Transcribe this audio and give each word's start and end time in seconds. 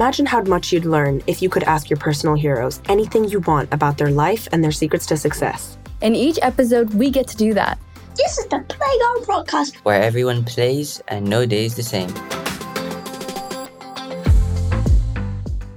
Imagine 0.00 0.24
how 0.24 0.40
much 0.44 0.72
you'd 0.72 0.86
learn 0.86 1.20
if 1.26 1.42
you 1.42 1.50
could 1.50 1.62
ask 1.64 1.90
your 1.90 1.98
personal 1.98 2.34
heroes 2.34 2.80
anything 2.88 3.24
you 3.24 3.40
want 3.40 3.70
about 3.70 3.98
their 3.98 4.10
life 4.10 4.48
and 4.50 4.64
their 4.64 4.72
secrets 4.72 5.04
to 5.04 5.16
success. 5.18 5.76
In 6.00 6.14
each 6.14 6.38
episode, 6.40 6.94
we 6.94 7.10
get 7.10 7.28
to 7.28 7.36
do 7.36 7.52
that. 7.52 7.78
This 8.16 8.38
is 8.38 8.46
the 8.46 8.64
Playground 8.66 9.26
Podcast, 9.26 9.76
where 9.84 10.00
everyone 10.00 10.42
plays 10.42 11.02
and 11.08 11.28
no 11.28 11.44
day 11.44 11.66
is 11.66 11.74
the 11.74 11.82
same. 11.82 12.08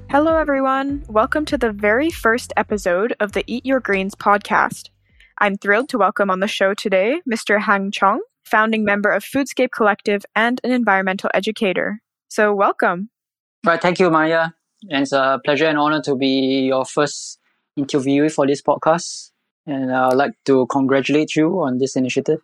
Hello, 0.10 0.38
everyone. 0.38 1.04
Welcome 1.10 1.44
to 1.44 1.58
the 1.58 1.74
very 1.74 2.10
first 2.10 2.54
episode 2.56 3.14
of 3.20 3.34
the 3.34 3.44
Eat 3.46 3.66
Your 3.66 3.82
Greens 3.82 4.16
podcast. 4.16 4.88
I'm 5.40 5.58
thrilled 5.58 5.90
to 5.90 5.98
welcome 5.98 6.30
on 6.30 6.40
the 6.40 6.48
show 6.48 6.74
today 6.74 7.20
Mr. 7.30 7.60
Hang 7.60 7.92
Chong, 7.92 8.22
founding 8.46 8.86
member 8.86 9.12
of 9.12 9.26
Foodscape 9.26 9.72
Collective 9.72 10.24
and 10.34 10.62
an 10.64 10.72
environmental 10.72 11.30
educator. 11.34 12.00
So, 12.30 12.56
welcome. 12.56 13.10
Right, 13.66 13.82
thank 13.82 14.00
you, 14.00 14.10
Maia. 14.10 14.50
And 14.90 15.04
it's 15.04 15.14
a 15.14 15.40
pleasure 15.44 15.66
and 15.66 15.78
honor 15.78 16.02
to 16.02 16.16
be 16.16 16.66
your 16.68 16.84
first 16.84 17.40
interviewee 17.80 18.32
for 18.32 18.46
this 18.46 18.62
podcast. 18.62 19.32
And 19.66 19.94
I'd 19.94 20.16
like 20.16 20.34
to 20.46 20.68
congratulate 20.68 21.36
you 21.36 21.62
on 21.62 21.78
this 21.78 21.96
initiative. 21.96 22.40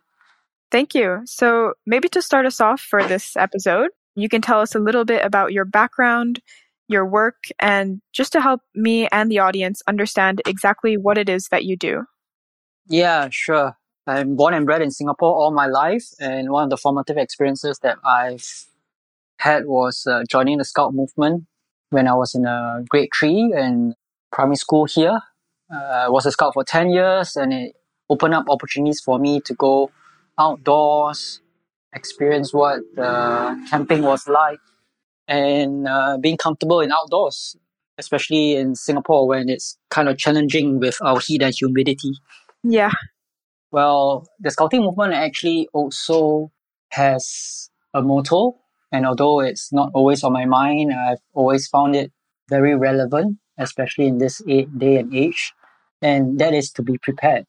Thank 0.70 0.94
you. 0.94 1.20
So, 1.26 1.74
maybe 1.84 2.08
to 2.10 2.22
start 2.22 2.46
us 2.46 2.60
off 2.60 2.80
for 2.80 3.02
this 3.04 3.36
episode, 3.36 3.90
you 4.14 4.28
can 4.28 4.40
tell 4.40 4.60
us 4.60 4.74
a 4.74 4.78
little 4.78 5.04
bit 5.04 5.22
about 5.24 5.52
your 5.52 5.64
background, 5.64 6.40
your 6.88 7.04
work, 7.04 7.44
and 7.58 8.00
just 8.12 8.32
to 8.32 8.40
help 8.40 8.62
me 8.74 9.06
and 9.08 9.30
the 9.30 9.40
audience 9.40 9.82
understand 9.86 10.40
exactly 10.46 10.96
what 10.96 11.18
it 11.18 11.28
is 11.28 11.48
that 11.48 11.64
you 11.64 11.76
do. 11.76 12.04
Yeah, 12.86 13.28
sure. 13.30 13.76
I'm 14.06 14.36
born 14.36 14.54
and 14.54 14.64
bred 14.64 14.80
in 14.80 14.90
Singapore 14.90 15.34
all 15.34 15.50
my 15.50 15.66
life, 15.66 16.04
and 16.18 16.50
one 16.50 16.64
of 16.64 16.70
the 16.70 16.76
formative 16.76 17.18
experiences 17.18 17.78
that 17.80 17.98
I've 18.04 18.64
had 19.40 19.66
was 19.66 20.06
uh, 20.06 20.22
joining 20.28 20.58
the 20.58 20.64
Scout 20.64 20.94
movement 20.94 21.44
when 21.90 22.06
I 22.06 22.14
was 22.14 22.34
in 22.34 22.46
a 22.46 22.84
grade 22.88 23.08
three 23.18 23.52
and 23.56 23.94
primary 24.30 24.56
school 24.56 24.84
here. 24.84 25.20
Uh, 25.72 26.06
I 26.06 26.08
was 26.08 26.26
a 26.26 26.32
Scout 26.32 26.54
for 26.54 26.64
10 26.64 26.90
years 26.90 27.36
and 27.36 27.52
it 27.52 27.74
opened 28.08 28.34
up 28.34 28.46
opportunities 28.48 29.00
for 29.00 29.18
me 29.18 29.40
to 29.40 29.54
go 29.54 29.90
outdoors, 30.38 31.40
experience 31.92 32.52
what 32.52 32.80
uh, 32.98 33.54
camping 33.68 34.02
was 34.02 34.28
like, 34.28 34.58
and 35.28 35.86
uh, 35.88 36.18
being 36.18 36.36
comfortable 36.36 36.80
in 36.80 36.92
outdoors, 36.92 37.56
especially 37.98 38.56
in 38.56 38.74
Singapore 38.74 39.26
when 39.26 39.48
it's 39.48 39.78
kind 39.90 40.08
of 40.08 40.18
challenging 40.18 40.80
with 40.80 40.98
our 41.02 41.20
heat 41.20 41.42
and 41.42 41.54
humidity. 41.54 42.12
Yeah. 42.62 42.90
Well, 43.70 44.26
the 44.40 44.50
Scouting 44.50 44.82
movement 44.82 45.14
actually 45.14 45.68
also 45.72 46.50
has 46.90 47.70
a 47.94 48.02
motto 48.02 48.56
and 48.92 49.06
although 49.06 49.40
it's 49.40 49.72
not 49.72 49.90
always 49.94 50.24
on 50.24 50.32
my 50.32 50.44
mind, 50.44 50.92
I've 50.92 51.20
always 51.32 51.68
found 51.68 51.94
it 51.94 52.12
very 52.48 52.74
relevant, 52.74 53.38
especially 53.58 54.06
in 54.06 54.18
this 54.18 54.38
day 54.38 54.96
and 54.96 55.14
age. 55.14 55.52
And 56.02 56.38
that 56.38 56.54
is 56.54 56.70
to 56.72 56.82
be 56.82 56.98
prepared. 56.98 57.44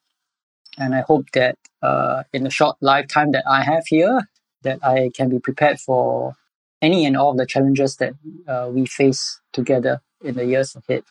And 0.78 0.94
I 0.94 1.02
hope 1.02 1.32
that 1.34 1.58
uh, 1.82 2.24
in 2.34 2.44
the 2.44 2.50
short 2.50 2.78
lifetime 2.82 3.32
that 3.32 3.44
I 3.48 3.64
have 3.64 3.84
here, 3.88 4.30
that 4.64 4.80
I 4.84 5.10
can 5.16 5.30
be 5.30 5.40
prepared 5.40 5.80
for 5.80 6.36
any 6.82 7.06
and 7.06 7.18
all 7.18 7.32
of 7.32 7.38
the 7.38 7.46
challenges 7.46 7.98
that 7.98 8.14
uh, 8.48 8.70
we 8.72 8.86
face 8.86 9.42
together 9.54 10.02
in 10.24 10.36
the 10.36 10.46
years 10.46 10.76
ahead. 10.76 11.04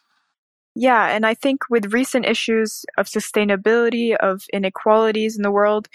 Yeah, 0.74 1.08
and 1.08 1.26
I 1.26 1.34
think 1.34 1.68
with 1.68 1.92
recent 1.92 2.26
issues 2.26 2.84
of 2.96 3.06
sustainability, 3.06 4.14
of 4.16 4.44
inequalities 4.52 5.36
in 5.36 5.42
the 5.42 5.50
world, 5.50 5.88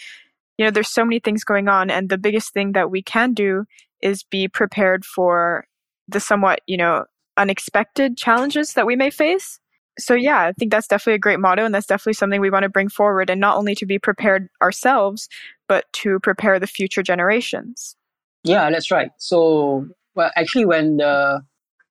you 0.58 0.66
know, 0.66 0.72
there's 0.72 0.90
so 0.90 1.06
many 1.06 1.20
things 1.20 1.44
going 1.44 1.68
on. 1.68 1.90
And 1.90 2.10
the 2.10 2.18
biggest 2.18 2.54
thing 2.54 2.74
that 2.74 2.92
we 2.92 3.02
can 3.02 3.34
do 3.34 3.66
is 4.06 4.24
be 4.24 4.48
prepared 4.48 5.04
for 5.04 5.66
the 6.08 6.20
somewhat, 6.20 6.60
you 6.68 6.78
know, 6.78 7.06
unexpected 7.38 8.16
challenges 8.16 8.74
that 8.74 8.86
we 8.86 8.96
may 8.96 9.10
face. 9.10 9.60
So 9.98 10.14
yeah, 10.14 10.42
I 10.42 10.52
think 10.54 10.72
that's 10.72 10.88
definitely 10.88 11.16
a 11.16 11.20
great 11.20 11.40
motto 11.40 11.66
and 11.66 11.74
that's 11.74 11.88
definitely 11.88 12.14
something 12.14 12.40
we 12.40 12.52
want 12.52 12.64
to 12.64 12.70
bring 12.70 12.90
forward 12.90 13.30
and 13.30 13.42
not 13.42 13.58
only 13.58 13.74
to 13.76 13.86
be 13.86 13.98
prepared 13.98 14.48
ourselves, 14.62 15.28
but 15.68 15.86
to 15.94 16.20
prepare 16.20 16.60
the 16.60 16.68
future 16.68 17.02
generations. 17.02 17.96
Yeah, 18.44 18.70
that's 18.70 18.92
right. 18.92 19.10
So, 19.18 19.88
well, 20.14 20.32
actually, 20.36 20.66
when 20.66 20.98
the 20.98 21.42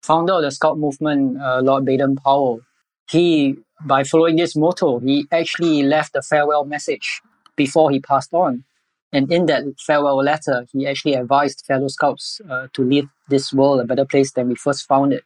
founder 0.02 0.34
of 0.34 0.42
the 0.42 0.50
Scout 0.50 0.78
movement, 0.78 1.40
uh, 1.40 1.60
Lord 1.62 1.86
Baden 1.86 2.16
Powell, 2.16 2.60
he, 3.08 3.56
by 3.86 4.04
following 4.04 4.36
this 4.36 4.54
motto, 4.54 4.98
he 4.98 5.26
actually 5.32 5.82
left 5.82 6.14
a 6.14 6.20
farewell 6.20 6.66
message 6.66 7.22
before 7.56 7.90
he 7.90 8.00
passed 8.00 8.34
on. 8.34 8.64
And 9.12 9.30
in 9.30 9.46
that 9.46 9.64
farewell 9.78 10.16
letter, 10.16 10.66
he 10.72 10.86
actually 10.86 11.14
advised 11.14 11.64
fellow 11.66 11.88
scouts 11.88 12.40
uh, 12.48 12.68
to 12.72 12.82
leave 12.82 13.08
this 13.28 13.52
world 13.52 13.80
a 13.80 13.84
better 13.84 14.06
place 14.06 14.32
than 14.32 14.48
we 14.48 14.54
first 14.54 14.86
found 14.86 15.12
it. 15.12 15.24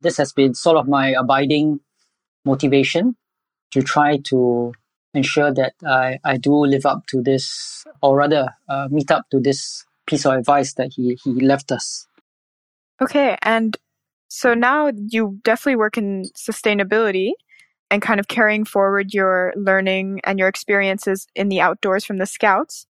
This 0.00 0.16
has 0.18 0.32
been 0.32 0.54
sort 0.54 0.76
of 0.76 0.86
my 0.86 1.08
abiding 1.08 1.80
motivation 2.44 3.16
to 3.72 3.82
try 3.82 4.18
to 4.18 4.72
ensure 5.14 5.52
that 5.52 5.74
I, 5.84 6.18
I 6.24 6.36
do 6.36 6.54
live 6.54 6.86
up 6.86 7.06
to 7.08 7.22
this, 7.22 7.84
or 8.02 8.16
rather, 8.16 8.54
uh, 8.68 8.88
meet 8.90 9.10
up 9.10 9.28
to 9.30 9.40
this 9.40 9.84
piece 10.06 10.26
of 10.26 10.34
advice 10.34 10.74
that 10.74 10.92
he, 10.94 11.18
he 11.24 11.32
left 11.32 11.72
us. 11.72 12.06
Okay, 13.02 13.36
and 13.42 13.76
so 14.28 14.54
now 14.54 14.90
you 15.08 15.38
definitely 15.42 15.76
work 15.76 15.98
in 15.98 16.24
sustainability 16.36 17.32
and 17.90 18.02
kind 18.02 18.20
of 18.20 18.28
carrying 18.28 18.64
forward 18.64 19.14
your 19.14 19.52
learning 19.56 20.20
and 20.24 20.38
your 20.38 20.48
experiences 20.48 21.26
in 21.34 21.48
the 21.48 21.60
outdoors 21.60 22.04
from 22.04 22.18
the 22.18 22.26
scouts. 22.26 22.86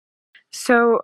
So, 0.54 1.00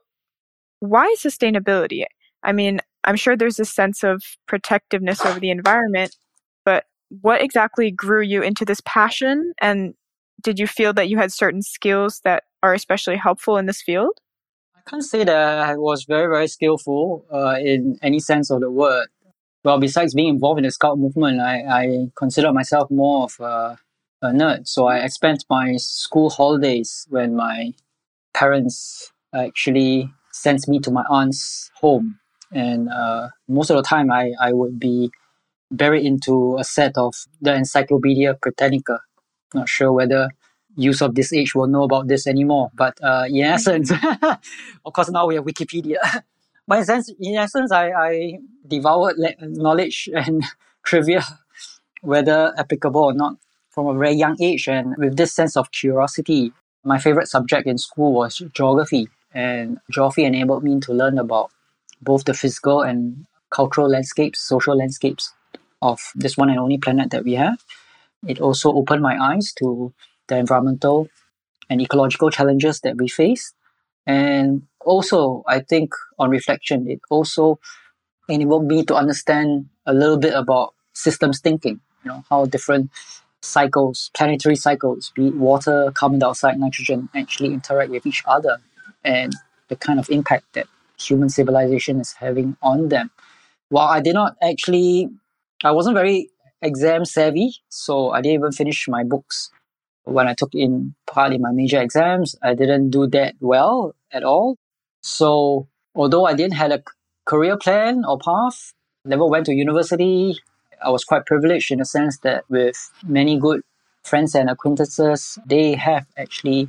why 0.78 1.12
sustainability? 1.18 2.04
I 2.44 2.52
mean, 2.52 2.80
I'm 3.02 3.16
sure 3.16 3.36
there's 3.36 3.58
a 3.58 3.64
sense 3.64 4.04
of 4.04 4.22
protectiveness 4.46 5.26
over 5.26 5.40
the 5.40 5.50
environment, 5.50 6.16
but 6.64 6.84
what 7.20 7.42
exactly 7.42 7.90
grew 7.90 8.22
you 8.22 8.42
into 8.42 8.64
this 8.64 8.80
passion? 8.84 9.52
And 9.60 9.94
did 10.40 10.60
you 10.60 10.68
feel 10.68 10.92
that 10.92 11.08
you 11.08 11.18
had 11.18 11.32
certain 11.32 11.62
skills 11.62 12.20
that 12.22 12.44
are 12.62 12.74
especially 12.74 13.16
helpful 13.16 13.56
in 13.56 13.66
this 13.66 13.82
field? 13.82 14.12
I 14.76 14.88
can't 14.88 15.02
say 15.02 15.24
that 15.24 15.58
I 15.58 15.76
was 15.76 16.04
very, 16.04 16.32
very 16.32 16.46
skillful 16.46 17.26
uh, 17.32 17.56
in 17.60 17.98
any 18.02 18.20
sense 18.20 18.52
of 18.52 18.60
the 18.60 18.70
word. 18.70 19.08
Well, 19.64 19.80
besides 19.80 20.14
being 20.14 20.28
involved 20.28 20.58
in 20.58 20.64
the 20.64 20.70
Scout 20.70 20.96
movement, 20.96 21.40
I, 21.40 21.62
I 21.62 22.06
consider 22.14 22.52
myself 22.52 22.88
more 22.88 23.24
of 23.24 23.40
a, 23.40 23.78
a 24.22 24.28
nerd. 24.28 24.68
So 24.68 24.86
I 24.86 25.08
spent 25.08 25.44
my 25.50 25.74
school 25.76 26.30
holidays 26.30 27.06
when 27.10 27.34
my 27.34 27.72
parents 28.32 29.12
actually 29.34 30.12
sends 30.32 30.68
me 30.68 30.78
to 30.80 30.90
my 30.90 31.04
aunt's 31.08 31.70
home. 31.74 32.18
And 32.52 32.88
uh, 32.88 33.28
most 33.48 33.70
of 33.70 33.76
the 33.76 33.82
time, 33.82 34.10
I, 34.10 34.32
I 34.40 34.52
would 34.52 34.78
be 34.78 35.10
buried 35.70 36.04
into 36.04 36.56
a 36.58 36.64
set 36.64 36.96
of 36.96 37.14
the 37.40 37.54
Encyclopedia 37.54 38.34
Britannica. 38.34 39.00
Not 39.54 39.68
sure 39.68 39.92
whether 39.92 40.30
use 40.76 41.00
of 41.02 41.14
this 41.14 41.32
age 41.32 41.54
will 41.54 41.66
know 41.66 41.82
about 41.82 42.08
this 42.08 42.26
anymore, 42.26 42.70
but 42.74 42.98
uh, 43.02 43.24
in 43.28 43.44
essence, 43.44 43.92
of 44.84 44.92
course, 44.92 45.10
now 45.10 45.26
we 45.26 45.34
have 45.34 45.44
Wikipedia. 45.44 45.96
but 46.66 46.78
in, 46.78 46.84
sense, 46.84 47.12
in 47.20 47.36
essence, 47.36 47.72
I, 47.72 47.90
I 47.90 48.38
devoured 48.66 49.16
knowledge 49.40 50.08
and 50.14 50.44
trivia, 50.84 51.24
whether 52.02 52.52
applicable 52.56 53.02
or 53.02 53.12
not, 53.12 53.36
from 53.70 53.86
a 53.86 53.94
very 53.94 54.14
young 54.14 54.40
age. 54.40 54.68
And 54.68 54.94
with 54.96 55.16
this 55.16 55.32
sense 55.32 55.56
of 55.56 55.70
curiosity, 55.72 56.52
my 56.84 56.98
favorite 56.98 57.28
subject 57.28 57.66
in 57.66 57.78
school 57.78 58.12
was 58.12 58.42
geography 58.54 59.08
and 59.32 59.78
geography 59.90 60.24
enabled 60.24 60.64
me 60.64 60.80
to 60.80 60.92
learn 60.92 61.18
about 61.18 61.50
both 62.02 62.24
the 62.24 62.34
physical 62.34 62.82
and 62.82 63.26
cultural 63.50 63.88
landscapes, 63.88 64.40
social 64.40 64.76
landscapes 64.76 65.32
of 65.82 66.00
this 66.14 66.36
one 66.36 66.50
and 66.50 66.58
only 66.58 66.78
planet 66.78 67.10
that 67.10 67.24
we 67.24 67.34
have. 67.34 67.58
It 68.26 68.40
also 68.40 68.72
opened 68.72 69.02
my 69.02 69.16
eyes 69.18 69.52
to 69.58 69.92
the 70.28 70.36
environmental 70.36 71.08
and 71.68 71.80
ecological 71.80 72.30
challenges 72.30 72.80
that 72.80 72.96
we 72.96 73.08
face. 73.08 73.52
And 74.06 74.62
also, 74.80 75.44
I 75.46 75.60
think 75.60 75.94
on 76.18 76.30
reflection, 76.30 76.88
it 76.88 77.00
also 77.10 77.58
enabled 78.28 78.66
me 78.66 78.84
to 78.84 78.94
understand 78.94 79.68
a 79.86 79.94
little 79.94 80.18
bit 80.18 80.34
about 80.34 80.74
systems 80.92 81.40
thinking, 81.40 81.80
you 82.04 82.10
know, 82.10 82.24
how 82.30 82.46
different 82.46 82.90
cycles, 83.42 84.10
planetary 84.14 84.56
cycles, 84.56 85.12
be 85.14 85.28
it 85.28 85.36
water, 85.36 85.90
carbon 85.94 86.18
dioxide, 86.18 86.58
nitrogen, 86.58 87.08
actually 87.14 87.52
interact 87.54 87.90
with 87.90 88.06
each 88.06 88.22
other 88.26 88.58
and 89.04 89.32
the 89.68 89.76
kind 89.76 89.98
of 89.98 90.10
impact 90.10 90.52
that 90.54 90.66
human 90.98 91.28
civilization 91.28 92.00
is 92.00 92.12
having 92.12 92.56
on 92.62 92.88
them. 92.88 93.10
While 93.68 93.88
I 93.88 94.00
did 94.00 94.14
not 94.14 94.36
actually, 94.42 95.08
I 95.64 95.70
wasn't 95.70 95.96
very 95.96 96.28
exam 96.62 97.04
savvy, 97.04 97.54
so 97.68 98.10
I 98.10 98.20
didn't 98.20 98.40
even 98.40 98.52
finish 98.52 98.86
my 98.88 99.04
books. 99.04 99.50
When 100.04 100.26
I 100.26 100.34
took 100.34 100.54
in 100.54 100.94
part 101.06 101.32
in 101.32 101.40
my 101.40 101.52
major 101.52 101.80
exams, 101.80 102.36
I 102.42 102.54
didn't 102.54 102.90
do 102.90 103.06
that 103.08 103.34
well 103.40 103.94
at 104.12 104.24
all. 104.24 104.56
So 105.02 105.68
although 105.94 106.26
I 106.26 106.34
didn't 106.34 106.54
have 106.54 106.72
a 106.72 106.82
career 107.26 107.56
plan 107.56 108.04
or 108.04 108.18
path, 108.18 108.72
never 109.04 109.26
went 109.26 109.46
to 109.46 109.54
university, 109.54 110.36
I 110.82 110.90
was 110.90 111.04
quite 111.04 111.26
privileged 111.26 111.70
in 111.70 111.78
the 111.78 111.84
sense 111.84 112.18
that 112.18 112.44
with 112.48 112.76
many 113.06 113.38
good 113.38 113.62
friends 114.02 114.34
and 114.34 114.50
acquaintances, 114.50 115.38
they 115.46 115.74
have 115.74 116.06
actually 116.16 116.68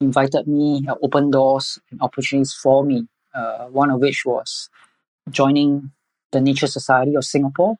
invited 0.00 0.46
me, 0.46 0.86
uh, 0.88 0.94
opened 1.02 1.32
doors 1.32 1.78
and 1.90 2.00
opportunities 2.00 2.52
for 2.54 2.84
me. 2.84 3.06
Uh, 3.34 3.66
one 3.66 3.90
of 3.90 4.00
which 4.00 4.24
was 4.24 4.68
joining 5.30 5.90
the 6.32 6.40
Nature 6.40 6.66
Society 6.66 7.14
of 7.14 7.24
Singapore, 7.24 7.76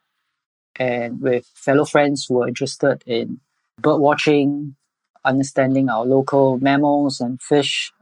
and 0.79 1.21
with 1.21 1.47
fellow 1.55 1.85
friends 1.85 2.27
who 2.29 2.43
are 2.43 2.49
interested 2.49 3.03
in 3.07 3.41
bird 3.81 3.99
watching, 3.99 4.77
understanding 5.25 5.89
our 5.89 6.05
local 6.05 6.59
mammals 6.59 7.21
and 7.21 7.41
fish, 7.41 7.93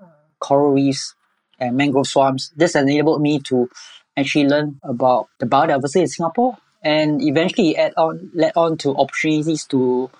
coral 0.41 0.73
reefs, 0.73 1.15
and 1.59 1.77
mangrove 1.77 2.07
swamps. 2.07 2.53
This 2.57 2.75
enabled 2.75 3.23
me 3.23 3.39
to 3.41 3.71
actually 4.17 4.47
learn 4.47 4.81
about 4.83 5.29
the 5.39 5.47
biodiversity 5.47 6.03
in 6.03 6.09
Singapore 6.09 6.59
and 6.83 7.23
eventually 7.23 7.77
add 7.77 7.95
on 7.97 8.31
led 8.35 8.53
on 8.57 8.77
to 8.79 8.95
opportunities 8.97 9.65
to 9.67 10.11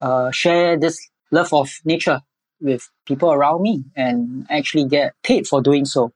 uh, 0.00 0.30
share 0.30 0.78
this 0.78 1.08
love 1.30 1.52
of 1.52 1.70
nature 1.84 2.20
with 2.62 2.88
people 3.06 3.32
around 3.32 3.62
me 3.62 3.84
and 3.96 4.46
actually 4.50 4.84
get 4.84 5.14
paid 5.22 5.46
for 5.46 5.60
doing 5.60 5.84
so. 5.84 6.12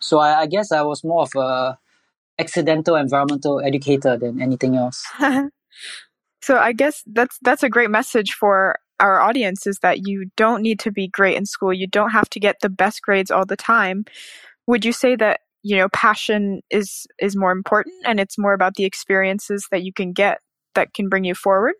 So 0.00 0.18
I, 0.18 0.40
I 0.40 0.46
guess 0.46 0.72
I 0.72 0.82
was 0.82 1.02
more 1.04 1.22
of 1.22 1.34
a 1.36 1.78
accidental 2.38 2.96
environmental 2.96 3.60
educator 3.60 4.16
than 4.16 4.40
anything 4.40 4.76
else. 4.76 5.04
so 6.42 6.56
I 6.56 6.72
guess 6.72 7.02
that's 7.06 7.38
that's 7.42 7.62
a 7.62 7.68
great 7.68 7.90
message 7.90 8.32
for 8.32 8.76
our 9.00 9.20
audience 9.20 9.66
is 9.66 9.78
that 9.80 10.06
you 10.06 10.30
don't 10.36 10.62
need 10.62 10.80
to 10.80 10.90
be 10.90 11.08
great 11.08 11.36
in 11.36 11.46
school. 11.46 11.72
You 11.72 11.86
don't 11.86 12.10
have 12.10 12.28
to 12.30 12.40
get 12.40 12.56
the 12.60 12.68
best 12.68 13.02
grades 13.02 13.30
all 13.30 13.46
the 13.46 13.56
time. 13.56 14.04
Would 14.66 14.84
you 14.84 14.92
say 14.92 15.16
that, 15.16 15.40
you 15.62 15.76
know, 15.76 15.88
passion 15.90 16.62
is 16.70 17.06
is 17.18 17.36
more 17.36 17.52
important 17.52 17.94
and 18.06 18.20
it's 18.20 18.38
more 18.38 18.54
about 18.54 18.74
the 18.74 18.84
experiences 18.84 19.66
that 19.70 19.82
you 19.82 19.92
can 19.92 20.12
get 20.12 20.40
that 20.74 20.94
can 20.94 21.08
bring 21.08 21.24
you 21.24 21.34
forward? 21.34 21.74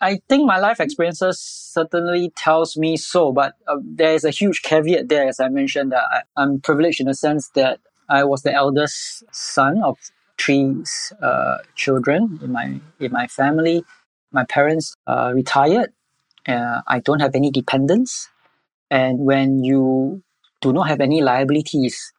I 0.00 0.20
think 0.28 0.46
my 0.46 0.58
life 0.58 0.80
experiences 0.80 1.38
certainly 1.38 2.32
tells 2.34 2.76
me 2.76 2.96
so, 2.96 3.32
but 3.32 3.54
uh, 3.68 3.76
there 3.82 4.14
is 4.14 4.24
a 4.24 4.30
huge 4.30 4.62
caveat 4.62 5.08
there, 5.08 5.28
as 5.28 5.40
I 5.40 5.48
mentioned, 5.48 5.92
that 5.92 6.24
I, 6.36 6.42
am 6.42 6.60
privileged 6.60 7.00
in 7.00 7.06
the 7.06 7.14
sense 7.14 7.50
that 7.50 7.80
I 8.08 8.24
was 8.24 8.42
the 8.42 8.52
eldest 8.52 9.24
son 9.30 9.82
of 9.82 9.98
three 10.38 10.74
uh, 11.20 11.58
children 11.74 12.40
in 12.42 12.50
my 12.50 12.80
in 12.98 13.12
my 13.12 13.26
family. 13.26 13.84
My 14.32 14.44
parents 14.44 14.96
uh, 15.06 15.32
retired. 15.34 15.92
Uh, 16.48 16.80
I 16.86 17.00
don't 17.00 17.20
have 17.20 17.34
any 17.34 17.50
dependents, 17.50 18.30
and 18.90 19.18
when 19.18 19.62
you 19.62 20.22
do 20.62 20.72
not 20.72 20.88
have 20.88 21.00
any 21.00 21.20
liabilities, 21.20 22.12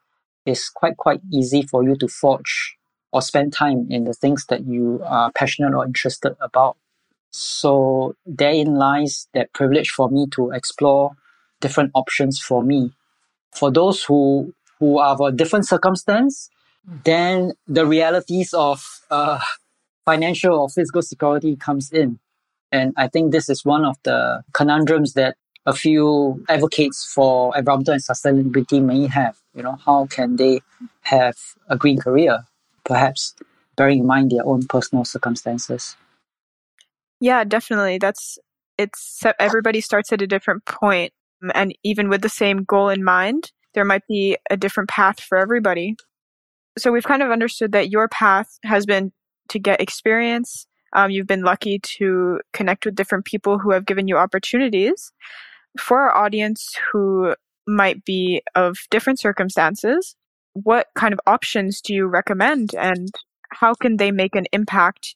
it's 0.45 0.69
quite 0.69 0.98
quite 0.98 1.22
easy 1.34 1.63
for 1.63 1.84
you 1.84 1.95
to 1.95 2.07
forge 2.07 2.77
or 3.12 3.24
spend 3.24 3.54
time 3.54 3.88
in 3.89 4.04
the 4.04 4.13
things 4.13 4.45
that 4.45 4.66
you 4.68 5.01
are 5.04 5.31
passionate 5.31 5.74
or 5.74 5.84
interested 5.84 6.36
about. 6.39 6.77
So 7.31 8.16
therein 8.25 8.75
lies 8.75 9.28
that 9.33 9.54
privilege 9.54 9.89
for 9.89 10.10
me 10.10 10.28
to 10.31 10.51
explore 10.51 11.12
different 11.62 11.92
options 11.94 12.39
for 12.39 12.63
me. 12.63 12.92
For 13.54 13.72
those 13.72 14.04
who 14.04 14.54
who 14.80 14.98
are 14.98 15.13
of 15.13 15.22
a 15.22 15.31
different 15.31 15.68
circumstance, 15.68 16.50
then 17.06 17.54
the 17.68 17.86
realities 17.86 18.54
of 18.54 18.83
uh, 19.12 19.39
financial 20.06 20.60
or 20.60 20.69
physical 20.69 21.01
security 21.01 21.56
comes 21.56 21.92
in. 21.92 22.19
And 22.72 22.94
I 22.98 23.07
think 23.07 23.31
this 23.31 23.50
is 23.50 23.63
one 23.63 23.86
of 23.86 23.98
the 24.04 24.44
conundrums 24.54 25.13
that 25.13 25.36
a 25.66 25.74
few 25.74 26.44
advocates 26.50 27.06
for 27.06 27.56
environmental 27.56 27.94
and 27.94 28.04
sustainability 28.04 28.81
may 28.84 29.07
have. 29.07 29.38
You 29.54 29.63
know, 29.63 29.77
how 29.86 30.07
can 30.07 30.38
they 30.38 30.62
have 31.01 31.36
a 31.69 31.77
green 31.77 32.00
career, 32.00 32.45
perhaps 32.84 33.36
bearing 33.75 34.00
in 34.00 34.07
mind 34.07 34.31
their 34.31 34.45
own 34.45 34.66
personal 34.66 35.06
circumstances? 35.06 35.95
Yeah, 37.22 37.44
definitely. 37.46 38.00
That's 38.00 38.38
it's 38.78 39.22
everybody 39.40 39.80
starts 39.80 40.12
at 40.12 40.22
a 40.24 40.28
different 40.28 40.66
point, 40.66 41.14
and 41.54 41.74
even 41.84 42.10
with 42.10 42.22
the 42.22 42.30
same 42.30 42.64
goal 42.64 42.90
in 42.90 43.04
mind, 43.04 43.52
there 43.76 43.86
might 43.86 44.02
be 44.10 44.38
a 44.50 44.58
different 44.58 44.90
path 44.90 45.20
for 45.22 45.38
everybody. 45.38 45.96
So 46.78 46.92
we've 46.92 47.06
kind 47.06 47.24
of 47.24 47.32
understood 47.32 47.74
that 47.74 47.92
your 47.92 48.08
path 48.10 48.50
has 48.66 48.86
been 48.86 49.12
to 49.50 49.60
get 49.60 49.82
experience. 49.82 50.68
Um, 50.94 51.12
you've 51.12 51.28
been 51.28 51.44
lucky 51.44 51.80
to 51.80 52.42
connect 52.54 52.86
with 52.86 52.96
different 52.96 53.26
people 53.26 53.60
who 53.60 53.72
have 53.72 53.86
given 53.86 54.08
you 54.08 54.18
opportunities. 54.18 55.12
For 55.80 56.02
our 56.02 56.16
audience 56.16 56.76
who 56.92 57.36
might 57.68 58.06
be 58.06 58.42
of 58.56 58.78
different 58.92 59.20
circumstances, 59.20 60.16
what 60.54 60.88
kind 60.96 61.14
of 61.14 61.20
options 61.28 61.82
do 61.82 61.94
you 61.94 62.08
recommend 62.08 62.76
and 62.76 63.10
how 63.52 63.74
can 63.76 63.98
they 63.98 64.12
make 64.12 64.36
an 64.36 64.48
impact 64.54 65.16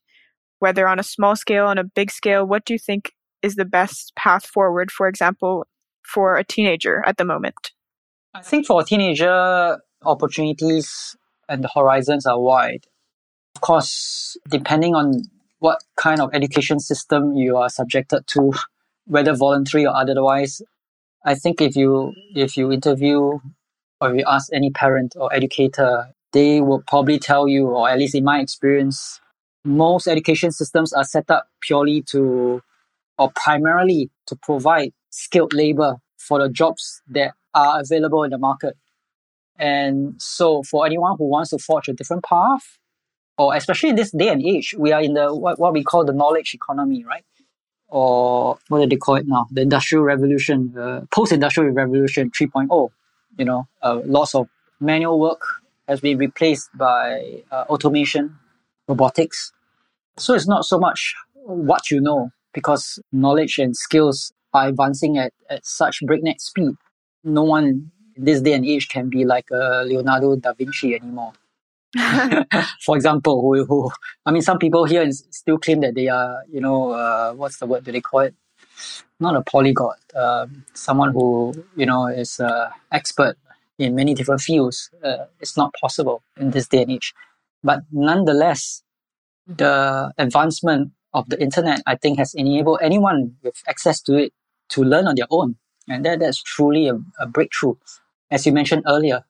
whether 0.59 0.87
on 0.87 0.99
a 0.99 1.03
small 1.03 1.35
scale, 1.35 1.65
on 1.65 1.77
a 1.77 1.83
big 1.83 2.11
scale, 2.11 2.45
what 2.45 2.65
do 2.65 2.73
you 2.73 2.79
think 2.79 3.11
is 3.41 3.55
the 3.55 3.65
best 3.65 4.15
path 4.15 4.45
forward, 4.45 4.91
for 4.91 5.07
example, 5.07 5.67
for 6.03 6.37
a 6.37 6.43
teenager 6.43 7.03
at 7.05 7.17
the 7.17 7.25
moment? 7.25 7.71
I 8.33 8.41
think 8.41 8.65
for 8.65 8.81
a 8.81 8.83
teenager, 8.83 9.79
opportunities 10.03 11.15
and 11.47 11.63
the 11.63 11.69
horizons 11.73 12.25
are 12.25 12.39
wide. 12.39 12.85
Of 13.55 13.61
course, 13.61 14.37
depending 14.49 14.95
on 14.95 15.23
what 15.59 15.83
kind 15.95 16.19
of 16.19 16.29
education 16.33 16.79
system 16.79 17.33
you 17.33 17.57
are 17.57 17.69
subjected 17.69 18.27
to, 18.27 18.53
whether 19.05 19.33
voluntary 19.33 19.85
or 19.85 19.95
otherwise, 19.95 20.61
I 21.23 21.35
think 21.35 21.61
if 21.61 21.75
you 21.75 22.13
if 22.35 22.57
you 22.57 22.71
interview 22.71 23.39
or 24.01 24.11
if 24.11 24.17
you 24.17 24.23
ask 24.27 24.51
any 24.53 24.69
parent 24.69 25.15
or 25.15 25.33
educator, 25.33 26.13
they 26.33 26.61
will 26.61 26.83
probably 26.87 27.17
tell 27.17 27.47
you, 27.47 27.67
or 27.67 27.89
at 27.89 27.97
least 27.97 28.13
in 28.15 28.23
my 28.23 28.39
experience, 28.39 29.21
most 29.65 30.07
education 30.07 30.51
systems 30.51 30.93
are 30.93 31.03
set 31.03 31.29
up 31.29 31.47
purely 31.61 32.01
to 32.11 32.61
or 33.17 33.31
primarily 33.35 34.09
to 34.27 34.35
provide 34.35 34.93
skilled 35.09 35.53
labor 35.53 35.97
for 36.17 36.39
the 36.39 36.49
jobs 36.49 37.01
that 37.09 37.33
are 37.53 37.79
available 37.79 38.23
in 38.23 38.31
the 38.31 38.37
market. 38.37 38.75
And 39.57 40.15
so 40.21 40.63
for 40.63 40.85
anyone 40.85 41.15
who 41.17 41.29
wants 41.29 41.51
to 41.51 41.57
forge 41.57 41.87
a 41.87 41.93
different 41.93 42.23
path, 42.23 42.77
or 43.37 43.55
especially 43.55 43.89
in 43.89 43.95
this 43.95 44.11
day 44.11 44.29
and 44.29 44.41
age, 44.41 44.75
we 44.77 44.91
are 44.91 45.01
in 45.01 45.13
the 45.13 45.33
what, 45.33 45.59
what 45.59 45.73
we 45.73 45.83
call 45.83 46.05
the 46.05 46.13
knowledge 46.13 46.53
economy, 46.53 47.03
right? 47.05 47.23
Or 47.87 48.57
what 48.67 48.81
do 48.81 48.87
they 48.87 48.97
call 48.97 49.15
it 49.15 49.27
now? 49.27 49.47
The 49.51 49.61
industrial 49.61 50.03
revolution, 50.03 50.77
uh, 50.77 51.01
post-industrial 51.11 51.71
revolution 51.71 52.31
3.0. 52.31 52.89
You 53.37 53.45
know, 53.45 53.67
uh, 53.81 54.01
lots 54.05 54.35
of 54.35 54.47
manual 54.79 55.19
work 55.19 55.41
has 55.87 56.01
been 56.01 56.17
replaced 56.17 56.69
by 56.77 57.43
uh, 57.51 57.65
automation, 57.69 58.37
robotics, 58.87 59.53
so 60.17 60.33
it's 60.33 60.47
not 60.47 60.65
so 60.65 60.79
much 60.79 61.13
what 61.33 61.91
you 61.91 62.01
know, 62.01 62.29
because 62.53 62.99
knowledge 63.11 63.57
and 63.59 63.75
skills 63.75 64.31
are 64.53 64.67
advancing 64.67 65.17
at, 65.17 65.33
at 65.49 65.65
such 65.65 65.99
breakneck 66.05 66.39
speed. 66.39 66.75
No 67.23 67.43
one 67.43 67.91
in 68.15 68.23
this 68.23 68.41
day 68.41 68.53
and 68.53 68.65
age 68.65 68.87
can 68.89 69.09
be 69.09 69.25
like 69.25 69.49
a 69.51 69.83
Leonardo 69.85 70.35
da 70.37 70.53
Vinci 70.53 70.95
anymore. 70.95 71.33
For 72.81 72.95
example, 72.95 73.41
who, 73.41 73.65
who, 73.65 73.91
I 74.25 74.31
mean, 74.31 74.41
some 74.41 74.57
people 74.57 74.85
here 74.85 75.09
still 75.11 75.57
claim 75.57 75.81
that 75.81 75.95
they 75.95 76.07
are, 76.07 76.43
you 76.51 76.61
know, 76.61 76.91
uh, 76.91 77.33
what's 77.33 77.57
the 77.57 77.65
word 77.65 77.83
do 77.83 77.91
they 77.91 78.01
call 78.01 78.21
it? 78.21 78.35
Not 79.19 79.35
a 79.35 79.41
polyglot, 79.41 79.97
uh, 80.15 80.47
someone 80.73 81.11
who, 81.13 81.53
you 81.75 81.85
know, 81.85 82.07
is 82.07 82.39
uh, 82.39 82.69
expert 82.91 83.37
in 83.77 83.95
many 83.95 84.13
different 84.13 84.41
fields. 84.41 84.89
Uh, 85.03 85.25
it's 85.39 85.55
not 85.55 85.73
possible 85.79 86.21
in 86.37 86.51
this 86.51 86.67
day 86.67 86.81
and 86.81 86.91
age. 86.91 87.13
But 87.63 87.81
nonetheless, 87.91 88.83
the 89.47 90.11
advancement 90.17 90.91
of 91.13 91.29
the 91.29 91.41
internet, 91.41 91.81
I 91.85 91.95
think, 91.95 92.17
has 92.17 92.33
enabled 92.33 92.79
anyone 92.81 93.35
with 93.43 93.61
access 93.67 94.01
to 94.01 94.17
it 94.17 94.33
to 94.69 94.83
learn 94.83 95.07
on 95.07 95.15
their 95.15 95.27
own. 95.29 95.55
And 95.87 96.03
that, 96.05 96.19
that's 96.19 96.41
truly 96.41 96.87
a, 96.87 96.99
a 97.19 97.27
breakthrough. 97.27 97.75
As 98.31 98.45
you 98.45 98.51
mentioned 98.51 98.83
earlier, 98.87 99.23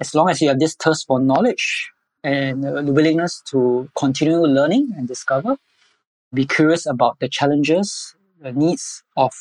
as 0.00 0.14
long 0.14 0.28
as 0.28 0.42
you 0.42 0.48
have 0.48 0.58
this 0.58 0.74
thirst 0.74 1.06
for 1.06 1.20
knowledge 1.20 1.90
and 2.24 2.64
the 2.64 2.92
willingness 2.92 3.40
to 3.50 3.88
continue 3.96 4.40
learning 4.40 4.92
and 4.96 5.06
discover, 5.06 5.56
be 6.34 6.44
curious 6.44 6.86
about 6.86 7.20
the 7.20 7.28
challenges, 7.28 8.16
the 8.40 8.52
needs 8.52 9.02
of 9.16 9.32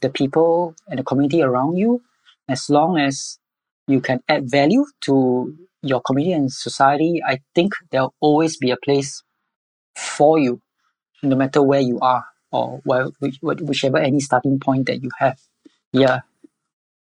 the 0.00 0.10
people 0.10 0.74
and 0.88 0.98
the 0.98 1.04
community 1.04 1.42
around 1.42 1.76
you, 1.76 2.02
as 2.48 2.70
long 2.70 2.98
as 2.98 3.38
you 3.86 4.00
can 4.00 4.20
add 4.28 4.50
value 4.50 4.84
to 5.02 5.56
your 5.82 6.00
community 6.00 6.32
and 6.32 6.52
society, 6.52 7.22
I 7.26 7.40
think 7.54 7.72
there'll 7.90 8.14
always 8.20 8.56
be 8.56 8.70
a 8.70 8.76
place 8.76 9.22
for 9.96 10.38
you, 10.38 10.60
no 11.22 11.36
matter 11.36 11.62
where 11.62 11.80
you 11.80 11.98
are 12.00 12.24
or 12.52 12.80
where, 12.84 13.06
which, 13.18 13.38
whichever 13.42 13.98
any 13.98 14.20
starting 14.20 14.58
point 14.58 14.86
that 14.86 15.02
you 15.02 15.10
have. 15.18 15.38
Yeah. 15.92 16.20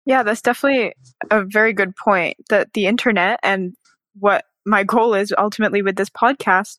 Yeah, 0.06 0.24
that's 0.24 0.42
definitely 0.42 0.94
a 1.32 1.44
very 1.44 1.74
good 1.74 1.96
point. 1.96 2.38
That 2.50 2.74
the 2.74 2.88
internet 2.88 3.40
and 3.42 3.74
what 4.20 4.46
my 4.66 4.84
goal 4.84 5.14
is 5.14 5.34
ultimately 5.38 5.82
with 5.82 5.96
this 5.96 6.10
podcast 6.10 6.78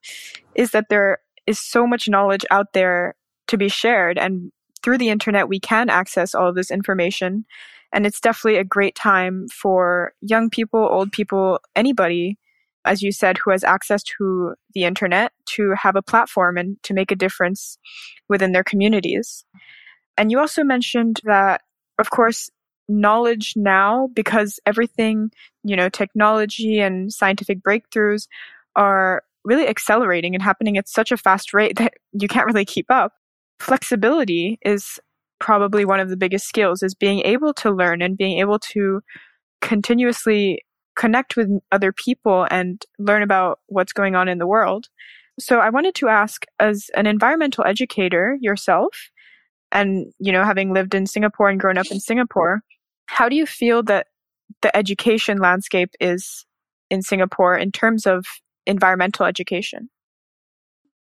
is 0.54 0.70
that 0.72 0.88
there 0.88 1.18
is 1.46 1.58
so 1.58 1.86
much 1.86 2.08
knowledge 2.08 2.44
out 2.50 2.72
there 2.72 3.14
to 3.48 3.56
be 3.56 3.68
shared. 3.68 4.18
And 4.18 4.52
through 4.82 4.98
the 4.98 5.10
internet, 5.10 5.48
we 5.48 5.60
can 5.60 5.88
access 5.88 6.34
all 6.34 6.48
of 6.48 6.54
this 6.54 6.70
information. 6.70 7.44
And 7.92 8.06
it's 8.06 8.20
definitely 8.20 8.58
a 8.58 8.64
great 8.64 8.94
time 8.94 9.46
for 9.48 10.12
young 10.20 10.50
people, 10.50 10.80
old 10.80 11.12
people, 11.12 11.60
anybody 11.76 12.38
as 12.84 13.02
you 13.02 13.12
said, 13.12 13.38
who 13.38 13.50
has 13.50 13.64
access 13.64 14.02
to 14.02 14.54
the 14.74 14.84
internet 14.84 15.32
to 15.46 15.72
have 15.80 15.96
a 15.96 16.02
platform 16.02 16.56
and 16.56 16.76
to 16.82 16.94
make 16.94 17.10
a 17.10 17.16
difference 17.16 17.78
within 18.28 18.52
their 18.52 18.64
communities. 18.64 19.44
And 20.16 20.30
you 20.30 20.38
also 20.38 20.62
mentioned 20.62 21.20
that, 21.24 21.62
of 21.98 22.10
course, 22.10 22.50
knowledge 22.88 23.54
now, 23.56 24.08
because 24.14 24.60
everything, 24.66 25.30
you 25.62 25.76
know, 25.76 25.88
technology 25.88 26.80
and 26.80 27.12
scientific 27.12 27.62
breakthroughs 27.62 28.28
are 28.76 29.22
really 29.44 29.68
accelerating 29.68 30.34
and 30.34 30.42
happening 30.42 30.78
at 30.78 30.88
such 30.88 31.12
a 31.12 31.16
fast 31.16 31.54
rate 31.54 31.76
that 31.78 31.94
you 32.12 32.28
can't 32.28 32.46
really 32.46 32.64
keep 32.64 32.90
up. 32.90 33.12
Flexibility 33.60 34.58
is 34.64 34.98
probably 35.40 35.84
one 35.84 36.00
of 36.00 36.08
the 36.08 36.16
biggest 36.16 36.46
skills 36.46 36.82
is 36.82 36.94
being 36.94 37.20
able 37.20 37.52
to 37.52 37.70
learn 37.70 38.02
and 38.02 38.16
being 38.16 38.38
able 38.38 38.58
to 38.58 39.00
continuously 39.60 40.63
connect 40.96 41.36
with 41.36 41.48
other 41.72 41.92
people 41.92 42.46
and 42.50 42.84
learn 42.98 43.22
about 43.22 43.60
what's 43.66 43.92
going 43.92 44.14
on 44.14 44.28
in 44.28 44.38
the 44.38 44.46
world. 44.46 44.88
So 45.38 45.58
I 45.58 45.70
wanted 45.70 45.94
to 45.96 46.08
ask 46.08 46.44
as 46.60 46.90
an 46.94 47.06
environmental 47.06 47.64
educator 47.64 48.38
yourself 48.40 49.10
and 49.72 50.12
you 50.20 50.32
know 50.32 50.44
having 50.44 50.72
lived 50.72 50.94
in 50.94 51.06
Singapore 51.06 51.48
and 51.48 51.60
grown 51.60 51.76
up 51.76 51.90
in 51.90 52.00
Singapore, 52.00 52.62
how 53.06 53.28
do 53.28 53.36
you 53.36 53.46
feel 53.46 53.82
that 53.84 54.06
the 54.62 54.74
education 54.76 55.38
landscape 55.38 55.90
is 56.00 56.46
in 56.90 57.02
Singapore 57.02 57.56
in 57.56 57.72
terms 57.72 58.06
of 58.06 58.24
environmental 58.66 59.26
education? 59.26 59.90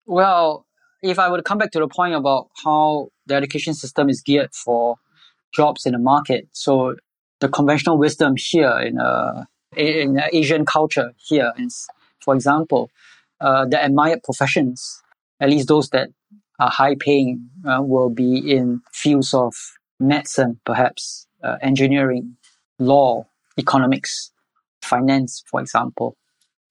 Well, 0.06 0.66
if 1.02 1.20
I 1.20 1.36
to 1.36 1.44
come 1.44 1.58
back 1.58 1.72
to 1.72 1.80
the 1.80 1.88
point 1.88 2.14
about 2.14 2.50
how 2.64 3.10
the 3.26 3.36
education 3.36 3.74
system 3.74 4.10
is 4.10 4.22
geared 4.22 4.54
for 4.54 4.96
jobs 5.54 5.86
in 5.86 5.94
the 5.94 6.00
market, 6.00 6.48
so 6.52 6.96
the 7.40 7.50
conventional 7.50 7.98
wisdom 7.98 8.36
here 8.38 8.80
in 8.80 8.98
a 8.98 9.48
in 9.76 10.22
Asian 10.34 10.66
culture 10.66 11.14
here 11.18 11.54
for 12.24 12.36
example, 12.36 12.90
uh, 13.40 13.66
the 13.66 13.84
admired 13.84 14.24
professions, 14.24 15.02
at 15.40 15.50
least 15.50 15.68
those 15.68 15.90
that 15.90 16.10
are 16.60 16.70
high 16.70 16.96
paying, 16.96 17.50
uh, 17.68 17.82
will 17.82 18.10
be 18.10 18.38
in 18.38 18.82
fields 18.94 19.34
of 19.34 19.54
medicine, 20.00 20.60
perhaps 20.66 21.28
uh, 21.44 21.58
engineering, 21.62 22.38
law, 22.80 23.26
economics, 23.58 24.32
finance, 24.82 25.44
for 25.48 25.60
example. 25.60 26.16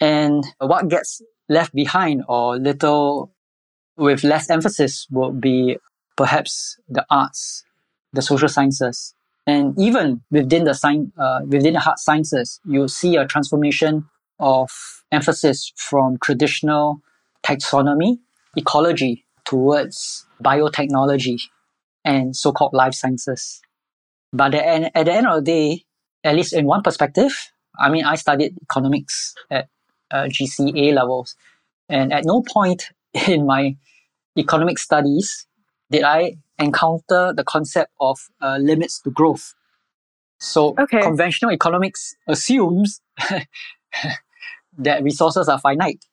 And 0.00 0.44
what 0.58 0.88
gets 0.88 1.20
left 1.48 1.74
behind 1.74 2.22
or 2.28 2.56
little 2.56 3.32
with 3.96 4.24
less 4.24 4.48
emphasis 4.48 5.06
will 5.10 5.32
be 5.32 5.76
perhaps 6.16 6.78
the 6.88 7.04
arts, 7.10 7.64
the 8.12 8.22
social 8.22 8.48
sciences, 8.48 9.14
and 9.50 9.78
even 9.78 10.22
within 10.30 10.62
the 10.64 10.74
science, 10.74 11.10
uh, 11.18 11.40
within 11.44 11.74
the 11.74 11.80
hard 11.80 11.98
sciences, 11.98 12.60
you 12.64 12.86
see 12.86 13.16
a 13.16 13.26
transformation 13.26 14.08
of 14.38 14.70
emphasis 15.10 15.72
from 15.76 16.18
traditional 16.22 17.00
taxonomy, 17.42 18.18
ecology 18.56 19.24
towards 19.44 20.24
biotechnology 20.42 21.40
and 22.04 22.36
so-called 22.36 22.72
life 22.72 22.94
sciences. 22.94 23.60
But 24.32 24.54
at, 24.54 24.92
at 24.94 25.06
the 25.06 25.12
end 25.12 25.26
of 25.26 25.44
the 25.44 25.50
day, 25.50 25.84
at 26.22 26.36
least 26.36 26.52
in 26.52 26.64
one 26.66 26.82
perspective, 26.82 27.32
I 27.76 27.90
mean, 27.90 28.04
I 28.04 28.14
studied 28.14 28.56
economics 28.62 29.34
at 29.50 29.68
uh, 30.12 30.24
GCE 30.24 30.76
A 30.76 30.92
levels, 30.92 31.34
and 31.88 32.12
at 32.12 32.24
no 32.24 32.42
point 32.42 32.90
in 33.28 33.46
my 33.46 33.76
economic 34.38 34.78
studies 34.78 35.46
did 35.90 36.04
I 36.04 36.36
encounter 36.60 37.32
the 37.34 37.44
concept 37.44 37.92
of 38.00 38.18
uh, 38.40 38.58
limits 38.60 39.00
to 39.02 39.10
growth. 39.10 39.54
So 40.38 40.74
okay. 40.78 41.02
conventional 41.02 41.52
economics 41.52 42.14
assumes 42.28 43.00
that 44.78 45.02
resources 45.02 45.48
are 45.48 45.58
finite. 45.58 46.04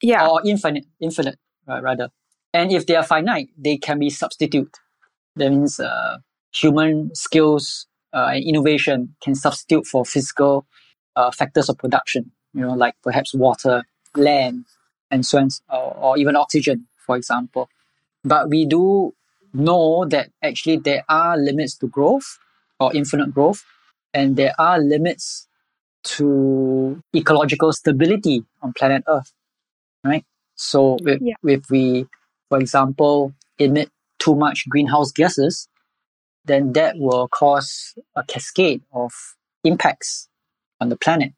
Yeah. 0.00 0.28
Or 0.28 0.40
infinite, 0.44 0.86
infinite 1.00 1.38
uh, 1.68 1.80
rather. 1.82 2.10
And 2.54 2.72
if 2.72 2.86
they 2.86 2.96
are 2.96 3.02
finite, 3.02 3.48
they 3.58 3.76
can 3.76 3.98
be 3.98 4.10
substituted. 4.10 4.72
That 5.36 5.50
means 5.50 5.80
uh, 5.80 6.18
human 6.52 7.14
skills 7.14 7.86
uh, 8.12 8.30
and 8.32 8.44
innovation 8.44 9.14
can 9.22 9.34
substitute 9.34 9.86
for 9.86 10.04
physical 10.04 10.66
uh, 11.16 11.30
factors 11.30 11.68
of 11.68 11.76
production, 11.76 12.30
you 12.54 12.62
know, 12.62 12.74
like 12.74 12.94
perhaps 13.02 13.34
water, 13.34 13.84
land, 14.16 14.64
and 15.10 15.26
so 15.26 15.38
on, 15.38 15.48
or, 15.70 15.96
or 15.96 16.18
even 16.18 16.36
oxygen, 16.36 16.86
for 17.04 17.16
example. 17.16 17.68
But 18.24 18.48
we 18.48 18.66
do 18.66 19.14
know 19.52 20.04
that 20.06 20.30
actually 20.42 20.78
there 20.78 21.04
are 21.08 21.36
limits 21.36 21.76
to 21.78 21.88
growth 21.88 22.38
or 22.80 22.94
infinite 22.94 23.32
growth, 23.32 23.64
and 24.14 24.36
there 24.36 24.54
are 24.58 24.78
limits 24.78 25.48
to 26.04 27.02
ecological 27.14 27.72
stability 27.72 28.44
on 28.62 28.72
planet 28.72 29.02
Earth, 29.08 29.32
right? 30.04 30.24
So 30.54 30.96
if, 31.00 31.20
yeah. 31.20 31.34
if 31.44 31.70
we, 31.70 32.06
for 32.48 32.58
example, 32.58 33.34
emit 33.58 33.90
too 34.18 34.34
much 34.34 34.68
greenhouse 34.68 35.12
gases, 35.12 35.68
then 36.44 36.72
that 36.72 36.96
will 36.98 37.28
cause 37.28 37.94
a 38.16 38.24
cascade 38.24 38.82
of 38.92 39.12
impacts 39.64 40.28
on 40.80 40.88
the 40.88 40.96
planet 40.96 41.32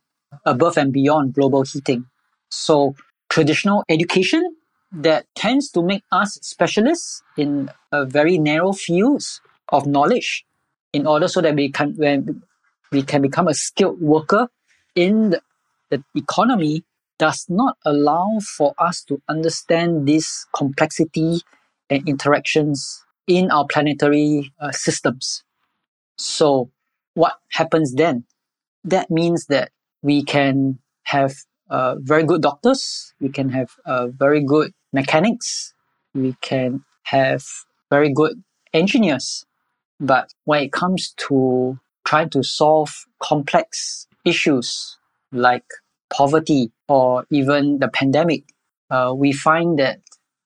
above 0.44 0.76
and 0.76 0.92
beyond 0.92 1.34
global 1.34 1.62
heating. 1.62 2.06
So 2.50 2.94
traditional 3.28 3.84
education 3.88 4.56
that 4.92 5.26
tends 5.34 5.70
to 5.70 5.82
make 5.82 6.02
us 6.10 6.38
specialists 6.42 7.22
in 7.36 7.70
a 7.92 8.04
very 8.04 8.38
narrow 8.38 8.72
fields 8.72 9.40
of 9.68 9.86
knowledge 9.86 10.44
in 10.92 11.06
order 11.06 11.28
so 11.28 11.40
that 11.40 11.54
we 11.54 11.70
can 11.70 11.94
when 11.96 12.42
we 12.90 13.02
can 13.02 13.22
become 13.22 13.46
a 13.46 13.54
skilled 13.54 14.00
worker 14.00 14.48
in 14.94 15.30
the, 15.30 15.40
the 15.90 16.02
economy 16.16 16.84
does 17.18 17.46
not 17.48 17.76
allow 17.84 18.38
for 18.56 18.74
us 18.78 19.04
to 19.04 19.20
understand 19.28 20.08
this 20.08 20.46
complexity 20.54 21.42
and 21.88 22.08
interactions 22.08 23.04
in 23.26 23.50
our 23.50 23.66
planetary 23.66 24.52
uh, 24.60 24.72
systems. 24.72 25.44
So, 26.16 26.70
what 27.14 27.34
happens 27.50 27.94
then? 27.94 28.24
That 28.84 29.10
means 29.10 29.46
that 29.46 29.70
we 30.02 30.24
can 30.24 30.78
have 31.04 31.34
uh, 31.68 31.96
very 31.98 32.24
good 32.24 32.42
doctors, 32.42 33.14
we 33.20 33.28
can 33.28 33.50
have 33.50 33.70
uh, 33.84 34.08
very 34.08 34.42
good 34.42 34.72
mechanics, 34.92 35.74
we 36.14 36.34
can 36.40 36.84
have 37.04 37.44
very 37.90 38.12
good 38.12 38.42
engineers. 38.72 39.44
But 39.98 40.32
when 40.44 40.62
it 40.62 40.72
comes 40.72 41.14
to 41.28 41.78
trying 42.04 42.30
to 42.30 42.42
solve 42.42 43.06
complex 43.20 44.06
issues 44.24 44.98
like 45.32 45.64
poverty 46.08 46.72
or 46.88 47.26
even 47.30 47.78
the 47.78 47.88
pandemic, 47.88 48.44
uh, 48.90 49.12
we 49.14 49.32
find 49.32 49.78
that 49.78 50.00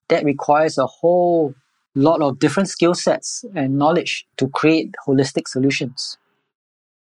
that 0.08 0.24
requires 0.24 0.76
a 0.76 0.86
whole 0.86 1.54
lot 1.94 2.20
of 2.20 2.38
different 2.38 2.68
skill 2.68 2.94
sets 2.94 3.44
and 3.54 3.78
knowledge 3.78 4.26
to 4.36 4.48
create 4.48 4.94
holistic 5.06 5.48
solutions. 5.48 6.18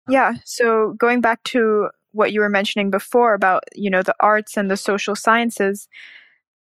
Yeah. 0.09 0.35
So 0.45 0.95
going 0.99 1.21
back 1.21 1.43
to 1.45 1.89
what 2.13 2.33
you 2.33 2.41
were 2.41 2.49
mentioning 2.49 2.91
before 2.91 3.35
about, 3.35 3.65
you 3.75 3.91
know, 3.91 4.03
the 4.03 4.15
arts 4.21 4.57
and 4.57 4.71
the 4.71 4.77
social 4.77 5.15
sciences, 5.15 5.89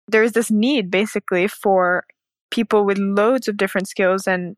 there's 0.09 0.33
this 0.33 0.51
need 0.51 0.91
basically 0.91 1.49
for 1.49 2.05
people 2.51 2.85
with 2.85 2.99
loads 2.99 3.49
of 3.49 3.57
different 3.57 3.89
skills 3.89 4.27
and 4.27 4.57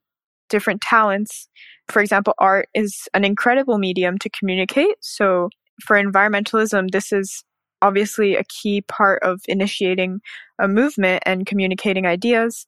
different 0.48 0.80
talents. 0.80 1.48
For 1.88 2.00
example, 2.02 2.34
art 2.38 2.68
is 2.74 3.08
an 3.14 3.24
incredible 3.24 3.78
medium 3.78 4.18
to 4.18 4.30
communicate. 4.30 4.96
So 5.00 5.50
for 5.84 6.00
environmentalism, 6.00 6.90
this 6.90 7.12
is 7.12 7.44
obviously 7.82 8.34
a 8.34 8.44
key 8.44 8.82
part 8.82 9.22
of 9.22 9.40
initiating 9.46 10.20
a 10.58 10.66
movement 10.66 11.22
and 11.26 11.46
communicating 11.46 12.06
ideas. 12.06 12.66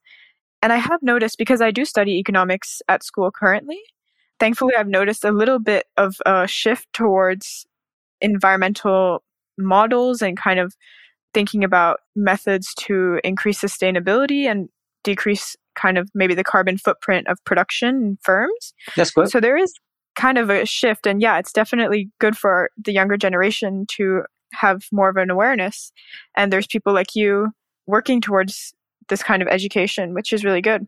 And 0.62 0.72
I 0.72 0.76
have 0.76 1.02
noticed 1.02 1.38
because 1.38 1.60
I 1.60 1.70
do 1.70 1.84
study 1.84 2.18
economics 2.18 2.82
at 2.88 3.02
school 3.02 3.30
currently, 3.30 3.80
thankfully, 4.38 4.74
I've 4.76 4.88
noticed 4.88 5.24
a 5.24 5.32
little 5.32 5.58
bit 5.58 5.86
of 5.96 6.16
a 6.26 6.46
shift 6.46 6.92
towards 6.92 7.66
environmental 8.20 9.22
models 9.58 10.22
and 10.22 10.36
kind 10.36 10.58
of 10.58 10.74
thinking 11.36 11.62
about 11.62 12.00
methods 12.14 12.72
to 12.76 13.20
increase 13.22 13.60
sustainability 13.60 14.50
and 14.50 14.70
decrease 15.04 15.54
kind 15.74 15.98
of 15.98 16.08
maybe 16.14 16.34
the 16.34 16.42
carbon 16.42 16.78
footprint 16.78 17.28
of 17.28 17.36
production 17.44 17.88
in 17.96 18.18
firms. 18.22 18.72
That's 18.96 19.10
good. 19.10 19.28
So 19.28 19.38
there 19.38 19.58
is 19.58 19.74
kind 20.14 20.38
of 20.38 20.48
a 20.48 20.64
shift. 20.64 21.06
And 21.06 21.20
yeah, 21.20 21.38
it's 21.38 21.52
definitely 21.52 22.08
good 22.20 22.38
for 22.38 22.70
the 22.82 22.90
younger 22.90 23.18
generation 23.18 23.84
to 23.96 24.22
have 24.54 24.84
more 24.90 25.10
of 25.10 25.18
an 25.18 25.28
awareness. 25.28 25.92
And 26.38 26.50
there's 26.50 26.66
people 26.66 26.94
like 26.94 27.14
you 27.14 27.48
working 27.86 28.22
towards 28.22 28.72
this 29.10 29.22
kind 29.22 29.42
of 29.42 29.48
education, 29.48 30.14
which 30.14 30.32
is 30.32 30.42
really 30.42 30.62
good. 30.62 30.86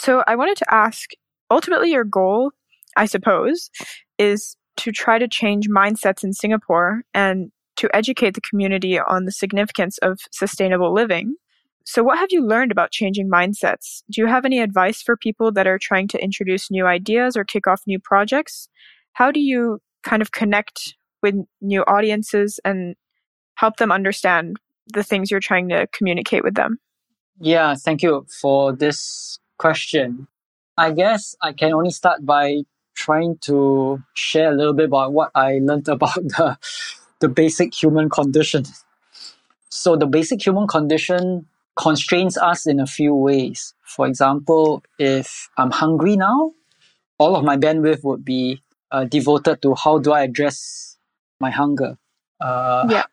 So 0.00 0.24
I 0.26 0.36
wanted 0.36 0.56
to 0.56 0.74
ask 0.74 1.10
ultimately, 1.50 1.90
your 1.90 2.04
goal, 2.04 2.52
I 2.96 3.04
suppose, 3.04 3.68
is 4.16 4.56
to 4.78 4.90
try 4.90 5.18
to 5.18 5.28
change 5.28 5.68
mindsets 5.68 6.24
in 6.24 6.32
Singapore 6.32 7.02
and 7.12 7.52
to 7.76 7.88
educate 7.94 8.34
the 8.34 8.40
community 8.40 8.98
on 8.98 9.24
the 9.24 9.32
significance 9.32 9.98
of 9.98 10.20
sustainable 10.30 10.92
living. 10.92 11.34
So, 11.84 12.02
what 12.02 12.18
have 12.18 12.28
you 12.30 12.46
learned 12.46 12.70
about 12.70 12.92
changing 12.92 13.28
mindsets? 13.28 14.02
Do 14.10 14.20
you 14.20 14.26
have 14.26 14.44
any 14.44 14.60
advice 14.60 15.02
for 15.02 15.16
people 15.16 15.50
that 15.52 15.66
are 15.66 15.78
trying 15.80 16.08
to 16.08 16.22
introduce 16.22 16.70
new 16.70 16.86
ideas 16.86 17.36
or 17.36 17.44
kick 17.44 17.66
off 17.66 17.82
new 17.86 17.98
projects? 17.98 18.68
How 19.14 19.32
do 19.32 19.40
you 19.40 19.80
kind 20.02 20.22
of 20.22 20.32
connect 20.32 20.94
with 21.22 21.34
new 21.60 21.82
audiences 21.82 22.60
and 22.64 22.94
help 23.54 23.76
them 23.76 23.92
understand 23.92 24.56
the 24.92 25.02
things 25.02 25.30
you're 25.30 25.40
trying 25.40 25.68
to 25.68 25.86
communicate 25.92 26.44
with 26.44 26.54
them? 26.54 26.78
Yeah, 27.40 27.74
thank 27.74 28.02
you 28.02 28.26
for 28.40 28.72
this 28.72 29.38
question. 29.58 30.28
I 30.76 30.92
guess 30.92 31.34
I 31.40 31.52
can 31.52 31.72
only 31.72 31.90
start 31.90 32.24
by 32.24 32.62
trying 32.94 33.38
to 33.42 34.02
share 34.14 34.52
a 34.52 34.56
little 34.56 34.72
bit 34.72 34.86
about 34.86 35.12
what 35.12 35.30
I 35.34 35.58
learned 35.62 35.88
about 35.96 36.14
the 36.14 36.58
the 37.22 37.28
basic 37.28 37.70
human 37.82 38.10
condition. 38.10 38.64
So 39.70 39.96
the 39.96 40.06
basic 40.06 40.44
human 40.44 40.66
condition 40.66 41.46
constrains 41.76 42.36
us 42.36 42.66
in 42.66 42.80
a 42.80 42.86
few 42.86 43.14
ways. 43.14 43.74
For 43.94 44.06
example, 44.06 44.82
if 44.98 45.48
I'm 45.56 45.70
hungry 45.70 46.16
now, 46.16 46.52
all 47.18 47.36
of 47.36 47.44
my 47.44 47.56
bandwidth 47.56 48.02
would 48.04 48.24
be 48.24 48.62
uh, 48.90 49.04
devoted 49.04 49.62
to 49.62 49.74
how 49.74 49.98
do 49.98 50.12
I 50.12 50.22
address 50.24 50.98
my 51.40 51.50
hunger. 51.50 51.96
Uh, 52.40 52.86
Yeah. 52.90 53.06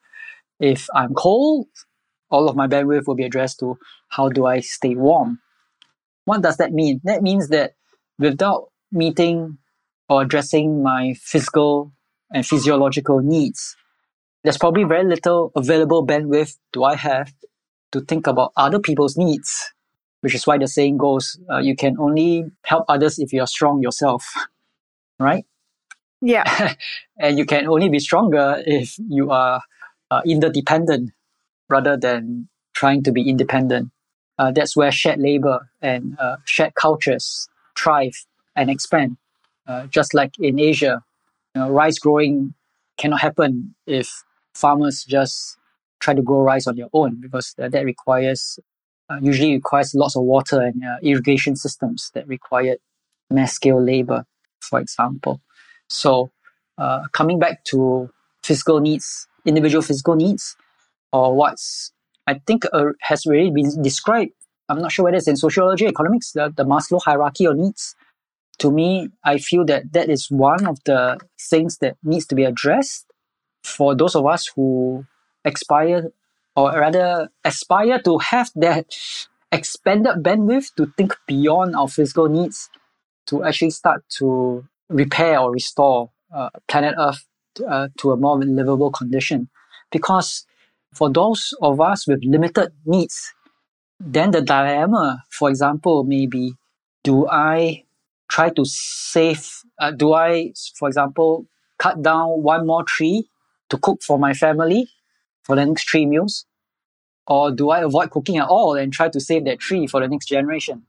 If 0.59 0.89
I'm 0.93 1.13
cold, 1.13 1.67
all 2.29 2.49
of 2.49 2.55
my 2.55 2.67
bandwidth 2.67 3.07
will 3.07 3.15
be 3.15 3.23
addressed 3.23 3.59
to 3.61 3.77
how 4.09 4.27
do 4.27 4.45
I 4.45 4.59
stay 4.59 4.95
warm. 4.95 5.39
What 6.25 6.41
does 6.41 6.57
that 6.57 6.73
mean? 6.73 6.99
That 7.05 7.21
means 7.23 7.47
that 7.49 7.75
without 8.17 8.71
meeting 8.91 9.57
or 10.09 10.23
addressing 10.23 10.83
my 10.83 11.13
physical 11.15 11.93
and 12.33 12.45
physiological 12.45 13.21
needs, 13.21 13.77
there's 14.43 14.57
probably 14.57 14.83
very 14.83 15.05
little 15.05 15.51
available 15.55 16.05
bandwidth 16.05 16.57
do 16.71 16.83
I 16.83 16.95
have 16.95 17.33
to 17.91 18.01
think 18.01 18.27
about 18.27 18.53
other 18.55 18.79
people's 18.79 19.17
needs, 19.17 19.73
which 20.21 20.35
is 20.35 20.45
why 20.45 20.57
the 20.57 20.67
saying 20.67 20.97
goes, 20.97 21.39
uh, 21.51 21.57
you 21.57 21.75
can 21.75 21.97
only 21.99 22.45
help 22.63 22.85
others 22.87 23.19
if 23.19 23.33
you're 23.33 23.47
strong 23.47 23.81
yourself, 23.81 24.25
right? 25.19 25.45
Yeah. 26.21 26.75
and 27.19 27.37
you 27.37 27.45
can 27.45 27.67
only 27.67 27.89
be 27.89 27.99
stronger 27.99 28.61
if 28.65 28.95
you 29.09 29.31
are 29.31 29.61
uh, 30.11 30.21
interdependent 30.25 31.11
rather 31.69 31.97
than 31.97 32.47
trying 32.73 33.03
to 33.03 33.11
be 33.11 33.29
independent. 33.29 33.91
Uh, 34.37 34.51
that's 34.51 34.75
where 34.75 34.91
shared 34.91 35.19
labor 35.19 35.69
and 35.81 36.17
uh, 36.19 36.37
shared 36.45 36.73
cultures 36.75 37.49
thrive 37.77 38.25
and 38.55 38.69
expand. 38.69 39.17
Uh, 39.67 39.85
just 39.87 40.13
like 40.13 40.31
in 40.39 40.59
Asia, 40.59 41.03
you 41.53 41.61
know, 41.61 41.69
rice 41.69 41.99
growing 41.99 42.53
cannot 42.97 43.21
happen 43.21 43.75
if 43.85 44.23
farmers 44.53 45.03
just 45.03 45.57
try 45.99 46.13
to 46.13 46.21
grow 46.21 46.41
rice 46.41 46.67
on 46.67 46.75
their 46.75 46.87
own 46.93 47.19
because 47.19 47.53
that, 47.57 47.73
requires 47.83 48.59
uh, 49.09 49.19
usually 49.21 49.53
requires 49.53 49.95
lots 49.95 50.15
of 50.15 50.23
water 50.23 50.61
and 50.61 50.83
uh, 50.83 50.97
irrigation 51.01 51.55
systems 51.55 52.11
that 52.13 52.27
require 52.27 52.75
mass 53.29 53.53
scale 53.53 53.81
labor, 53.81 54.25
for 54.61 54.79
example. 54.79 55.41
So, 55.89 56.31
uh, 56.77 57.07
coming 57.11 57.39
back 57.39 57.63
to 57.65 58.09
physical 58.43 58.79
needs, 58.79 59.27
individual 59.45 59.81
physical 59.81 60.15
needs, 60.15 60.55
or 61.11 61.35
what's 61.35 61.91
I 62.27 62.39
think 62.45 62.65
uh, 62.71 62.91
has 63.01 63.25
really 63.25 63.49
been 63.49 63.81
described. 63.81 64.33
I'm 64.69 64.81
not 64.81 64.91
sure 64.91 65.05
whether 65.05 65.17
it's 65.17 65.27
in 65.27 65.35
sociology, 65.35 65.87
economics, 65.87 66.31
the, 66.33 66.53
the 66.55 66.63
Maslow 66.63 67.01
hierarchy 67.03 67.45
of 67.45 67.57
needs. 67.57 67.95
To 68.59 68.69
me, 68.69 69.09
I 69.25 69.39
feel 69.39 69.65
that 69.65 69.93
that 69.93 70.09
is 70.09 70.29
one 70.29 70.67
of 70.67 70.77
the 70.85 71.19
things 71.49 71.79
that 71.79 71.95
needs 72.03 72.27
to 72.27 72.35
be 72.35 72.43
addressed 72.43 73.08
for 73.63 73.95
those 73.95 74.15
of 74.15 74.25
us 74.25 74.51
who 74.55 75.05
aspire, 75.45 76.11
or 76.55 76.71
rather 76.71 77.29
aspire 77.43 78.01
to 78.01 78.17
have 78.17 78.51
that 78.55 78.85
expanded 79.51 80.23
bandwidth 80.23 80.73
to 80.75 80.91
think 80.97 81.15
beyond 81.27 81.75
our 81.75 81.87
physical 81.87 82.27
needs, 82.29 82.69
to 83.27 83.43
actually 83.43 83.69
start 83.71 84.03
to 84.09 84.65
repair 84.89 85.39
or 85.39 85.51
restore 85.51 86.11
uh, 86.33 86.49
planet 86.67 86.95
Earth 86.97 87.25
uh, 87.67 87.87
to 87.97 88.11
a 88.11 88.17
more 88.17 88.39
livable 88.39 88.91
condition. 88.91 89.49
Because 89.91 90.45
for 90.93 91.09
those 91.09 91.53
of 91.61 91.79
us 91.79 92.07
with 92.07 92.23
limited 92.23 92.71
needs, 92.85 93.33
then 93.99 94.31
the 94.31 94.41
dilemma, 94.41 95.23
for 95.29 95.49
example, 95.49 96.03
may 96.03 96.25
be 96.25 96.53
do 97.03 97.27
I 97.27 97.85
try 98.29 98.49
to 98.49 98.63
save, 98.65 99.63
uh, 99.79 99.91
do 99.91 100.13
I, 100.13 100.53
for 100.75 100.87
example, 100.87 101.45
cut 101.77 102.01
down 102.01 102.43
one 102.43 102.67
more 102.67 102.83
tree 102.83 103.28
to 103.69 103.77
cook 103.77 104.01
for 104.01 104.19
my 104.19 104.33
family 104.33 104.89
for 105.43 105.55
the 105.55 105.65
next 105.65 105.89
three 105.89 106.05
meals? 106.05 106.45
Or 107.27 107.51
do 107.51 107.69
I 107.69 107.81
avoid 107.81 108.09
cooking 108.09 108.37
at 108.37 108.47
all 108.47 108.75
and 108.75 108.91
try 108.91 109.09
to 109.09 109.19
save 109.19 109.45
that 109.45 109.59
tree 109.59 109.85
for 109.87 110.01
the 110.01 110.07
next 110.07 110.27
generation? 110.27 110.83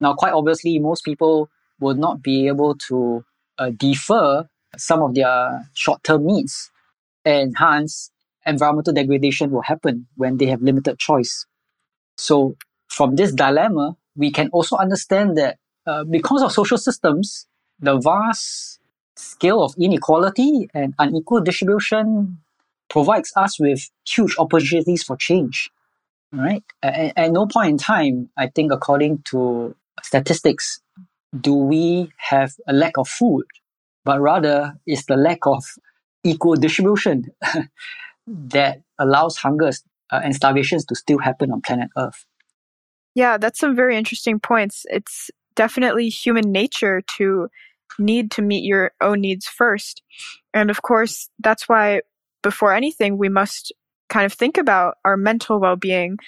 Now, 0.00 0.14
quite 0.14 0.32
obviously, 0.32 0.78
most 0.78 1.04
people 1.04 1.48
will 1.80 1.94
not 1.94 2.22
be 2.22 2.46
able 2.48 2.76
to 2.88 3.24
uh, 3.58 3.70
defer 3.70 4.46
some 4.76 5.02
of 5.02 5.14
their 5.14 5.70
short 5.74 6.02
term 6.04 6.26
needs, 6.26 6.70
and 7.24 7.54
hence, 7.56 8.10
environmental 8.44 8.92
degradation 8.92 9.50
will 9.50 9.62
happen 9.62 10.06
when 10.16 10.36
they 10.36 10.46
have 10.46 10.60
limited 10.60 10.98
choice. 10.98 11.46
So, 12.18 12.56
from 12.88 13.16
this 13.16 13.32
dilemma, 13.32 13.96
we 14.16 14.30
can 14.30 14.48
also 14.50 14.76
understand 14.76 15.36
that 15.38 15.58
uh, 15.86 16.04
because 16.04 16.42
of 16.42 16.52
social 16.52 16.78
systems, 16.78 17.46
the 17.80 17.98
vast 17.98 18.80
scale 19.16 19.62
of 19.62 19.74
inequality 19.78 20.68
and 20.74 20.94
unequal 20.98 21.40
distribution 21.40 22.38
provides 22.88 23.32
us 23.36 23.58
with 23.58 23.90
huge 24.06 24.34
opportunities 24.38 25.02
for 25.02 25.16
change. 25.16 25.70
Right? 26.32 26.64
At, 26.82 27.16
at 27.16 27.32
no 27.32 27.46
point 27.46 27.70
in 27.70 27.78
time, 27.78 28.28
I 28.36 28.48
think, 28.48 28.72
according 28.72 29.22
to 29.30 29.76
statistics, 30.02 30.80
do 31.40 31.54
we 31.54 32.10
have 32.16 32.52
a 32.66 32.72
lack 32.72 32.96
of 32.98 33.08
food, 33.08 33.44
but 34.04 34.20
rather 34.20 34.74
it's 34.86 35.06
the 35.06 35.16
lack 35.16 35.46
of 35.46 35.64
equal 36.24 36.54
distribution 36.54 37.26
that 38.26 38.82
allows 38.98 39.36
hunger 39.36 39.70
uh, 40.10 40.20
and 40.22 40.34
starvations 40.34 40.84
to 40.86 40.94
still 40.94 41.18
happen 41.18 41.52
on 41.52 41.60
planet 41.60 41.90
Earth. 41.96 42.24
Yeah, 43.14 43.38
that's 43.38 43.60
some 43.60 43.76
very 43.76 43.96
interesting 43.96 44.40
points. 44.40 44.86
It's 44.90 45.30
definitely 45.54 46.08
human 46.08 46.50
nature 46.50 47.02
to 47.16 47.48
need 47.98 48.30
to 48.32 48.42
meet 48.42 48.64
your 48.64 48.92
own 49.00 49.20
needs 49.20 49.46
first. 49.46 50.02
And 50.52 50.70
of 50.70 50.82
course, 50.82 51.28
that's 51.38 51.68
why 51.68 52.02
before 52.42 52.74
anything, 52.74 53.18
we 53.18 53.28
must 53.28 53.72
kind 54.08 54.26
of 54.26 54.32
think 54.32 54.58
about 54.58 54.96
our 55.04 55.16
mental 55.16 55.60
well 55.60 55.76
being 55.76 56.18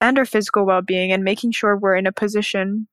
and 0.00 0.18
our 0.18 0.24
physical 0.24 0.66
well 0.66 0.82
being 0.82 1.12
and 1.12 1.24
making 1.24 1.52
sure 1.52 1.76
we're 1.76 1.96
in 1.96 2.06
a 2.06 2.12
position 2.12 2.88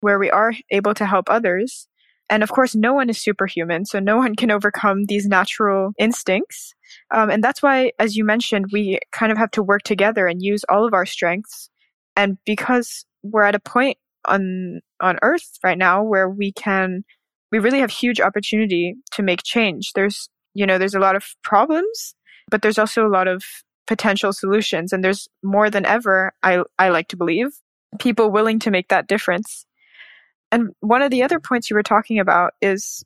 where 0.00 0.18
we 0.18 0.30
are 0.30 0.52
able 0.70 0.94
to 0.94 1.06
help 1.06 1.30
others. 1.30 1.88
And 2.28 2.42
of 2.42 2.50
course, 2.50 2.74
no 2.74 2.94
one 2.94 3.10
is 3.10 3.18
superhuman, 3.18 3.84
so 3.84 3.98
no 3.98 4.16
one 4.16 4.34
can 4.34 4.50
overcome 4.50 5.04
these 5.04 5.26
natural 5.26 5.92
instincts. 5.98 6.74
Um, 7.10 7.30
and 7.30 7.44
that's 7.44 7.62
why, 7.62 7.92
as 7.98 8.16
you 8.16 8.24
mentioned, 8.24 8.66
we 8.72 8.98
kind 9.12 9.30
of 9.30 9.38
have 9.38 9.50
to 9.52 9.62
work 9.62 9.82
together 9.82 10.26
and 10.26 10.42
use 10.42 10.64
all 10.68 10.86
of 10.86 10.94
our 10.94 11.04
strengths. 11.04 11.68
And 12.16 12.38
because 12.46 13.04
we're 13.22 13.42
at 13.42 13.54
a 13.54 13.60
point 13.60 13.98
on 14.26 14.80
on 15.00 15.18
Earth 15.22 15.58
right 15.62 15.78
now 15.78 16.02
where 16.02 16.28
we 16.28 16.52
can, 16.52 17.04
we 17.52 17.58
really 17.58 17.80
have 17.80 17.90
huge 17.90 18.20
opportunity 18.20 18.94
to 19.12 19.22
make 19.22 19.42
change. 19.44 19.92
There's, 19.94 20.28
you 20.54 20.66
know, 20.66 20.78
there's 20.78 20.94
a 20.94 21.00
lot 21.00 21.14
of 21.14 21.24
problems, 21.44 22.14
but 22.50 22.62
there's 22.62 22.78
also 22.78 23.06
a 23.06 23.12
lot 23.12 23.28
of 23.28 23.44
potential 23.86 24.32
solutions, 24.32 24.92
and 24.92 25.04
there's 25.04 25.28
more 25.42 25.70
than 25.70 25.86
ever. 25.86 26.32
I 26.42 26.62
I 26.78 26.88
like 26.88 27.08
to 27.08 27.16
believe 27.16 27.48
people 28.00 28.30
willing 28.30 28.58
to 28.60 28.70
make 28.70 28.88
that 28.88 29.06
difference. 29.06 29.66
And 30.50 30.70
one 30.80 31.02
of 31.02 31.10
the 31.10 31.22
other 31.22 31.38
points 31.38 31.70
you 31.70 31.76
were 31.76 31.82
talking 31.82 32.18
about 32.18 32.52
is, 32.60 33.04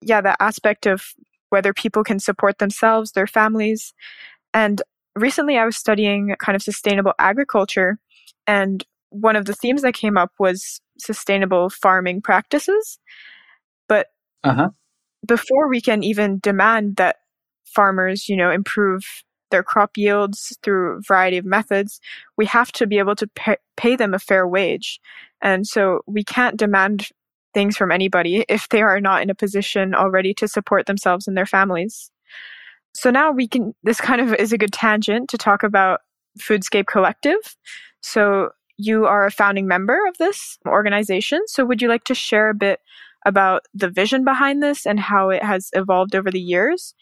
yeah, 0.00 0.20
the 0.20 0.40
aspect 0.42 0.86
of 0.86 1.02
whether 1.50 1.72
people 1.72 2.04
can 2.04 2.18
support 2.18 2.58
themselves, 2.58 3.12
their 3.12 3.26
families. 3.26 3.94
And 4.52 4.82
recently 5.16 5.58
I 5.58 5.64
was 5.64 5.76
studying 5.76 6.34
kind 6.38 6.56
of 6.56 6.62
sustainable 6.62 7.14
agriculture. 7.18 7.98
And 8.46 8.84
one 9.10 9.36
of 9.36 9.44
the 9.44 9.54
themes 9.54 9.82
that 9.82 9.94
came 9.94 10.16
up 10.16 10.32
was 10.38 10.80
sustainable 10.98 11.70
farming 11.70 12.20
practices. 12.22 12.98
But 13.88 14.08
uh-huh. 14.44 14.70
before 15.26 15.68
we 15.68 15.80
can 15.80 16.02
even 16.02 16.38
demand 16.40 16.96
that 16.96 17.16
farmers, 17.64 18.28
you 18.28 18.36
know, 18.36 18.50
improve 18.50 19.02
their 19.50 19.62
crop 19.62 19.96
yields 19.96 20.56
through 20.62 20.98
a 20.98 21.00
variety 21.00 21.38
of 21.38 21.44
methods, 21.44 22.00
we 22.36 22.46
have 22.46 22.70
to 22.72 22.86
be 22.86 22.98
able 22.98 23.16
to 23.16 23.26
pay, 23.28 23.56
pay 23.76 23.96
them 23.96 24.14
a 24.14 24.18
fair 24.18 24.46
wage. 24.46 25.00
And 25.40 25.66
so 25.66 26.00
we 26.06 26.24
can't 26.24 26.56
demand 26.56 27.08
things 27.54 27.76
from 27.76 27.90
anybody 27.90 28.44
if 28.48 28.68
they 28.68 28.82
are 28.82 29.00
not 29.00 29.22
in 29.22 29.30
a 29.30 29.34
position 29.34 29.94
already 29.94 30.34
to 30.34 30.48
support 30.48 30.86
themselves 30.86 31.26
and 31.26 31.36
their 31.36 31.46
families. 31.46 32.10
So 32.94 33.10
now 33.10 33.30
we 33.30 33.46
can, 33.46 33.74
this 33.82 34.00
kind 34.00 34.20
of 34.20 34.34
is 34.34 34.52
a 34.52 34.58
good 34.58 34.72
tangent 34.72 35.28
to 35.30 35.38
talk 35.38 35.62
about 35.62 36.00
Foodscape 36.40 36.86
Collective. 36.86 37.56
So 38.00 38.50
you 38.76 39.06
are 39.06 39.26
a 39.26 39.30
founding 39.30 39.66
member 39.66 39.98
of 40.08 40.16
this 40.18 40.58
organization. 40.66 41.40
So 41.46 41.64
would 41.64 41.82
you 41.82 41.88
like 41.88 42.04
to 42.04 42.14
share 42.14 42.48
a 42.48 42.54
bit 42.54 42.80
about 43.26 43.62
the 43.74 43.88
vision 43.88 44.24
behind 44.24 44.62
this 44.62 44.86
and 44.86 45.00
how 45.00 45.30
it 45.30 45.42
has 45.42 45.70
evolved 45.72 46.14
over 46.14 46.30
the 46.30 46.40
years 46.40 46.94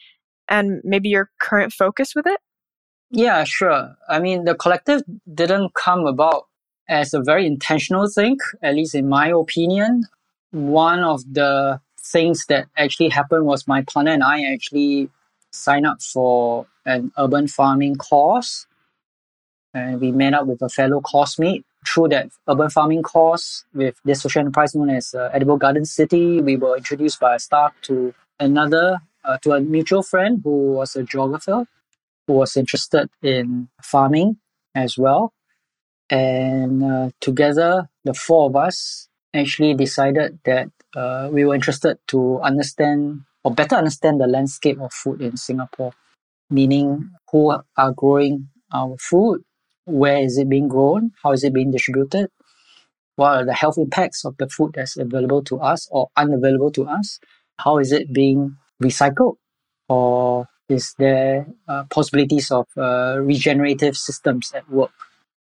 and 0.49 0.81
maybe 0.85 1.09
your 1.09 1.31
current 1.41 1.73
focus 1.73 2.15
with 2.15 2.27
it? 2.27 2.41
Yeah, 3.11 3.45
sure. 3.45 3.97
I 4.09 4.19
mean, 4.19 4.45
the 4.45 4.55
collective 4.55 5.03
didn't 5.33 5.75
come 5.75 6.07
about 6.07 6.47
as 6.89 7.15
a 7.15 7.23
very 7.23 7.47
intentional 7.47 8.09
thing, 8.09 8.39
at 8.63 8.75
least 8.75 8.95
in 8.95 9.09
my 9.09 9.29
opinion. 9.29 10.05
One 10.51 11.01
of 11.01 11.23
the 11.33 11.81
things 12.01 12.47
that 12.49 12.67
actually 12.77 13.09
happened 13.09 13.47
was 13.47 13.67
my 13.67 13.83
partner 13.83 14.13
and 14.13 14.23
I 14.23 14.53
actually 14.53 15.11
signed 15.51 15.87
up 15.87 16.03
for 16.03 16.67
an 16.85 17.13
urban 17.19 17.49
farming 17.49 17.97
course. 17.97 18.67
And 19.75 20.01
we 20.01 20.13
met 20.13 20.35
up 20.35 20.47
with 20.47 20.63
a 20.63 20.69
fellow 20.69 21.01
course 21.01 21.39
mate. 21.39 21.65
Through 21.87 22.09
that 22.09 22.31
urban 22.49 22.71
farming 22.71 23.03
course 23.03 23.65
with 23.75 23.97
this 24.05 24.23
social 24.23 24.41
enterprise 24.41 24.75
known 24.75 24.91
as 24.91 25.15
uh, 25.15 25.31
Edible 25.33 25.57
Garden 25.57 25.85
City, 25.85 26.41
we 26.41 26.57
were 26.57 26.77
introduced 26.77 27.21
by 27.21 27.37
a 27.37 27.39
staff 27.39 27.73
to 27.83 28.15
another, 28.41 28.99
uh, 29.25 29.39
to 29.43 29.53
a 29.53 29.61
mutual 29.61 30.03
friend 30.03 30.41
who 30.45 30.73
was 30.73 30.97
a 30.97 31.03
geographer. 31.05 31.67
who 32.27 32.35
was 32.35 32.57
interested 32.57 33.09
in 33.23 33.69
farming 33.83 34.39
as 34.75 34.99
well. 34.99 35.33
And 36.11 36.83
uh, 36.85 37.11
together, 37.21 37.89
the 38.05 38.15
four 38.15 38.49
of 38.49 38.57
us 38.57 39.09
actually 39.35 39.75
decided 39.75 40.39
that 40.45 40.69
uh, 40.95 41.29
we 41.33 41.45
were 41.45 41.55
interested 41.55 41.99
to 42.09 42.41
understand 42.41 43.23
or 43.45 43.53
better 43.55 43.77
understand 43.77 44.21
the 44.21 44.27
landscape 44.27 44.81
of 44.81 44.93
food 44.93 45.21
in 45.23 45.37
Singapore, 45.37 45.93
meaning 46.51 47.11
who 47.31 47.57
are 47.77 47.93
growing 47.93 48.49
our 48.73 48.97
food, 48.99 49.45
where 49.87 50.19
is 50.19 50.37
it 50.39 50.49
being 50.49 50.69
grown, 50.69 51.13
how 51.23 51.33
is 51.33 51.43
it 51.45 51.55
being 51.55 51.71
distributed, 51.71 52.29
what 53.17 53.37
are 53.37 53.45
the 53.45 53.55
health 53.55 53.79
impacts 53.79 54.25
of 54.25 54.37
the 54.37 54.49
food 54.49 54.73
that's 54.75 54.97
available 54.97 55.43
to 55.45 55.59
us 55.59 55.89
or 55.91 56.09
unavailable 56.17 56.71
to 56.73 56.87
us, 56.87 57.19
how 57.59 57.79
is 57.79 57.93
it 57.93 58.13
being 58.13 58.57
recycled, 58.83 59.37
or 59.89 60.47
is 60.69 60.95
there 60.99 61.47
uh, 61.69 61.85
possibilities 61.85 62.51
of 62.51 62.67
uh, 62.77 63.19
regenerative 63.21 63.97
systems 63.97 64.53
at 64.53 64.69
work. 64.69 64.91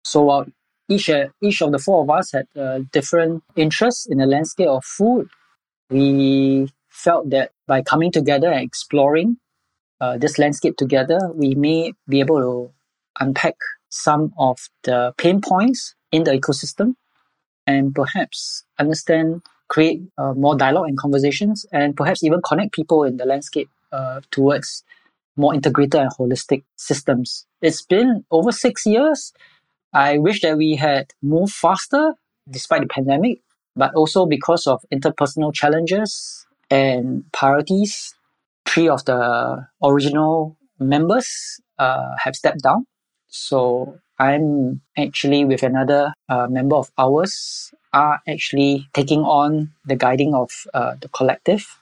So 0.04 0.22
while 0.22 0.46
each, 0.88 1.11
uh, 1.11 1.26
each 1.42 1.61
of 1.61 1.72
the 1.72 1.78
four 1.78 2.02
of 2.02 2.11
us 2.11 2.32
had 2.32 2.46
uh, 2.56 2.80
different 2.92 3.42
interests 3.56 4.06
in 4.06 4.18
the 4.18 4.26
landscape 4.26 4.68
of 4.68 4.85
food, 4.85 5.28
we 5.90 6.68
felt 6.88 7.30
that 7.30 7.50
by 7.66 7.82
coming 7.82 8.12
together 8.12 8.50
and 8.50 8.62
exploring 8.62 9.38
uh, 10.00 10.16
this 10.18 10.38
landscape 10.38 10.76
together, 10.76 11.18
we 11.35 11.54
may 11.54 11.92
be 12.09 12.20
able 12.20 12.40
to 12.40 12.72
unpack 13.20 13.56
some 13.88 14.33
of 14.38 14.59
the 14.85 15.12
pain 15.16 15.40
points 15.40 15.94
in 16.12 16.25
the 16.25 16.33
ecosystem 16.33 16.94
and 17.66 17.94
perhaps 17.94 18.64
understand, 18.79 19.42
create 19.68 20.03
uh, 20.18 20.33
more 20.35 20.57
dialogue 20.57 20.88
and 20.88 20.96
conversations, 20.99 21.66
and 21.72 21.96
perhaps 21.96 22.22
even 22.22 22.40
connect 22.42 22.72
people 22.72 23.03
in 23.05 23.16
the 23.16 23.25
landscape 23.25 23.68
uh, 23.92 24.20
towards 24.31 24.85
more 25.37 25.55
integrated 25.55 26.01
and 26.01 26.11
holistic 26.12 26.64
systems. 26.77 27.46
It's 27.61 27.83
been 27.83 28.25
over 28.31 28.53
six 28.53 28.87
years. 28.87 29.33
I 29.92 30.18
wish 30.18 30.40
that 30.42 30.57
we 30.57 30.77
had 30.77 31.12
moved 31.22 31.53
faster 31.53 32.14
despite 32.49 32.83
the 32.83 32.88
pandemic, 32.88 33.40
but 33.75 33.94
also 33.94 34.27
because 34.27 34.66
of 34.66 34.85
interpersonal 34.92 35.53
challenges 35.53 36.46
and 36.70 37.25
priorities. 37.33 38.14
Three 38.64 38.88
of 38.88 39.05
the 39.05 39.66
original 39.83 40.57
members 40.79 41.61
uh, 41.79 42.14
have 42.22 42.37
stepped 42.37 42.62
down. 42.62 42.87
So 43.28 43.98
I'm 44.18 44.80
actually 44.96 45.44
with 45.44 45.62
another 45.62 46.12
uh, 46.28 46.46
member 46.48 46.76
of 46.76 46.90
ours 46.98 47.72
are 47.92 48.20
actually 48.28 48.88
taking 48.92 49.20
on 49.20 49.72
the 49.84 49.96
guiding 49.96 50.34
of 50.34 50.50
uh, 50.74 50.94
the 51.00 51.08
collective 51.08 51.78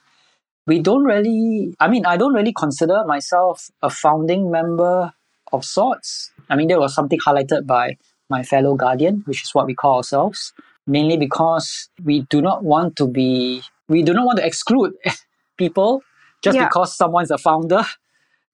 we 0.67 0.79
don't 0.79 1.03
really, 1.03 1.75
I 1.79 1.87
mean, 1.87 2.05
I 2.05 2.17
don't 2.17 2.33
really 2.33 2.53
consider 2.53 3.03
myself 3.05 3.69
a 3.81 3.89
founding 3.89 4.49
member 4.49 5.13
of 5.53 5.63
sorts. 5.63 6.31
I 6.49 6.55
mean, 6.55 6.67
there 6.67 6.79
was 6.79 6.93
something 6.93 7.19
highlighted 7.19 7.67
by 7.67 7.97
my 8.29 8.43
fellow 8.43 8.75
guardian, 8.75 9.21
which 9.25 9.43
is 9.43 9.53
what 9.53 9.67
we 9.67 9.75
call 9.75 9.97
ourselves, 9.97 10.53
mainly 10.87 11.17
because 11.17 11.89
we 12.03 12.21
do 12.21 12.41
not 12.41 12.63
want 12.63 12.95
to 12.97 13.07
be, 13.07 13.61
we 13.87 14.01
do 14.01 14.13
not 14.13 14.25
want 14.25 14.39
to 14.39 14.45
exclude 14.45 14.93
people 15.57 16.01
just 16.41 16.55
yeah. 16.55 16.65
because 16.65 16.95
someone's 16.95 17.31
a 17.31 17.37
founder. 17.37 17.83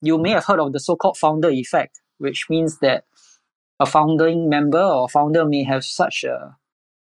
You 0.01 0.17
may 0.17 0.31
have 0.31 0.45
heard 0.45 0.59
of 0.59 0.73
the 0.73 0.79
so 0.79 0.95
called 0.95 1.17
founder 1.17 1.49
effect, 1.49 2.01
which 2.21 2.49
means 2.49 2.79
that 2.79 3.03
a 3.79 3.85
founding 3.85 4.47
member 4.47 4.81
or 4.81 5.09
founder 5.09 5.43
may 5.43 5.63
have 5.63 5.83
such 5.83 6.23
a 6.23 6.55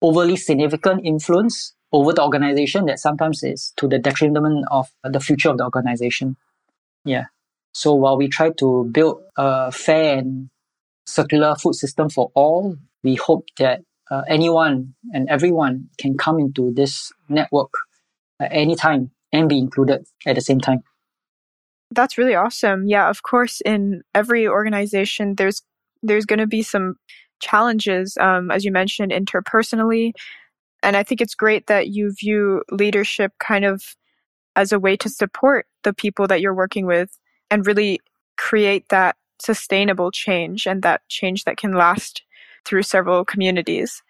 overly 0.02 0.36
significant 0.36 1.02
influence 1.04 1.74
over 1.92 2.14
the 2.14 2.22
organization 2.22 2.86
that 2.86 3.00
sometimes 3.00 3.44
is 3.44 3.74
to 3.78 3.88
the 3.88 3.98
detriment 3.98 4.64
of 4.70 4.90
the 5.04 5.20
future 5.20 5.50
of 5.50 5.58
the 5.58 5.64
organization. 5.64 6.36
Yeah. 7.04 7.26
So 7.74 7.94
while 7.94 8.18
we 8.18 8.28
try 8.28 8.52
to 8.52 8.90
build 8.92 9.22
a 9.38 9.72
fair 9.72 10.20
and 10.20 10.50
circular 11.06 11.56
food 11.56 11.76
system 11.76 12.10
for 12.10 12.32
all, 12.36 12.78
we 13.04 13.16
hope 13.16 13.46
that 13.58 13.82
uh, 14.12 14.22
anyone 14.28 14.94
and 15.14 15.28
everyone 15.30 15.90
can 15.98 16.18
come 16.18 16.40
into 16.40 16.74
this 16.74 17.12
network 17.30 17.72
at 18.40 18.50
any 18.52 18.76
time 18.76 19.12
and 19.32 19.50
be 19.50 19.58
included 19.58 20.06
at 20.26 20.36
the 20.36 20.42
same 20.42 20.60
time. 20.60 20.84
That's 21.92 22.18
really 22.18 22.36
awesome. 22.36 22.88
Yeah, 22.88 23.10
of 23.10 23.24
course, 23.24 23.62
in 23.62 24.02
every 24.14 24.48
organization, 24.48 25.36
there's 25.36 25.62
there's 26.04 26.26
going 26.26 26.40
to 26.40 26.48
be 26.48 26.62
some 26.62 26.96
challenges, 27.40 28.18
um, 28.20 28.52
as 28.52 28.66
you 28.66 28.72
mentioned, 28.72 29.12
interpersonally, 29.12 30.12
and 30.84 30.96
I 30.96 31.04
think 31.04 31.22
it's 31.22 31.36
great 31.36 31.68
that 31.68 31.90
you 31.90 32.14
view 32.14 32.64
leadership 32.72 33.34
kind 33.40 33.66
of 33.66 33.96
as 34.56 34.72
a 34.72 34.80
way 34.80 34.98
to 34.98 35.10
support 35.10 35.68
the 35.84 35.94
people 35.94 36.28
that 36.28 36.42
you're 36.42 36.54
working 36.54 36.86
with 36.86 37.18
and 37.50 37.66
really 37.66 38.00
create 38.38 38.90
that 38.90 39.16
sustainable 39.40 40.12
change 40.12 40.66
and 40.66 40.82
that 40.84 41.02
change 41.10 41.46
that 41.46 41.58
can 41.58 41.74
last 41.74 42.24
through 42.66 42.84
several 42.84 43.24
communities. 43.24 44.02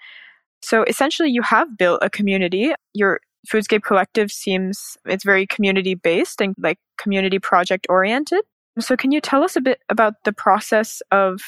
So 0.61 0.83
essentially 0.83 1.29
you 1.29 1.41
have 1.43 1.77
built 1.77 1.99
a 2.01 2.09
community. 2.09 2.73
Your 2.93 3.19
Foodscape 3.51 3.83
Collective 3.83 4.31
seems 4.31 4.97
it's 5.05 5.23
very 5.23 5.47
community 5.47 5.95
based 5.95 6.41
and 6.41 6.55
like 6.57 6.79
community 6.97 7.39
project 7.39 7.87
oriented. 7.89 8.41
So 8.79 8.95
can 8.95 9.11
you 9.11 9.21
tell 9.21 9.43
us 9.43 9.55
a 9.55 9.61
bit 9.61 9.79
about 9.89 10.13
the 10.23 10.33
process 10.33 11.01
of 11.11 11.39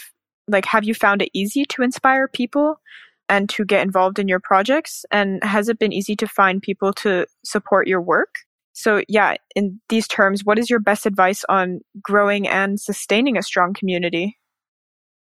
like 0.47 0.65
have 0.65 0.83
you 0.83 0.93
found 0.93 1.21
it 1.21 1.29
easy 1.33 1.65
to 1.65 1.83
inspire 1.83 2.27
people 2.27 2.79
and 3.27 3.47
to 3.49 3.63
get 3.63 3.83
involved 3.83 4.19
in 4.19 4.27
your 4.27 4.39
projects? 4.39 5.05
And 5.11 5.43
has 5.43 5.69
it 5.69 5.79
been 5.79 5.93
easy 5.93 6.15
to 6.17 6.27
find 6.27 6.61
people 6.61 6.93
to 6.93 7.27
support 7.43 7.87
your 7.87 8.01
work? 8.01 8.35
So, 8.73 9.03
yeah, 9.07 9.35
in 9.55 9.81
these 9.89 10.07
terms, 10.07 10.45
what 10.45 10.57
is 10.57 10.69
your 10.69 10.79
best 10.79 11.05
advice 11.05 11.43
on 11.49 11.81
growing 12.01 12.47
and 12.47 12.79
sustaining 12.79 13.37
a 13.37 13.43
strong 13.43 13.73
community? 13.73 14.37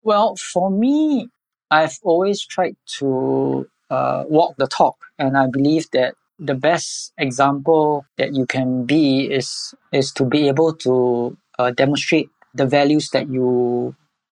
Well, 0.04 0.36
for 0.36 0.70
me, 0.70 1.30
I've 1.72 1.98
always 2.04 2.46
tried 2.46 2.76
to 3.00 3.68
uh, 3.90 4.26
walk 4.28 4.56
the 4.58 4.68
talk, 4.68 4.98
and 5.18 5.38
I 5.38 5.48
believe 5.48 5.90
that 5.92 6.14
the 6.40 6.54
best 6.56 7.14
example 7.18 8.06
that 8.18 8.34
you 8.36 8.46
can 8.46 8.86
be 8.86 9.26
is 9.26 9.74
is 9.92 10.12
to 10.14 10.26
be 10.26 10.48
able 10.48 10.74
to 10.74 11.38
uh, 11.58 11.72
demonstrate 11.72 12.30
the 12.54 12.66
values 12.66 13.10
that 13.12 13.30
you 13.30 13.96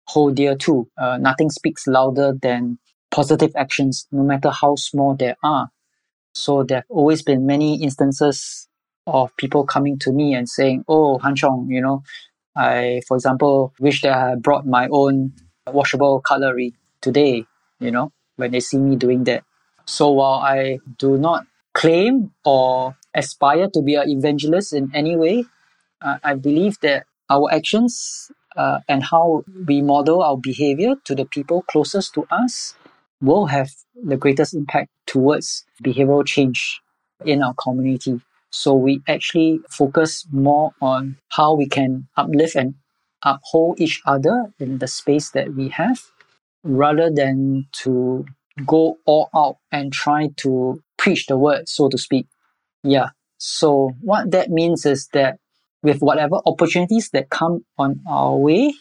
hold 0.07 0.35
dear 0.35 0.55
to. 0.55 0.87
Uh, 0.97 1.17
nothing 1.17 1.49
speaks 1.49 1.87
louder 1.87 2.33
than 2.41 2.79
positive 3.11 3.51
actions, 3.55 4.07
no 4.11 4.23
matter 4.23 4.49
how 4.49 4.75
small 4.75 5.15
they 5.15 5.35
are. 5.43 5.69
So 6.33 6.63
there 6.63 6.79
have 6.79 6.85
always 6.89 7.21
been 7.23 7.45
many 7.45 7.83
instances 7.83 8.67
of 9.07 9.35
people 9.37 9.65
coming 9.65 9.99
to 9.99 10.11
me 10.13 10.33
and 10.35 10.47
saying, 10.47 10.85
"Oh, 10.87 11.17
Hang 11.19 11.35
Chong, 11.35 11.67
you 11.69 11.81
know, 11.81 12.03
I, 12.55 13.01
for 13.07 13.17
example, 13.17 13.73
wish 13.79 14.01
that 14.03 14.13
I 14.13 14.35
brought 14.35 14.65
my 14.67 14.87
own 14.91 15.33
washable 15.67 16.21
cutlery 16.21 16.73
today." 17.01 17.45
You 17.79 17.91
know, 17.91 18.11
when 18.37 18.51
they 18.51 18.59
see 18.61 18.77
me 18.77 18.95
doing 18.95 19.25
that. 19.25 19.43
So 19.85 20.11
while 20.11 20.39
I 20.39 20.79
do 20.97 21.17
not 21.17 21.47
claim 21.73 22.31
or 22.45 22.97
aspire 23.15 23.69
to 23.73 23.81
be 23.81 23.95
an 23.95 24.09
evangelist 24.09 24.73
in 24.73 24.91
any 24.93 25.15
way, 25.15 25.45
uh, 26.01 26.17
I 26.23 26.35
believe 26.35 26.79
that 26.81 27.05
our 27.29 27.51
actions 27.51 28.31
uh, 28.55 28.79
and 28.87 29.03
how 29.03 29.43
we 29.67 29.81
model 29.81 30.21
our 30.21 30.37
behavior 30.37 30.95
to 31.05 31.15
the 31.15 31.25
people 31.25 31.63
closest 31.63 32.13
to 32.15 32.25
us 32.31 32.75
will 33.21 33.47
have 33.47 33.69
the 33.95 34.17
greatest 34.17 34.53
impact 34.53 34.89
towards 35.05 35.65
behavioral 35.83 36.25
change 36.25 36.81
in 37.25 37.43
our 37.43 37.53
community. 37.53 38.21
So 38.51 38.73
we 38.73 39.01
actually 39.07 39.59
focus 39.69 40.25
more 40.31 40.71
on 40.81 41.17
how 41.29 41.53
we 41.53 41.67
can 41.67 42.07
uplift 42.17 42.55
and 42.55 42.75
uphold 43.23 43.79
each 43.79 44.01
other 44.05 44.51
in 44.59 44.79
the 44.79 44.87
space 44.87 45.31
that 45.31 45.53
we 45.53 45.69
have 45.69 46.01
rather 46.63 47.09
than 47.09 47.67
to 47.83 48.25
go 48.65 48.97
all 49.05 49.29
out 49.35 49.57
and 49.71 49.93
try 49.93 50.29
to 50.37 50.81
preach 51.09 51.25
the 51.25 51.37
word, 51.37 51.67
so 51.67 51.89
to 51.89 51.97
speak. 51.97 52.27
Yeah. 52.83 53.09
So 53.37 53.93
what 54.01 54.29
that 54.31 54.49
means 54.51 54.85
is 54.85 55.07
that 55.13 55.39
with 55.81 56.01
whatever 56.01 56.37
opportunities 56.45 57.09
that 57.13 57.29
come 57.29 57.65
on 57.77 58.01
our 58.07 58.35
way, 58.35 58.73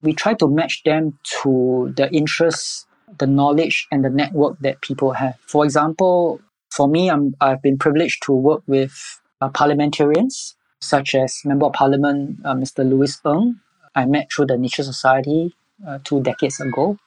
we 0.00 0.14
try 0.14 0.32
to 0.34 0.48
match 0.48 0.82
them 0.84 1.18
to 1.42 1.92
the 1.96 2.10
interests 2.12 2.86
the 3.18 3.26
knowledge 3.26 3.86
and 3.92 4.04
the 4.04 4.10
network 4.10 4.58
that 4.60 4.80
people 4.80 5.12
have. 5.12 5.36
For 5.46 5.64
example, 5.64 6.40
for 6.70 6.88
me, 6.88 7.10
I'm, 7.10 7.34
I've 7.40 7.62
been 7.62 7.78
privileged 7.78 8.22
to 8.24 8.32
work 8.32 8.62
with 8.66 8.92
uh, 9.40 9.48
parliamentarians 9.48 10.56
such 10.80 11.14
as 11.14 11.40
Member 11.44 11.66
of 11.66 11.72
Parliament 11.72 12.38
uh, 12.44 12.54
Mr. 12.54 12.88
Louis 12.88 13.16
Ng. 13.24 13.60
I 13.94 14.04
met 14.06 14.28
through 14.32 14.46
the 14.46 14.58
Nature 14.58 14.82
Society 14.82 15.54
uh, 15.86 15.98
two 16.04 16.20
decades 16.22 16.60
ago. 16.60 16.98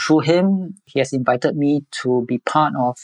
Through 0.00 0.20
him, 0.20 0.76
he 0.86 0.98
has 1.00 1.12
invited 1.12 1.56
me 1.56 1.84
to 2.02 2.24
be 2.26 2.38
part 2.38 2.74
of 2.78 2.96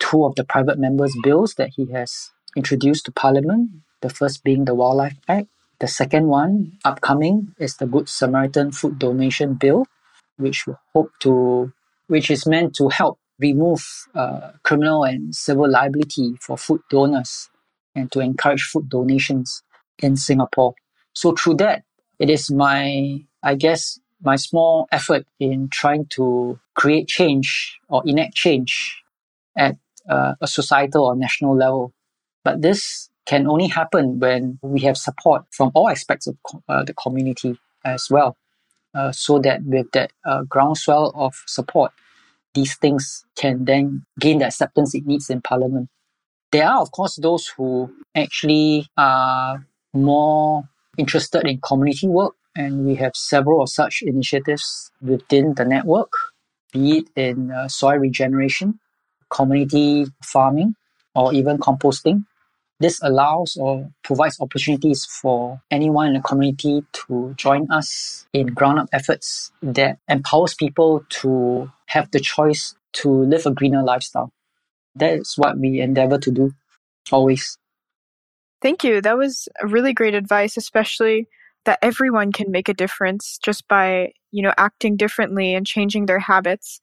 two 0.00 0.24
of 0.24 0.34
the 0.34 0.44
private 0.44 0.78
members' 0.78 1.14
bills 1.22 1.54
that 1.54 1.70
he 1.76 1.86
has 1.92 2.30
introduced 2.56 3.04
to 3.04 3.12
Parliament. 3.12 3.70
The 4.00 4.10
first 4.10 4.42
being 4.42 4.64
the 4.64 4.74
Wildlife 4.74 5.18
Act. 5.28 5.48
The 5.78 5.86
second 5.88 6.26
one, 6.26 6.78
upcoming, 6.84 7.54
is 7.58 7.76
the 7.76 7.86
Good 7.86 8.08
Samaritan 8.08 8.72
Food 8.72 8.98
Donation 8.98 9.54
Bill, 9.54 9.86
which 10.36 10.66
we 10.66 10.74
hope 10.94 11.12
to 11.20 11.72
which 12.08 12.30
is 12.30 12.44
meant 12.44 12.74
to 12.74 12.88
help 12.88 13.18
remove 13.38 13.86
uh, 14.14 14.50
criminal 14.64 15.04
and 15.04 15.34
civil 15.34 15.70
liability 15.70 16.34
for 16.40 16.58
food 16.58 16.80
donors 16.90 17.48
and 17.94 18.10
to 18.12 18.20
encourage 18.20 18.62
food 18.62 18.88
donations 18.88 19.62
in 19.98 20.16
Singapore. 20.16 20.74
So 21.12 21.32
through 21.32 21.54
that, 21.56 21.84
it 22.18 22.28
is 22.28 22.50
my 22.50 23.20
I 23.42 23.54
guess 23.54 23.98
my 24.22 24.36
small 24.36 24.86
effort 24.92 25.26
in 25.38 25.68
trying 25.68 26.06
to 26.06 26.58
create 26.74 27.08
change 27.08 27.78
or 27.88 28.02
enact 28.04 28.34
change 28.34 29.02
at 29.56 29.76
uh, 30.08 30.34
a 30.40 30.46
societal 30.46 31.06
or 31.06 31.16
national 31.16 31.56
level. 31.56 31.92
But 32.44 32.62
this 32.62 33.10
can 33.26 33.46
only 33.46 33.68
happen 33.68 34.18
when 34.18 34.58
we 34.62 34.80
have 34.80 34.96
support 34.96 35.44
from 35.50 35.70
all 35.74 35.88
aspects 35.88 36.26
of 36.26 36.36
uh, 36.68 36.84
the 36.84 36.94
community 36.94 37.58
as 37.84 38.08
well. 38.10 38.36
Uh, 38.94 39.12
so 39.12 39.38
that 39.38 39.62
with 39.62 39.86
that 39.92 40.10
uh, 40.24 40.42
groundswell 40.42 41.12
of 41.14 41.34
support, 41.46 41.92
these 42.54 42.74
things 42.76 43.24
can 43.36 43.64
then 43.64 44.04
gain 44.18 44.38
the 44.38 44.46
acceptance 44.46 44.94
it 44.94 45.06
needs 45.06 45.30
in 45.30 45.40
Parliament. 45.40 45.88
There 46.50 46.66
are, 46.66 46.80
of 46.80 46.90
course, 46.90 47.16
those 47.16 47.46
who 47.46 47.94
actually 48.16 48.88
are 48.96 49.64
more 49.92 50.68
interested 50.98 51.46
in 51.46 51.60
community 51.60 52.08
work, 52.08 52.34
and 52.56 52.84
we 52.84 52.96
have 52.96 53.14
several 53.14 53.62
of 53.62 53.68
such 53.68 54.02
initiatives 54.02 54.90
within 55.00 55.54
the 55.54 55.64
network, 55.64 56.12
be 56.72 56.98
it 56.98 57.08
in 57.14 57.52
uh, 57.52 57.68
soil 57.68 57.98
regeneration, 57.98 58.80
community 59.30 60.06
farming, 60.22 60.74
or 61.14 61.32
even 61.32 61.58
composting. 61.58 62.24
This 62.78 62.98
allows 63.02 63.56
or 63.56 63.90
provides 64.02 64.40
opportunities 64.40 65.04
for 65.04 65.60
anyone 65.70 66.08
in 66.08 66.14
the 66.14 66.20
community 66.20 66.82
to 66.92 67.34
join 67.36 67.70
us 67.70 68.26
in 68.32 68.48
ground 68.48 68.78
up 68.78 68.88
efforts 68.92 69.52
that 69.62 69.98
empowers 70.08 70.54
people 70.54 71.04
to 71.20 71.70
have 71.86 72.10
the 72.10 72.20
choice 72.20 72.74
to 72.92 73.10
live 73.10 73.44
a 73.44 73.50
greener 73.50 73.82
lifestyle. 73.82 74.32
That 74.94 75.12
is 75.12 75.34
what 75.36 75.58
we 75.58 75.80
endeavor 75.80 76.18
to 76.18 76.30
do 76.30 76.54
always. 77.12 77.58
Thank 78.62 78.82
you. 78.84 79.00
That 79.00 79.16
was 79.16 79.48
really 79.62 79.92
great 79.92 80.14
advice, 80.14 80.56
especially 80.56 81.28
that 81.64 81.78
everyone 81.82 82.32
can 82.32 82.50
make 82.50 82.68
a 82.68 82.74
difference 82.74 83.38
just 83.42 83.68
by, 83.68 84.12
you 84.30 84.42
know, 84.42 84.54
acting 84.56 84.96
differently 84.96 85.54
and 85.54 85.66
changing 85.66 86.06
their 86.06 86.18
habits. 86.18 86.80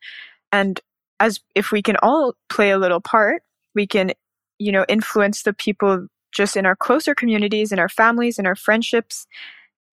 And 0.52 0.80
as 1.20 1.40
if 1.56 1.72
we 1.72 1.82
can 1.82 1.98
all 2.04 2.34
play 2.50 2.72
a 2.72 2.78
little 2.78 3.02
part, 3.02 3.44
we 3.74 3.88
can 3.88 4.12
you 4.60 4.72
know, 4.72 4.86
influence 4.88 5.44
the 5.44 5.54
people 5.54 6.08
just 6.32 6.58
in 6.58 6.66
our 6.66 6.76
closer 6.76 7.16
communities, 7.16 7.72
in 7.72 7.80
our 7.80 7.90
families, 7.90 8.38
in 8.40 8.46
our 8.46 8.56
friendships. 8.56 9.28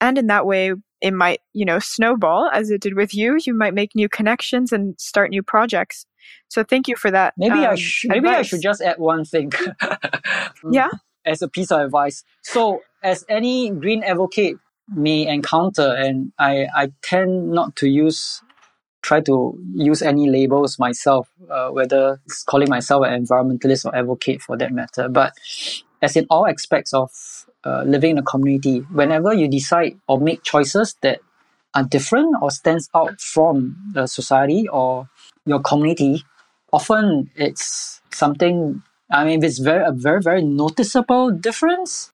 And 0.00 0.18
in 0.18 0.26
that 0.26 0.46
way, 0.46 0.72
it 1.00 1.12
might, 1.12 1.40
you 1.52 1.64
know, 1.64 1.78
snowball 1.78 2.50
as 2.52 2.70
it 2.70 2.80
did 2.80 2.94
with 2.94 3.14
you. 3.14 3.38
You 3.44 3.54
might 3.54 3.74
make 3.74 3.94
new 3.94 4.08
connections 4.08 4.72
and 4.72 4.98
start 4.98 5.30
new 5.30 5.42
projects. 5.42 6.06
So 6.48 6.64
thank 6.64 6.88
you 6.88 6.96
for 6.96 7.10
that. 7.10 7.34
Maybe 7.36 7.58
um, 7.58 7.72
I 7.72 7.74
sh- 7.76 8.06
maybe 8.08 8.28
I 8.28 8.42
should 8.42 8.62
just 8.62 8.80
add 8.80 8.98
one 8.98 9.24
thing. 9.24 9.52
yeah. 10.70 10.88
As 11.26 11.42
a 11.42 11.48
piece 11.48 11.70
of 11.70 11.80
advice. 11.80 12.24
So 12.42 12.82
as 13.02 13.24
any 13.28 13.70
green 13.70 14.02
advocate 14.02 14.56
may 14.88 15.26
encounter, 15.26 15.94
and 15.94 16.32
I, 16.38 16.66
I 16.74 16.92
tend 17.02 17.50
not 17.50 17.76
to 17.76 17.88
use 17.88 18.42
try 19.04 19.20
to 19.20 19.54
use 19.76 20.00
any 20.00 20.28
labels 20.28 20.78
myself, 20.78 21.28
uh, 21.50 21.68
whether 21.68 22.20
calling 22.46 22.70
myself 22.70 23.04
an 23.04 23.12
environmentalist 23.12 23.84
or 23.84 23.94
advocate 23.94 24.40
for 24.40 24.56
that 24.56 24.72
matter. 24.72 25.08
But 25.08 25.34
as 26.00 26.16
in 26.16 26.26
all 26.30 26.48
aspects 26.48 26.94
of 26.94 27.10
uh, 27.64 27.82
living 27.84 28.12
in 28.12 28.18
a 28.18 28.22
community, 28.22 28.78
whenever 28.90 29.34
you 29.34 29.46
decide 29.46 30.00
or 30.08 30.18
make 30.18 30.42
choices 30.42 30.96
that 31.02 31.20
are 31.74 31.84
different 31.84 32.36
or 32.40 32.50
stands 32.50 32.88
out 32.94 33.20
from 33.20 33.76
the 33.92 34.06
society 34.06 34.66
or 34.68 35.08
your 35.44 35.60
community, 35.60 36.24
often 36.72 37.30
it's 37.36 38.00
something. 38.10 38.82
I 39.10 39.24
mean, 39.24 39.38
if 39.38 39.44
it's 39.44 39.58
very 39.58 39.84
a 39.84 39.92
very 39.92 40.22
very 40.22 40.42
noticeable 40.42 41.30
difference, 41.30 42.10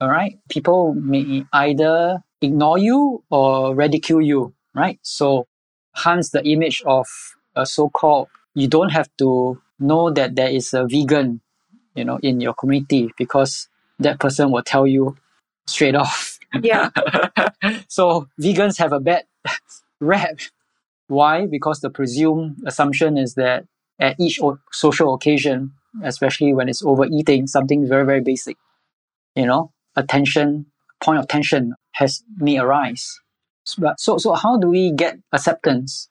all 0.00 0.10
right, 0.10 0.38
people 0.50 0.92
may 0.94 1.46
either 1.52 2.22
ignore 2.42 2.76
you 2.76 3.24
or 3.30 3.74
ridicule 3.74 4.20
you, 4.20 4.52
right? 4.74 4.98
So 5.02 5.46
hence 5.94 6.30
the 6.30 6.46
image 6.46 6.82
of 6.86 7.06
a 7.56 7.66
so-called 7.66 8.28
you 8.54 8.68
don't 8.68 8.90
have 8.90 9.08
to 9.18 9.60
know 9.78 10.10
that 10.10 10.34
there 10.36 10.48
is 10.48 10.72
a 10.74 10.86
vegan 10.86 11.40
you 11.94 12.04
know 12.04 12.18
in 12.22 12.40
your 12.40 12.54
community 12.54 13.10
because 13.18 13.68
that 13.98 14.18
person 14.20 14.50
will 14.50 14.62
tell 14.62 14.86
you 14.86 15.16
straight 15.66 15.94
off. 15.94 16.38
Yeah. 16.60 16.90
So 17.88 18.28
vegans 18.40 18.78
have 18.78 18.92
a 18.92 18.98
bad 19.00 19.24
rap. 20.00 20.40
Why? 21.06 21.46
Because 21.46 21.80
the 21.80 21.90
presumed 21.90 22.56
assumption 22.66 23.16
is 23.16 23.34
that 23.34 23.64
at 24.00 24.16
each 24.18 24.40
o- 24.42 24.58
social 24.72 25.14
occasion 25.14 25.72
especially 26.02 26.54
when 26.54 26.68
it's 26.68 26.82
overeating 26.82 27.46
something 27.46 27.86
very 27.86 28.06
very 28.06 28.20
basic 28.20 28.56
you 29.34 29.46
know 29.46 29.72
attention 29.96 30.66
point 31.02 31.18
of 31.18 31.28
tension 31.28 31.74
has 31.92 32.22
may 32.38 32.58
arise 32.58 33.20
so, 33.64 34.18
so 34.18 34.34
how 34.34 34.58
do 34.58 34.68
we 34.68 34.92
get 34.92 35.18
acceptance? 35.32 36.08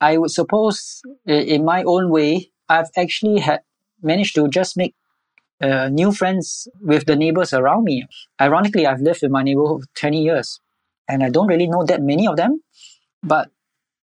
I 0.00 0.18
would 0.18 0.30
suppose, 0.30 1.02
in 1.26 1.64
my 1.64 1.82
own 1.84 2.10
way, 2.10 2.50
I've 2.68 2.90
actually 2.96 3.40
had 3.40 3.60
managed 4.02 4.34
to 4.34 4.48
just 4.48 4.76
make 4.76 4.94
uh, 5.62 5.88
new 5.88 6.12
friends 6.12 6.68
with 6.80 7.06
the 7.06 7.16
neighbors 7.16 7.52
around 7.52 7.84
me. 7.84 8.06
Ironically, 8.40 8.86
I've 8.86 9.00
lived 9.00 9.22
in 9.22 9.30
my 9.30 9.42
neighborhood 9.42 9.82
for 9.82 10.00
20 10.00 10.22
years, 10.22 10.60
and 11.08 11.22
I 11.22 11.30
don't 11.30 11.46
really 11.46 11.68
know 11.68 11.84
that 11.84 12.02
many 12.02 12.26
of 12.26 12.36
them. 12.36 12.60
But 13.22 13.50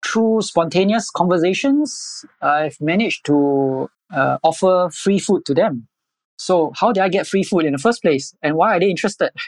through 0.04 0.42
spontaneous 0.42 1.10
conversations, 1.10 2.24
I've 2.40 2.80
managed 2.80 3.26
to 3.26 3.88
uh, 4.14 4.38
offer 4.42 4.90
free 4.92 5.18
food 5.18 5.44
to 5.46 5.54
them. 5.54 5.88
So, 6.38 6.72
how 6.76 6.92
did 6.92 7.02
I 7.02 7.08
get 7.08 7.26
free 7.26 7.42
food 7.42 7.64
in 7.64 7.72
the 7.72 7.78
first 7.78 8.02
place, 8.02 8.34
and 8.42 8.56
why 8.56 8.76
are 8.76 8.80
they 8.80 8.90
interested? 8.90 9.30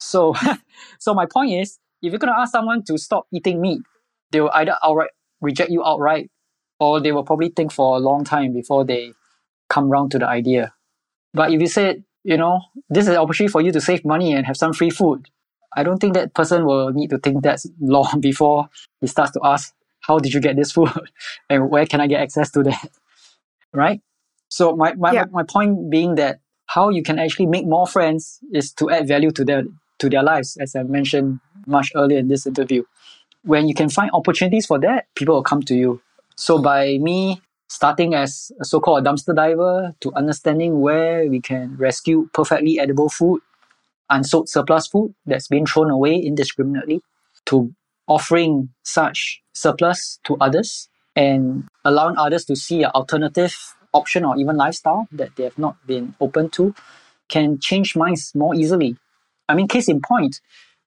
So, 0.00 0.32
so 1.00 1.12
my 1.12 1.26
point 1.26 1.50
is, 1.54 1.76
if 2.02 2.12
you're 2.12 2.18
going 2.18 2.32
to 2.32 2.38
ask 2.38 2.52
someone 2.52 2.82
to 2.84 2.98
stop 2.98 3.26
eating 3.32 3.60
meat, 3.60 3.80
they 4.30 4.40
will 4.40 4.50
either 4.52 4.76
outright 4.82 5.10
reject 5.40 5.70
you 5.70 5.84
outright, 5.84 6.30
or 6.80 7.00
they 7.00 7.12
will 7.12 7.24
probably 7.24 7.48
think 7.48 7.72
for 7.72 7.96
a 7.96 8.00
long 8.00 8.24
time 8.24 8.52
before 8.52 8.84
they 8.84 9.12
come 9.68 9.88
round 9.88 10.10
to 10.12 10.18
the 10.18 10.26
idea. 10.26 10.72
But 11.34 11.52
if 11.52 11.60
you 11.60 11.66
said, 11.66 12.04
you 12.24 12.36
know, 12.36 12.60
this 12.88 13.04
is 13.04 13.10
an 13.10 13.16
opportunity 13.16 13.50
for 13.50 13.60
you 13.60 13.72
to 13.72 13.80
save 13.80 14.04
money 14.04 14.32
and 14.32 14.46
have 14.46 14.56
some 14.56 14.72
free 14.72 14.90
food, 14.90 15.28
I 15.76 15.82
don't 15.82 15.98
think 15.98 16.14
that 16.14 16.34
person 16.34 16.64
will 16.64 16.90
need 16.92 17.10
to 17.10 17.18
think 17.18 17.42
that 17.42 17.60
long 17.80 18.20
before 18.20 18.68
he 19.00 19.06
starts 19.06 19.32
to 19.32 19.40
ask, 19.44 19.74
how 20.00 20.18
did 20.18 20.32
you 20.32 20.40
get 20.40 20.56
this 20.56 20.72
food? 20.72 20.90
and 21.50 21.70
where 21.70 21.86
can 21.86 22.00
I 22.00 22.06
get 22.06 22.20
access 22.20 22.50
to 22.52 22.62
that? 22.64 22.90
right? 23.72 24.00
So 24.48 24.74
my, 24.74 24.94
my, 24.94 25.12
yeah. 25.12 25.24
my 25.30 25.42
point 25.42 25.90
being 25.90 26.14
that 26.14 26.40
how 26.66 26.88
you 26.88 27.02
can 27.02 27.18
actually 27.18 27.46
make 27.46 27.66
more 27.66 27.86
friends 27.86 28.40
is 28.52 28.72
to 28.74 28.90
add 28.90 29.06
value 29.06 29.30
to 29.32 29.44
their 29.44 29.64
to 29.98 30.08
their 30.08 30.22
lives, 30.22 30.56
as 30.56 30.74
I 30.76 30.82
mentioned 30.82 31.40
much 31.66 31.92
earlier 31.94 32.18
in 32.18 32.28
this 32.28 32.46
interview. 32.46 32.84
When 33.42 33.68
you 33.68 33.74
can 33.74 33.88
find 33.88 34.10
opportunities 34.12 34.66
for 34.66 34.78
that, 34.80 35.06
people 35.14 35.34
will 35.34 35.42
come 35.42 35.62
to 35.62 35.74
you. 35.74 36.00
So 36.36 36.58
by 36.58 36.98
me 36.98 37.40
starting 37.68 38.14
as 38.14 38.50
a 38.60 38.64
so-called 38.64 39.04
dumpster 39.04 39.34
diver 39.34 39.94
to 40.00 40.12
understanding 40.14 40.80
where 40.80 41.28
we 41.28 41.40
can 41.40 41.76
rescue 41.76 42.28
perfectly 42.32 42.80
edible 42.80 43.08
food, 43.08 43.40
unsold 44.10 44.48
surplus 44.48 44.86
food 44.86 45.14
that's 45.26 45.48
been 45.48 45.66
thrown 45.66 45.90
away 45.90 46.16
indiscriminately, 46.16 47.02
to 47.46 47.72
offering 48.06 48.70
such 48.82 49.42
surplus 49.52 50.18
to 50.24 50.36
others 50.40 50.88
and 51.14 51.64
allowing 51.84 52.16
others 52.16 52.44
to 52.46 52.56
see 52.56 52.82
an 52.82 52.90
alternative 52.94 53.54
option 53.92 54.24
or 54.24 54.36
even 54.38 54.56
lifestyle 54.56 55.06
that 55.12 55.34
they 55.36 55.44
have 55.44 55.58
not 55.58 55.76
been 55.86 56.14
open 56.20 56.48
to 56.48 56.74
can 57.28 57.58
change 57.58 57.96
minds 57.96 58.32
more 58.34 58.54
easily. 58.54 58.96
I 59.48 59.54
mean, 59.54 59.68
case 59.68 59.88
in 59.88 60.00
point, 60.00 60.40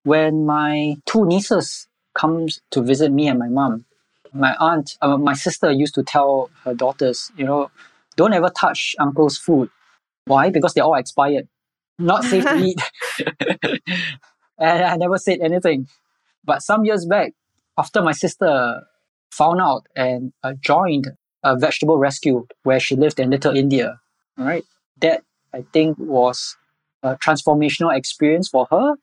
when 0.04 0.45
my 0.45 0.95
two 1.06 1.26
nieces 1.26 1.88
comes 2.13 2.62
to 2.71 2.82
visit 2.82 3.12
me 3.12 3.28
and 3.28 3.39
my 3.39 3.47
mom, 3.47 3.86
my 4.34 4.56
aunt, 4.60 4.97
uh, 5.02 5.17
my 5.17 5.34
sister 5.34 5.71
used 5.71 5.95
to 5.95 6.04
tell 6.04 6.50
her 6.63 6.74
daughters, 6.74 7.32
you 7.36 7.45
know, 7.45 7.71
don't 8.15 8.34
ever 8.34 8.50
touch 8.50 8.95
uncle's 9.00 9.38
food. 9.38 9.69
Why? 10.26 10.50
Because 10.50 10.74
they're 10.74 10.84
all 10.84 10.95
expired, 10.95 11.47
not 11.97 12.24
safe 12.24 12.43
to 12.43 12.58
eat. 12.58 12.82
and 14.58 14.84
I 14.84 14.95
never 14.95 15.17
said 15.17 15.39
anything. 15.41 15.88
But 16.43 16.62
some 16.62 16.86
years 16.86 17.06
back, 17.06 17.34
after 17.78 18.02
my 18.02 18.12
sister 18.12 18.84
found 19.32 19.62
out 19.62 19.88
and 19.95 20.34
uh, 20.43 20.54
joined 20.60 21.12
a 21.43 21.56
vegetable 21.58 21.97
rescue 21.97 22.45
where 22.63 22.80
she 22.80 22.95
lived 22.95 23.19
in 23.19 23.30
Little 23.30 23.56
India, 23.56 24.00
right? 24.38 24.63
That 25.00 25.24
I 25.54 25.63
think 25.74 25.97
was 25.97 26.58
a 27.03 27.15
transformational 27.17 27.95
experience 27.95 28.47
for 28.47 28.67
her 28.71 28.95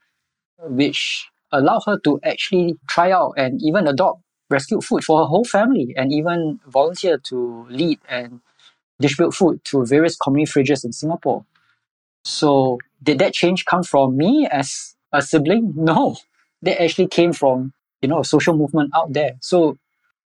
which 0.61 1.27
allowed 1.53 1.83
her 1.87 1.99
to 2.01 2.21
actually 2.25 2.77
try 2.89 3.11
out 3.11 3.33
and 3.37 3.61
even 3.63 3.87
adopt 3.87 4.23
rescued 4.51 4.83
food 4.83 5.05
for 5.05 5.21
her 5.21 5.27
whole 5.27 5.45
family 5.45 5.95
and 5.97 6.13
even 6.13 6.59
volunteer 6.67 7.19
to 7.19 7.67
lead 7.69 7.99
and 8.09 8.41
distribute 9.01 9.33
food 9.33 9.63
to 9.65 9.85
various 9.85 10.17
community 10.17 10.51
fridges 10.51 10.85
in 10.85 10.93
Singapore. 10.93 11.45
So 12.25 12.79
did 13.03 13.19
that 13.21 13.35
change 13.35 13.65
come 13.65 13.83
from 13.83 14.17
me 14.17 14.49
as 14.51 14.95
a 15.13 15.23
sibling? 15.23 15.73
No. 15.77 16.17
That 16.63 16.83
actually 16.83 17.07
came 17.07 17.33
from, 17.33 17.73
you 18.03 18.09
know, 18.09 18.21
a 18.21 18.25
social 18.25 18.57
movement 18.57 18.91
out 18.95 19.13
there. 19.13 19.33
So 19.41 19.79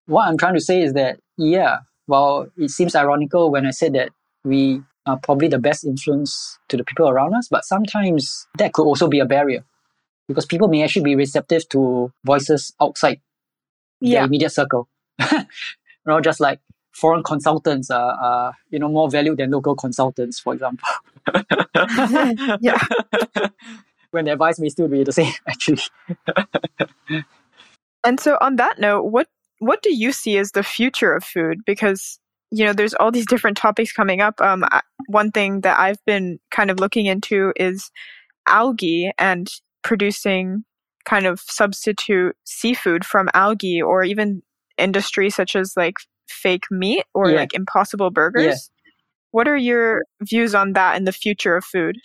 what 0.06 0.26
I'm 0.28 0.38
trying 0.38 0.54
to 0.54 0.60
say 0.60 0.82
is 0.82 0.94
that, 0.94 1.18
yeah, 1.36 1.80
while 2.06 2.46
it 2.56 2.70
seems 2.70 2.94
ironical 2.94 3.50
when 3.50 3.66
I 3.66 3.70
said 3.70 3.92
that 3.94 4.10
we 4.42 4.82
are 5.06 5.18
probably 5.18 5.48
the 5.48 5.58
best 5.58 5.84
influence 5.84 6.58
to 6.68 6.76
the 6.76 6.84
people 6.84 7.08
around 7.08 7.34
us, 7.34 7.48
but 7.48 7.64
sometimes 7.64 8.46
that 8.58 8.72
could 8.72 8.84
also 8.84 9.08
be 9.08 9.18
a 9.18 9.24
barrier 9.26 9.64
because 10.28 10.46
people 10.46 10.68
may 10.68 10.82
actually 10.82 11.02
be 11.02 11.16
receptive 11.16 11.68
to 11.70 12.12
voices 12.24 12.72
outside 12.80 13.20
Yeah. 14.00 14.20
their 14.20 14.26
immediate 14.26 14.50
circle. 14.52 14.88
you 15.32 15.38
know, 16.06 16.20
just 16.20 16.40
like 16.40 16.60
foreign 16.92 17.22
consultants 17.22 17.90
are, 17.90 18.12
are 18.12 18.52
you 18.70 18.78
know 18.78 18.88
more 18.88 19.10
valued 19.10 19.38
than 19.38 19.50
local 19.50 19.74
consultants, 19.74 20.38
for 20.38 20.54
example. 20.54 20.88
Yeah. 22.60 22.78
when 24.10 24.26
the 24.26 24.32
advice 24.32 24.58
may 24.60 24.68
still 24.68 24.88
be 24.88 25.04
the 25.04 25.12
same, 25.12 25.32
actually. 25.48 25.82
And 28.04 28.18
so 28.20 28.36
on 28.40 28.56
that 28.56 28.78
note, 28.78 29.04
what 29.04 29.28
what 29.58 29.82
do 29.82 29.94
you 29.94 30.12
see 30.12 30.38
as 30.38 30.52
the 30.52 30.62
future 30.62 31.14
of 31.14 31.24
food? 31.24 31.60
Because 31.64 32.18
you 32.54 32.66
know, 32.66 32.74
there's 32.74 32.92
all 32.94 33.10
these 33.10 33.26
different 33.26 33.56
topics 33.56 33.92
coming 33.92 34.20
up. 34.20 34.38
Um, 34.40 34.62
one 35.06 35.30
thing 35.30 35.62
that 35.62 35.78
I've 35.80 36.04
been 36.04 36.38
kind 36.50 36.70
of 36.70 36.78
looking 36.78 37.06
into 37.06 37.52
is 37.56 37.90
algae 38.46 39.10
and 39.18 39.50
producing 39.82 40.64
kind 41.06 41.24
of 41.26 41.40
substitute 41.40 42.36
seafood 42.44 43.04
from 43.06 43.30
algae, 43.32 43.80
or 43.80 44.04
even 44.04 44.42
industry 44.76 45.30
such 45.30 45.56
as 45.56 45.72
like 45.76 45.94
fake 46.28 46.64
meat 46.70 47.04
or 47.14 47.30
Yeah. 47.30 47.38
like 47.38 47.54
Impossible 47.54 48.10
Burgers. 48.10 48.70
What 49.30 49.48
are 49.48 49.56
your 49.56 50.02
views 50.20 50.54
on 50.54 50.74
that 50.74 50.94
and 50.96 51.06
the 51.06 51.12
future 51.12 51.56
of 51.56 51.64
food? 51.64 51.96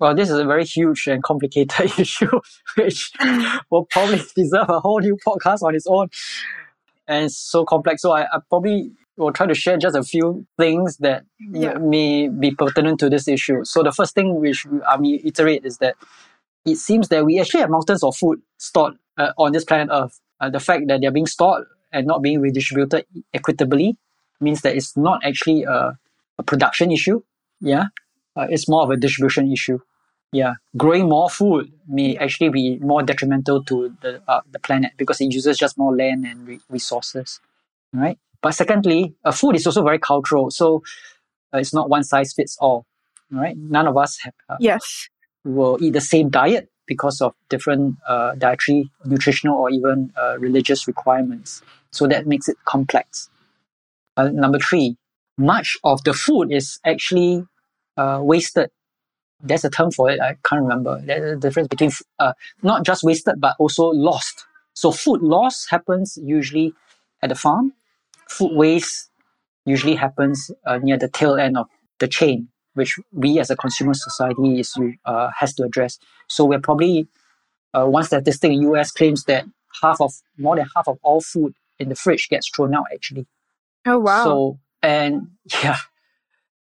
Well, 0.00 0.14
this 0.14 0.28
is 0.28 0.38
a 0.38 0.44
very 0.44 0.64
huge 0.64 1.06
and 1.06 1.22
complicated 1.22 1.92
issue, 1.98 2.40
which 2.76 3.12
will 3.70 3.86
probably 3.86 4.20
deserve 4.34 4.68
a 4.68 4.80
whole 4.80 4.98
new 4.98 5.16
podcast 5.24 5.62
on 5.62 5.76
its 5.76 5.86
own. 5.86 6.08
And 7.06 7.26
it's 7.26 7.36
so 7.38 7.64
complex. 7.64 8.02
So 8.02 8.10
I, 8.10 8.22
I 8.24 8.40
probably 8.48 8.90
will 9.16 9.32
try 9.32 9.46
to 9.46 9.54
share 9.54 9.76
just 9.78 9.96
a 9.96 10.02
few 10.02 10.46
things 10.58 10.96
that 10.98 11.24
Yeah. 11.38 11.78
may 11.78 12.28
be 12.28 12.50
pertinent 12.50 13.00
to 13.00 13.08
this 13.10 13.28
issue. 13.28 13.64
So 13.64 13.82
the 13.82 13.92
first 13.92 14.14
thing 14.14 14.40
which 14.40 14.66
I 14.86 14.96
may 14.98 15.20
iterate 15.24 15.64
is 15.64 15.78
that 15.78 15.94
it 16.64 16.76
seems 16.76 17.08
that 17.08 17.24
we 17.24 17.40
actually 17.40 17.60
have 17.60 17.70
mountains 17.70 18.02
of 18.02 18.16
food 18.16 18.40
stored 18.58 18.94
uh, 19.18 19.32
on 19.38 19.52
this 19.52 19.64
planet 19.64 19.88
Earth. 19.92 20.20
Uh, 20.40 20.50
the 20.50 20.60
fact 20.60 20.88
that 20.88 21.00
they're 21.00 21.10
being 21.12 21.26
stored 21.26 21.64
and 21.92 22.06
not 22.06 22.20
being 22.22 22.40
redistributed 22.40 23.06
equitably 23.32 23.96
means 24.40 24.60
that 24.62 24.76
it's 24.76 24.96
not 24.96 25.24
actually 25.24 25.62
a, 25.62 25.98
a 26.38 26.42
production 26.42 26.90
issue. 26.90 27.22
Yeah. 27.60 27.84
Uh, 28.36 28.46
it's 28.50 28.68
more 28.68 28.82
of 28.82 28.90
a 28.90 28.96
distribution 28.96 29.50
issue. 29.50 29.78
Yeah, 30.32 30.54
growing 30.76 31.08
more 31.08 31.30
food 31.30 31.72
may 31.88 32.16
actually 32.18 32.50
be 32.50 32.78
more 32.78 33.02
detrimental 33.02 33.62
to 33.64 33.96
the 34.02 34.20
uh, 34.28 34.40
the 34.50 34.58
planet 34.58 34.92
because 34.98 35.20
it 35.20 35.32
uses 35.32 35.56
just 35.56 35.78
more 35.78 35.96
land 35.96 36.26
and 36.26 36.46
re- 36.46 36.60
resources, 36.68 37.40
right? 37.92 38.18
But 38.46 38.54
secondly, 38.54 39.12
uh, 39.24 39.32
food 39.32 39.56
is 39.56 39.66
also 39.66 39.82
very 39.82 39.98
cultural, 39.98 40.52
so 40.52 40.84
uh, 41.52 41.58
it's 41.58 41.74
not 41.74 41.90
one 41.90 42.04
size 42.04 42.32
fits 42.32 42.56
all, 42.60 42.86
right? 43.28 43.56
None 43.56 43.88
of 43.88 43.96
us 43.96 44.20
have, 44.22 44.34
uh, 44.48 44.54
Yes. 44.60 45.08
will 45.44 45.76
eat 45.82 45.94
the 45.94 46.00
same 46.00 46.28
diet 46.30 46.68
because 46.86 47.20
of 47.20 47.34
different 47.48 47.96
uh, 48.06 48.36
dietary, 48.36 48.88
nutritional, 49.04 49.56
or 49.56 49.68
even 49.70 50.12
uh, 50.16 50.36
religious 50.38 50.86
requirements. 50.86 51.60
So 51.90 52.06
that 52.06 52.28
makes 52.28 52.46
it 52.48 52.56
complex. 52.66 53.28
Uh, 54.16 54.28
number 54.28 54.60
three, 54.60 54.96
much 55.36 55.76
of 55.82 56.04
the 56.04 56.12
food 56.14 56.52
is 56.52 56.78
actually 56.86 57.44
uh, 57.96 58.20
wasted. 58.22 58.70
There's 59.42 59.64
a 59.64 59.70
term 59.70 59.90
for 59.90 60.08
it. 60.08 60.20
I 60.20 60.36
can't 60.44 60.62
remember. 60.62 61.02
There's 61.04 61.32
a 61.32 61.40
difference 61.40 61.66
between 61.66 61.90
uh, 62.20 62.34
not 62.62 62.84
just 62.84 63.02
wasted 63.02 63.40
but 63.40 63.56
also 63.58 63.86
lost. 63.86 64.46
So 64.74 64.92
food 64.92 65.20
loss 65.20 65.66
happens 65.68 66.16
usually 66.22 66.74
at 67.24 67.30
the 67.30 67.34
farm. 67.34 67.72
Food 68.28 68.56
waste 68.56 69.10
usually 69.64 69.94
happens 69.94 70.50
uh, 70.66 70.78
near 70.78 70.96
the 70.98 71.08
tail 71.08 71.36
end 71.36 71.56
of 71.56 71.66
the 71.98 72.08
chain, 72.08 72.48
which 72.74 72.98
we 73.12 73.38
as 73.38 73.50
a 73.50 73.56
consumer 73.56 73.94
society 73.94 74.60
is 74.60 74.74
uh, 75.04 75.30
has 75.38 75.54
to 75.54 75.64
address. 75.64 75.98
So 76.28 76.44
we're 76.44 76.60
probably 76.60 77.08
uh, 77.74 77.86
one 77.86 78.04
statistic 78.04 78.52
in 78.52 78.62
US 78.72 78.90
claims 78.90 79.24
that 79.24 79.44
half 79.82 80.00
of 80.00 80.12
more 80.38 80.56
than 80.56 80.66
half 80.74 80.88
of 80.88 80.98
all 81.02 81.20
food 81.20 81.54
in 81.78 81.88
the 81.88 81.94
fridge 81.94 82.28
gets 82.28 82.48
thrown 82.48 82.74
out 82.74 82.86
actually. 82.92 83.26
Oh 83.86 83.98
wow. 83.98 84.24
So 84.24 84.58
and 84.82 85.28
yeah, 85.62 85.78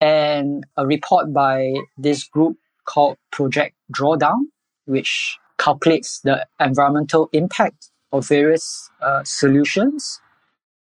and 0.02 0.65
a 0.76 0.86
report 0.86 1.34
by 1.34 1.74
this 1.98 2.24
group 2.24 2.58
called 2.86 3.17
Project 3.32 3.76
Drawdown, 3.91 4.46
which 4.86 5.38
calculates 5.58 6.22
the 6.22 6.46
environmental 6.60 7.30
impact 7.34 7.91
of 8.12 8.28
various 8.28 8.89
uh, 9.02 9.24
solutions, 9.24 10.22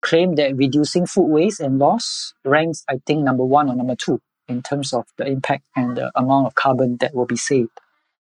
claim 0.07 0.37
that 0.37 0.57
reducing 0.57 1.05
food 1.05 1.27
waste 1.27 1.59
and 1.59 1.81
loss 1.81 2.33
ranks, 2.45 2.85
I 2.89 3.01
think, 3.05 3.25
number 3.25 3.45
one 3.45 3.69
or 3.69 3.75
number 3.75 3.97
two 3.97 4.21
in 4.47 4.63
terms 4.63 4.93
of 4.93 5.05
the 5.19 5.27
impact 5.27 5.65
and 5.75 5.97
the 5.97 6.13
amount 6.15 6.47
of 6.47 6.55
carbon 6.55 6.97
that 6.99 7.13
will 7.13 7.27
be 7.27 7.37
saved. 7.37 7.77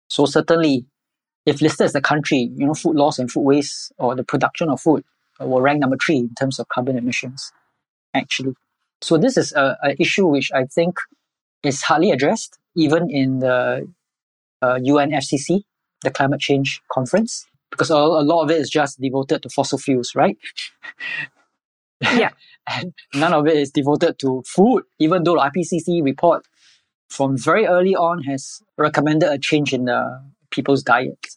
So 0.09 0.25
certainly, 0.25 0.85
if 1.45 1.61
listed 1.61 1.85
as 1.85 1.95
a 1.95 2.01
country, 2.01 2.51
you 2.53 2.65
know, 2.65 2.73
food 2.73 2.97
loss 2.97 3.19
and 3.19 3.31
food 3.31 3.43
waste 3.43 3.93
or 3.97 4.15
the 4.15 4.23
production 4.25 4.69
of 4.69 4.81
food 4.81 5.05
uh, 5.39 5.45
will 5.45 5.61
rank 5.61 5.79
number 5.79 5.95
three 6.05 6.17
in 6.17 6.35
terms 6.35 6.59
of 6.59 6.67
carbon 6.67 6.97
emissions, 6.97 7.53
actually. 8.13 8.53
So 9.01 9.17
this 9.17 9.37
is 9.37 9.53
a, 9.53 9.95
issue 9.97 10.27
which 10.27 10.51
I 10.53 10.65
think 10.65 10.97
is 11.63 11.81
hardly 11.83 12.11
addressed 12.11 12.59
even 12.75 13.09
in 13.09 13.39
the 13.39 13.87
uh, 14.61 14.77
UNFCCC, 14.89 15.63
the 16.03 16.11
climate 16.11 16.41
change 16.41 16.81
conference, 16.91 17.45
because 17.69 17.89
a, 17.89 17.95
a 17.95 18.25
lot 18.31 18.43
of 18.43 18.51
it 18.51 18.59
is 18.59 18.69
just 18.69 18.99
devoted 18.99 19.43
to 19.43 19.49
fossil 19.49 19.77
fuels, 19.77 20.13
right? 20.15 20.37
Yeah. 22.01 22.31
and 22.69 22.93
none 23.13 23.33
of 23.33 23.47
it 23.47 23.57
is 23.57 23.71
devoted 23.71 24.19
to 24.19 24.43
food, 24.45 24.83
even 24.99 25.23
though 25.23 25.35
the 25.35 25.51
IPCC 25.51 26.03
report 26.03 26.45
from 27.09 27.37
very 27.37 27.65
early 27.65 27.95
on 27.95 28.23
has 28.23 28.61
recommended 28.77 29.29
a 29.29 29.37
change 29.37 29.73
in 29.73 29.85
the 29.85 30.21
people's 30.49 30.83
diet. 30.83 31.27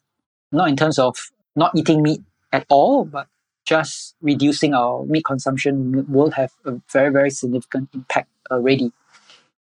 Not 0.52 0.68
in 0.68 0.76
terms 0.76 0.98
of 0.98 1.16
not 1.56 1.72
eating 1.76 2.02
meat 2.02 2.20
at 2.52 2.66
all, 2.68 3.04
but 3.04 3.26
just 3.64 4.14
reducing 4.20 4.74
our 4.74 5.04
meat 5.06 5.24
consumption 5.24 6.06
will 6.10 6.30
have 6.32 6.52
a 6.64 6.80
very, 6.92 7.10
very 7.10 7.30
significant 7.30 7.88
impact 7.94 8.28
already. 8.50 8.92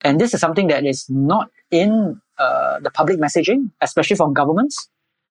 And 0.01 0.19
this 0.19 0.33
is 0.33 0.39
something 0.39 0.67
that 0.67 0.85
is 0.85 1.09
not 1.09 1.51
in 1.69 2.21
uh, 2.37 2.79
the 2.79 2.89
public 2.89 3.19
messaging, 3.19 3.71
especially 3.81 4.15
from 4.15 4.33
governments. 4.33 4.89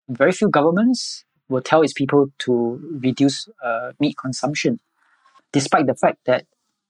Very 0.10 0.34
few 0.34 0.50
governments 0.50 1.24
will 1.48 1.62
tell 1.62 1.82
its 1.82 1.94
people 1.94 2.28
to 2.40 3.00
reduce 3.02 3.48
uh, 3.64 3.94
meat 4.00 4.18
consumption, 4.18 4.80
despite 5.52 5.88
the 5.88 5.96
fact 5.96 6.20
that 6.26 6.46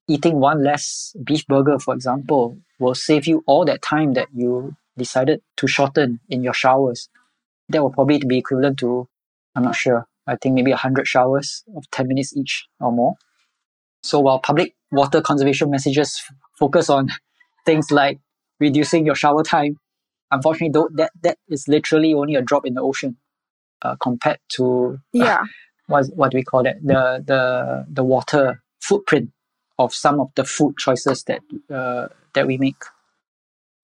eating 0.07 0.39
one 0.39 0.63
less 0.63 1.15
beef 1.23 1.45
burger, 1.47 1.79
for 1.79 1.93
example, 1.93 2.57
will 2.79 2.95
save 2.95 3.27
you 3.27 3.43
all 3.47 3.65
that 3.65 3.81
time 3.81 4.13
that 4.13 4.27
you 4.33 4.75
decided 4.97 5.41
to 5.57 5.67
shorten 5.67 6.19
in 6.29 6.43
your 6.43 6.53
showers. 6.53 7.09
That 7.69 7.83
will 7.83 7.91
probably 7.91 8.19
be 8.19 8.39
equivalent 8.39 8.79
to, 8.79 9.07
I'm 9.55 9.63
not 9.63 9.75
sure, 9.75 10.07
I 10.27 10.35
think 10.35 10.55
maybe 10.55 10.71
100 10.71 11.07
showers 11.07 11.63
of 11.75 11.89
10 11.91 12.07
minutes 12.07 12.35
each 12.35 12.67
or 12.79 12.91
more. 12.91 13.15
So 14.03 14.19
while 14.19 14.39
public 14.39 14.75
water 14.91 15.21
conservation 15.21 15.69
messages 15.69 16.21
f- 16.27 16.35
focus 16.57 16.89
on 16.89 17.09
things 17.65 17.91
like 17.91 18.19
reducing 18.59 19.05
your 19.05 19.15
shower 19.15 19.43
time, 19.43 19.77
unfortunately, 20.31 20.71
though, 20.73 20.89
that, 20.95 21.11
that 21.23 21.37
is 21.47 21.67
literally 21.67 22.13
only 22.13 22.35
a 22.35 22.41
drop 22.41 22.65
in 22.65 22.73
the 22.73 22.81
ocean 22.81 23.17
uh, 23.81 23.95
compared 24.01 24.39
to 24.49 24.99
yeah. 25.13 25.43
What, 25.89 26.05
what 26.15 26.31
do 26.31 26.37
we 26.37 26.43
call 26.43 26.63
that? 26.63 26.81
The, 26.81 27.23
the, 27.25 27.85
the 27.89 28.03
water 28.03 28.61
footprint 28.81 29.31
of 29.77 29.93
some 29.93 30.19
of 30.19 30.29
the 30.35 30.45
food 30.45 30.77
choices 30.77 31.23
that, 31.23 31.41
uh, 31.69 32.07
that 32.33 32.47
we 32.47 32.57
make. 32.57 32.81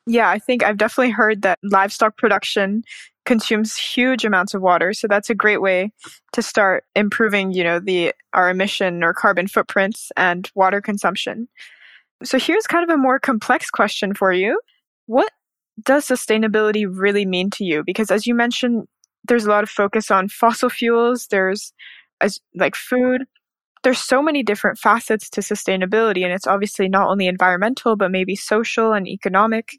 Yeah, 0.08 0.30
I 0.30 0.40
think 0.40 0.64
I've 0.64 0.78
definitely 0.78 1.12
heard 1.12 1.42
that 1.42 1.58
livestock 1.64 2.18
production 2.18 2.84
consumes 3.26 3.76
huge 3.76 4.24
amounts 4.24 4.54
of 4.54 4.62
water, 4.62 4.94
so 4.94 5.08
that's 5.08 5.32
a 5.32 5.36
great 5.36 5.62
way 5.62 5.92
to 6.34 6.44
start 6.44 6.84
improving, 6.96 7.52
you 7.52 7.64
know, 7.64 7.80
the 7.80 8.14
our 8.34 8.52
emission 8.52 9.04
or 9.04 9.14
carbon 9.14 9.48
footprints 9.48 10.12
and 10.16 10.52
water 10.54 10.80
consumption. 10.80 11.48
So 12.24 12.38
here's 12.38 12.68
kind 12.68 12.88
of 12.88 12.94
a 12.94 13.02
more 13.02 13.20
complex 13.20 13.72
question 13.72 14.14
for 14.14 14.32
you. 14.32 14.60
What 15.08 15.32
does 15.84 16.06
sustainability 16.06 16.86
really 16.88 17.26
mean 17.26 17.50
to 17.52 17.66
you? 17.66 17.84
Because 17.84 18.12
as 18.12 18.28
you 18.28 18.36
mentioned, 18.36 18.88
there's 19.28 19.46
a 19.46 19.50
lot 19.50 19.64
of 19.64 19.70
focus 19.70 20.12
on 20.12 20.30
fossil 20.30 20.70
fuels, 20.70 21.28
there's 21.28 21.74
as 22.22 22.40
like 22.54 22.76
food, 22.76 23.26
there's 23.84 24.00
so 24.00 24.22
many 24.22 24.42
different 24.42 24.80
facets 24.80 25.30
to 25.30 25.42
sustainability 25.42 26.24
and 26.24 26.34
it's 26.34 26.48
obviously 26.48 26.90
not 26.90 27.08
only 27.08 27.28
environmental 27.28 27.96
but 27.96 28.12
maybe 28.12 28.36
social 28.36 28.94
and 28.94 29.08
economic. 29.08 29.78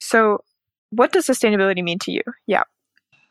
So 0.00 0.38
what 0.90 1.12
does 1.12 1.26
sustainability 1.26 1.82
mean 1.82 1.98
to 2.00 2.12
you? 2.12 2.22
Yeah. 2.46 2.62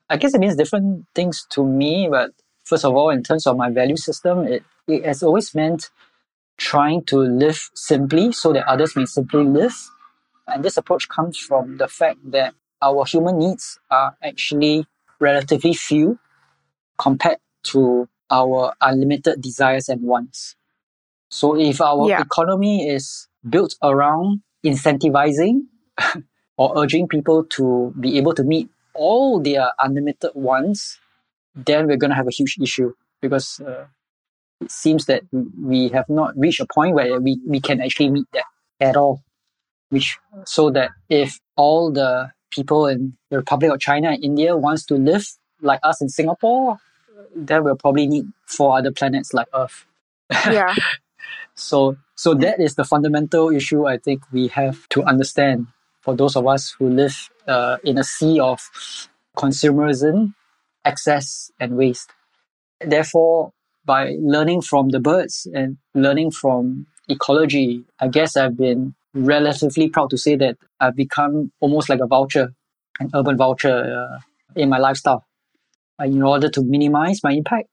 I 0.10 0.18
guess 0.18 0.36
it 0.36 0.40
means 0.40 0.56
different 0.56 1.06
things 1.16 1.48
to 1.52 1.66
me, 1.66 2.08
but 2.10 2.32
first 2.66 2.86
of 2.86 2.96
all, 2.96 3.10
in 3.10 3.24
terms 3.24 3.48
of 3.48 3.58
my 3.58 3.72
value 3.72 3.98
system, 3.98 4.46
it, 4.46 4.64
it 4.88 5.06
has 5.06 5.24
always 5.24 5.56
meant 5.56 5.90
trying 6.58 7.04
to 7.06 7.18
live 7.18 7.70
simply 7.74 8.32
so 8.32 8.54
that 8.54 8.68
others 8.68 8.96
may 8.96 9.06
simply 9.06 9.44
live. 9.44 9.76
And 10.48 10.64
this 10.64 10.78
approach 10.78 11.10
comes 11.10 11.38
from 11.38 11.78
the 11.78 11.88
fact 11.88 12.20
that 12.32 12.54
our 12.82 13.06
human 13.06 13.40
needs 13.40 13.80
are 13.90 14.16
actually 14.22 14.86
relatively 15.20 15.74
few 15.74 16.20
compared 17.00 17.40
to 17.64 18.08
our 18.40 18.74
unlimited 18.82 19.42
desires 19.42 19.88
and 19.90 20.02
wants. 20.02 20.56
So 21.30 21.56
if 21.60 21.82
our 21.82 22.10
Yeah. 22.10 22.22
economy 22.28 22.76
is 22.88 23.28
built 23.56 23.76
around 23.82 24.42
incentivizing 24.66 25.56
or 26.58 26.68
urging 26.82 27.08
people 27.08 27.44
to 27.58 27.94
be 28.00 28.18
able 28.18 28.34
to 28.40 28.44
meet 28.44 28.68
all 28.94 29.40
their 29.42 29.72
unlimited 29.80 30.32
wants, 30.36 31.00
then 31.56 31.88
we're 31.88 31.98
going 32.04 32.10
to 32.16 32.16
have 32.22 32.28
a 32.28 32.38
huge 32.40 32.58
issue 32.62 32.94
because 33.22 33.60
uh, 33.62 33.86
it 34.62 34.72
seems 34.72 35.06
that 35.06 35.24
we 35.72 35.90
have 35.90 36.08
not 36.10 36.38
reached 36.38 36.62
a 36.62 36.68
point 36.74 36.96
where 36.96 37.20
we, 37.20 37.40
we 37.48 37.60
can 37.60 37.82
actually 37.82 38.10
meet 38.10 38.28
that 38.34 38.46
at 38.80 38.96
all. 38.98 39.22
Which 39.90 40.18
so 40.46 40.72
that 40.72 40.90
if 41.10 41.40
all 41.56 41.92
the 41.92 42.32
people 42.52 42.88
in 42.88 43.18
the 43.30 43.38
Republic 43.38 43.72
of 43.72 43.80
China 43.80 44.10
and 44.10 44.24
India 44.24 44.58
wants 44.58 44.86
to 44.88 44.96
live 44.96 45.26
like 45.62 45.80
us 45.84 46.02
in 46.02 46.10
Singapore, 46.10 46.78
then 47.36 47.64
we'll 47.64 47.76
probably 47.76 48.08
need 48.08 48.26
four 48.46 48.78
other 48.78 48.92
planets 48.92 49.34
like 49.34 49.48
Earth. 49.54 49.86
Yeah. 50.46 50.74
So 51.56 51.98
so 52.16 52.34
that 52.34 52.60
is 52.60 52.76
the 52.76 52.84
fundamental 52.84 53.52
issue 53.52 53.86
I 53.86 53.98
think 53.98 54.24
we 54.32 54.48
have 54.48 54.90
to 54.90 55.04
understand 55.04 55.68
for 56.02 56.16
those 56.16 56.36
of 56.36 56.48
us 56.48 56.76
who 56.78 56.90
live 56.90 57.30
uh, 57.48 57.78
in 57.84 57.98
a 57.98 58.04
sea 58.04 58.40
of 58.40 58.60
consumerism, 59.38 60.34
excess, 60.84 61.52
and 61.60 61.78
waste. 61.78 62.10
Therefore, 62.82 63.54
by 63.86 64.16
learning 64.20 64.62
from 64.62 64.90
the 64.90 65.00
birds 65.00 65.48
and 65.54 65.78
learning 65.94 66.32
from 66.32 66.88
ecology, 67.08 67.84
I 68.00 68.08
guess 68.08 68.36
I've 68.36 68.58
been 68.58 68.96
relatively 69.14 69.90
proud 69.90 70.10
to 70.10 70.18
say 70.18 70.36
that 70.38 70.58
I've 70.80 70.96
become 70.96 71.52
almost 71.60 71.90
like 71.90 72.00
a 72.00 72.08
vulture, 72.08 72.54
an 73.00 73.10
urban 73.14 73.38
vulture 73.38 74.10
uh, 74.12 74.20
in 74.56 74.70
my 74.70 74.78
lifestyle, 74.78 75.26
in 76.06 76.22
order 76.22 76.50
to 76.50 76.62
minimize 76.62 77.24
my 77.24 77.32
impact 77.32 77.68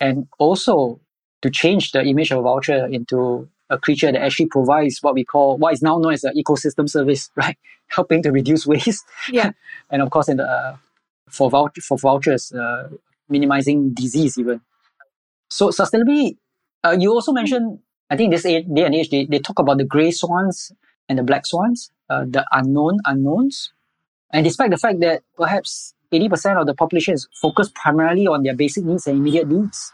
and 0.00 0.26
also 0.38 1.00
to 1.42 1.50
change 1.50 1.92
the 1.92 2.02
image 2.02 2.30
of 2.30 2.38
a 2.38 2.42
vulture 2.42 2.86
into 2.86 3.48
a 3.70 3.78
creature 3.78 4.10
that 4.12 4.22
actually 4.22 4.46
provides 4.46 4.98
what 5.02 5.14
we 5.14 5.24
call 5.24 5.56
what 5.58 5.72
is 5.72 5.82
now 5.82 5.98
known 5.98 6.12
as 6.12 6.24
an 6.24 6.34
ecosystem 6.36 6.88
service, 6.88 7.30
right? 7.36 7.56
Helping 7.88 8.22
to 8.22 8.30
reduce 8.30 8.66
waste. 8.66 9.04
Yeah. 9.30 9.52
and 9.90 10.02
of 10.02 10.10
course, 10.10 10.28
in 10.28 10.38
the 10.38 10.44
uh, 10.44 10.76
for 11.28 11.50
vouch- 11.50 11.82
for 11.82 11.98
vultures, 11.98 12.52
uh, 12.52 12.88
minimizing 13.28 13.94
disease 13.94 14.38
even. 14.38 14.60
So 15.50 15.68
sustainability. 15.68 16.36
Uh, 16.82 16.96
you 16.98 17.10
also 17.12 17.32
mentioned. 17.32 17.78
I 18.10 18.16
think 18.16 18.32
this 18.32 18.42
day 18.42 18.56
and 18.66 18.94
age 18.94 19.08
they, 19.08 19.24
they 19.24 19.38
talk 19.38 19.58
about 19.58 19.78
the 19.78 19.84
gray 19.84 20.10
swans 20.10 20.70
and 21.08 21.18
the 21.18 21.22
black 21.22 21.46
swans, 21.46 21.90
uh, 22.10 22.24
the 22.28 22.44
unknown 22.52 22.98
unknowns. 23.06 23.72
And 24.32 24.44
despite 24.44 24.70
the 24.70 24.76
fact 24.76 25.00
that 25.00 25.22
perhaps 25.36 25.94
80% 26.12 26.60
of 26.60 26.66
the 26.66 26.74
population 26.74 27.14
is 27.14 27.28
focused 27.40 27.74
primarily 27.74 28.26
on 28.26 28.42
their 28.42 28.54
basic 28.54 28.84
needs 28.84 29.06
and 29.06 29.18
immediate 29.18 29.48
needs, 29.48 29.92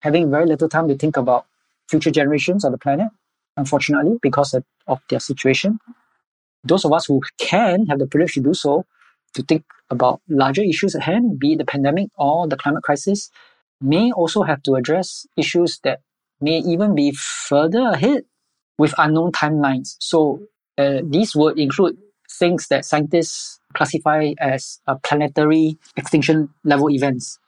having 0.00 0.30
very 0.30 0.46
little 0.46 0.68
time 0.68 0.88
to 0.88 0.96
think 0.96 1.16
about 1.16 1.46
future 1.88 2.10
generations 2.10 2.64
of 2.64 2.72
the 2.72 2.78
planet, 2.78 3.08
unfortunately, 3.56 4.18
because 4.22 4.54
of, 4.54 4.64
of 4.86 5.00
their 5.08 5.20
situation. 5.20 5.78
Those 6.64 6.84
of 6.84 6.92
us 6.92 7.06
who 7.06 7.22
can 7.38 7.86
have 7.86 7.98
the 7.98 8.06
privilege 8.06 8.34
to 8.34 8.40
do 8.40 8.54
so, 8.54 8.84
to 9.34 9.42
think 9.42 9.64
about 9.90 10.20
larger 10.28 10.62
issues 10.62 10.94
at 10.94 11.02
hand, 11.02 11.38
be 11.38 11.52
it 11.52 11.58
the 11.58 11.64
pandemic 11.64 12.08
or 12.16 12.48
the 12.48 12.56
climate 12.56 12.82
crisis, 12.82 13.30
may 13.80 14.10
also 14.12 14.42
have 14.42 14.62
to 14.64 14.74
address 14.74 15.26
issues 15.36 15.78
that 15.84 16.00
may 16.40 16.58
even 16.58 16.94
be 16.94 17.12
further 17.12 17.82
ahead 17.90 18.24
with 18.78 18.94
unknown 18.98 19.32
timelines. 19.32 19.96
So 20.00 20.40
uh, 20.78 21.00
these 21.04 21.34
would 21.34 21.58
include 21.58 21.96
things 22.30 22.68
that 22.68 22.84
scientists 22.84 23.60
classify 23.76 24.32
as 24.40 24.80
planetary 25.04 25.78
extinction 25.96 26.48
level 26.64 26.90
events. 26.90 27.38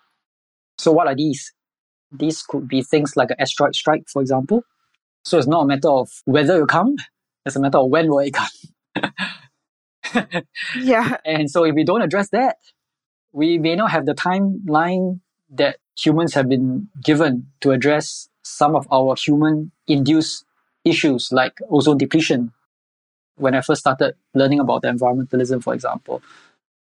So 0.76 0.92
what 0.92 1.06
are 1.08 1.14
these? 1.16 1.52
These 2.12 2.42
could 2.42 2.68
be 2.68 2.82
things 2.82 3.16
like 3.16 3.30
an 3.30 3.36
asteroid 3.40 3.74
strike, 3.74 4.08
for 4.08 4.22
example. 4.22 4.62
So 5.24 5.38
it's 5.38 5.46
not 5.46 5.62
a 5.62 5.66
matter 5.66 5.88
of 5.88 6.08
whether 6.24 6.56
it 6.56 6.60
will 6.60 6.66
come, 6.66 6.96
it's 7.44 7.56
a 7.56 7.60
matter 7.60 7.78
of 7.78 7.88
when 7.90 8.08
will 8.08 8.20
it 8.20 8.34
come. 8.34 8.48
Yeah. 10.80 11.16
And 11.24 11.50
so 11.50 11.64
if 11.64 11.74
we 11.74 11.84
don't 11.84 12.02
address 12.02 12.30
that, 12.30 12.56
we 13.32 13.58
may 13.58 13.76
not 13.76 13.90
have 13.90 14.06
the 14.06 14.14
timeline 14.14 15.20
that 15.50 15.76
humans 15.96 16.34
have 16.34 16.48
been 16.48 16.88
given 17.02 17.46
to 17.60 17.72
address 17.72 18.28
some 18.42 18.74
of 18.74 18.86
our 18.90 19.14
human 19.16 19.70
induced 19.86 20.44
issues 20.84 21.30
like 21.32 21.58
ozone 21.70 21.98
depletion. 21.98 22.52
When 23.38 23.54
I 23.54 23.60
first 23.60 23.80
started 23.80 24.14
learning 24.34 24.60
about 24.60 24.82
the 24.82 24.88
environmentalism, 24.88 25.62
for 25.62 25.74
example, 25.74 26.22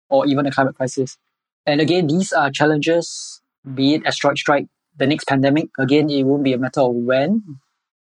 or 0.10 0.26
even 0.26 0.46
the 0.46 0.52
climate 0.52 0.76
crisis. 0.76 1.18
And 1.66 1.82
again, 1.82 2.08
these 2.08 2.32
are 2.32 2.50
challenges, 2.50 3.42
be 3.76 3.96
it 3.96 4.06
asteroid 4.06 4.38
strike, 4.38 4.68
the 4.98 5.06
next 5.06 5.26
pandemic. 5.28 5.70
Again, 5.78 6.10
it 6.10 6.24
won't 6.24 6.44
be 6.44 6.54
a 6.54 6.58
matter 6.58 6.82
of 6.82 6.96
when 6.96 7.44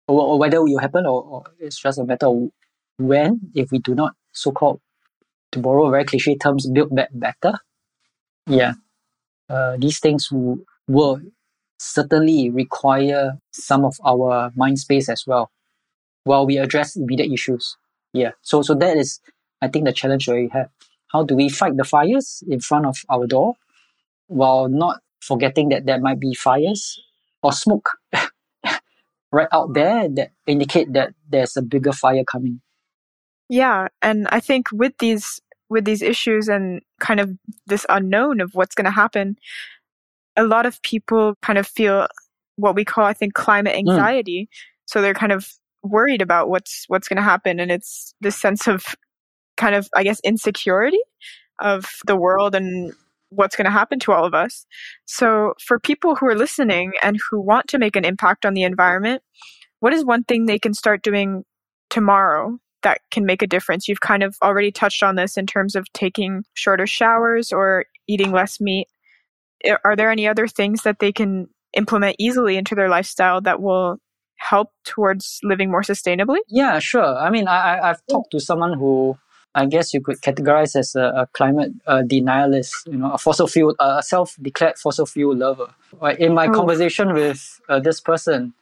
or, 0.07 0.21
or 0.21 0.39
whether 0.39 0.57
it 0.57 0.63
will 0.63 0.79
happen, 0.79 1.05
or, 1.05 1.23
or 1.23 1.43
it's 1.59 1.79
just 1.79 1.99
a 1.99 2.03
matter 2.03 2.27
of 2.27 2.49
when 2.97 3.39
if 3.55 3.71
we 3.71 3.79
do 3.79 3.95
not 3.95 4.13
so 4.31 4.51
called 4.51 4.79
to 5.51 5.59
borrow 5.59 5.89
very 5.89 6.05
cliche 6.05 6.35
terms, 6.35 6.69
build 6.69 6.95
back 6.95 7.09
better. 7.13 7.57
Yeah. 8.47 8.73
Uh, 9.49 9.75
these 9.77 9.99
things 9.99 10.29
w- 10.29 10.63
will 10.87 11.21
certainly 11.77 12.49
require 12.49 13.37
some 13.51 13.83
of 13.83 13.95
our 14.05 14.51
mind 14.55 14.79
space 14.79 15.09
as 15.09 15.25
well 15.27 15.51
while 16.23 16.45
we 16.45 16.57
address 16.57 16.95
immediate 16.95 17.31
issues. 17.31 17.75
Yeah. 18.13 18.31
So, 18.41 18.61
so 18.61 18.75
that 18.75 18.97
is, 18.97 19.19
I 19.61 19.67
think, 19.67 19.85
the 19.85 19.93
challenge 19.93 20.27
we 20.27 20.49
have. 20.53 20.69
How 21.11 21.23
do 21.23 21.35
we 21.35 21.49
fight 21.49 21.77
the 21.77 21.83
fires 21.83 22.43
in 22.47 22.59
front 22.59 22.85
of 22.85 22.97
our 23.09 23.27
door 23.27 23.55
while 24.27 24.69
not 24.69 25.01
forgetting 25.19 25.69
that 25.69 25.85
there 25.85 25.99
might 25.99 26.19
be 26.19 26.33
fires 26.33 26.99
or 27.43 27.51
smoke 27.51 27.89
right 29.31 29.47
out 29.51 29.73
there 29.73 30.07
that 30.09 30.31
indicate 30.47 30.93
that 30.93 31.13
there's 31.29 31.57
a 31.57 31.61
bigger 31.61 31.91
fire 31.91 32.23
coming? 32.23 32.61
Yeah, 33.49 33.89
and 34.01 34.27
I 34.29 34.39
think 34.39 34.67
with 34.71 34.93
these 34.99 35.41
with 35.69 35.85
these 35.85 36.01
issues 36.01 36.47
and 36.47 36.81
kind 36.99 37.19
of 37.19 37.31
this 37.67 37.85
unknown 37.87 38.41
of 38.41 38.51
what's 38.53 38.75
going 38.75 38.85
to 38.85 38.91
happen, 38.91 39.37
a 40.35 40.43
lot 40.43 40.65
of 40.65 40.81
people 40.81 41.35
kind 41.41 41.57
of 41.59 41.67
feel 41.67 42.07
what 42.55 42.75
we 42.75 42.85
call 42.85 43.05
I 43.05 43.13
think 43.13 43.33
climate 43.33 43.75
mm. 43.75 43.79
anxiety. 43.79 44.49
So 44.85 45.01
they're 45.01 45.13
kind 45.13 45.31
of 45.31 45.53
worried 45.83 46.21
about 46.21 46.49
what's 46.49 46.85
what's 46.87 47.07
going 47.07 47.17
to 47.17 47.23
happen 47.23 47.59
and 47.59 47.71
it's 47.71 48.13
this 48.21 48.39
sense 48.39 48.67
of 48.67 48.85
kind 49.57 49.75
of 49.75 49.89
I 49.95 50.03
guess 50.03 50.19
insecurity 50.23 50.99
of 51.59 51.85
the 52.05 52.15
world 52.15 52.55
and 52.55 52.93
what's 53.29 53.55
going 53.55 53.65
to 53.65 53.71
happen 53.71 53.97
to 53.99 54.11
all 54.11 54.25
of 54.25 54.33
us. 54.33 54.65
So 55.05 55.53
for 55.65 55.79
people 55.79 56.15
who 56.15 56.27
are 56.27 56.35
listening 56.35 56.91
and 57.01 57.17
who 57.29 57.39
want 57.39 57.67
to 57.69 57.79
make 57.79 57.95
an 57.95 58.03
impact 58.03 58.45
on 58.45 58.53
the 58.53 58.63
environment, 58.63 59.23
what 59.79 59.93
is 59.93 60.03
one 60.03 60.23
thing 60.23 60.45
they 60.45 60.59
can 60.59 60.73
start 60.73 61.01
doing 61.01 61.43
tomorrow 61.89 62.57
that 62.83 63.01
can 63.11 63.25
make 63.25 63.41
a 63.41 63.47
difference. 63.47 63.87
You've 63.87 64.01
kind 64.01 64.23
of 64.23 64.35
already 64.41 64.71
touched 64.71 65.03
on 65.03 65.15
this 65.15 65.37
in 65.37 65.45
terms 65.45 65.75
of 65.75 65.91
taking 65.93 66.43
shorter 66.53 66.87
showers 66.87 67.51
or 67.51 67.85
eating 68.07 68.31
less 68.31 68.59
meat. 68.59 68.87
Are 69.85 69.95
there 69.95 70.09
any 70.09 70.27
other 70.27 70.47
things 70.47 70.81
that 70.83 70.97
they 70.99 71.11
can 71.11 71.47
implement 71.77 72.15
easily 72.19 72.57
into 72.57 72.75
their 72.75 72.89
lifestyle 72.89 73.41
that 73.41 73.61
will 73.61 73.97
help 74.49 74.69
towards 74.83 75.39
living 75.43 75.69
more 75.71 75.83
sustainably? 75.83 76.39
Yeah, 76.47 76.79
sure. 76.79 77.17
I 77.17 77.29
mean, 77.29 77.47
I, 77.47 77.79
I 77.79 77.87
have 77.87 78.01
talked 78.09 78.31
to 78.31 78.39
someone 78.39 78.73
who 78.73 79.17
I 79.53 79.65
guess 79.65 79.93
you 79.93 80.01
could 80.01 80.21
categorize 80.21 80.75
as 80.75 80.95
a, 80.95 81.05
a 81.23 81.27
climate 81.33 81.71
uh, 81.85 82.03
denialist, 82.05 82.71
you 82.87 82.97
know, 82.97 83.11
a 83.11 83.17
fossil 83.17 83.47
fuel, 83.47 83.75
uh, 83.79 83.97
a 83.99 84.03
self-declared 84.03 84.77
fossil 84.77 85.05
fuel 85.05 85.35
lover. 85.35 85.67
Right? 86.01 86.17
In 86.19 86.33
my 86.33 86.47
Oh. 86.47 86.53
conversation 86.53 87.13
with 87.13 87.59
uh, 87.67 87.79
this 87.79 87.99
person, 87.99 88.53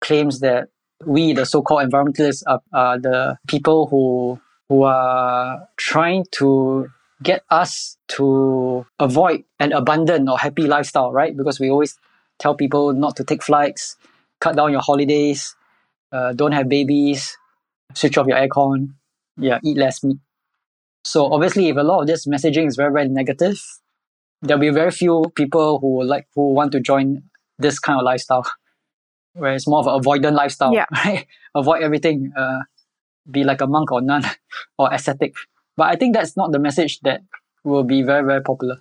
claims 0.00 0.40
that 0.40 0.68
we, 1.04 1.32
the 1.34 1.44
so-called 1.44 1.82
environmentalists, 1.88 2.42
are, 2.46 2.62
are 2.72 2.98
the 2.98 3.38
people 3.46 3.86
who 3.90 4.40
who 4.70 4.84
are 4.84 5.68
trying 5.76 6.24
to 6.30 6.88
get 7.22 7.42
us 7.50 7.98
to 8.06 8.86
avoid 8.98 9.42
an 9.58 9.72
abundant 9.72 10.28
or 10.28 10.38
happy 10.38 10.66
lifestyle, 10.66 11.12
right? 11.12 11.36
Because 11.36 11.58
we 11.60 11.68
always 11.68 11.98
tell 12.38 12.54
people 12.54 12.92
not 12.92 13.16
to 13.16 13.24
take 13.24 13.42
flights, 13.42 13.96
cut 14.40 14.56
down 14.56 14.72
your 14.72 14.80
holidays, 14.80 15.54
uh, 16.12 16.32
don't 16.32 16.52
have 16.52 16.68
babies, 16.68 17.36
switch 17.94 18.18
off 18.18 18.26
your 18.26 18.36
aircon, 18.38 18.94
yeah, 19.36 19.58
eat 19.64 19.76
less 19.76 20.02
meat. 20.02 20.18
So 21.04 21.32
obviously, 21.32 21.68
if 21.68 21.76
a 21.76 21.82
lot 21.82 22.00
of 22.02 22.06
this 22.06 22.26
messaging 22.26 22.66
is 22.66 22.76
very, 22.76 22.92
very 22.92 23.08
negative, 23.08 23.58
there'll 24.42 24.60
be 24.60 24.70
very 24.70 24.90
few 24.90 25.24
people 25.34 25.78
who 25.78 25.96
will 25.96 26.06
like 26.06 26.26
who 26.34 26.52
want 26.52 26.72
to 26.72 26.80
join 26.80 27.22
this 27.58 27.78
kind 27.78 27.98
of 27.98 28.04
lifestyle, 28.04 28.44
where 29.34 29.52
it's 29.54 29.66
more 29.66 29.80
of 29.80 29.86
an 29.86 30.00
avoidant 30.02 30.34
lifestyle, 30.34 30.72
Yeah. 30.72 30.86
right? 31.04 31.26
Avoid 31.54 31.82
everything, 31.82 32.32
uh, 32.36 32.60
be 33.30 33.44
like 33.44 33.60
a 33.60 33.66
monk 33.66 33.92
or 33.92 34.00
nun 34.00 34.24
or 34.78 34.92
ascetic. 34.92 35.34
But 35.76 35.88
I 35.88 35.96
think 35.96 36.14
that's 36.14 36.36
not 36.36 36.52
the 36.52 36.58
message 36.58 37.00
that 37.00 37.22
will 37.64 37.84
be 37.84 38.02
very, 38.02 38.24
very 38.26 38.42
popular. 38.42 38.80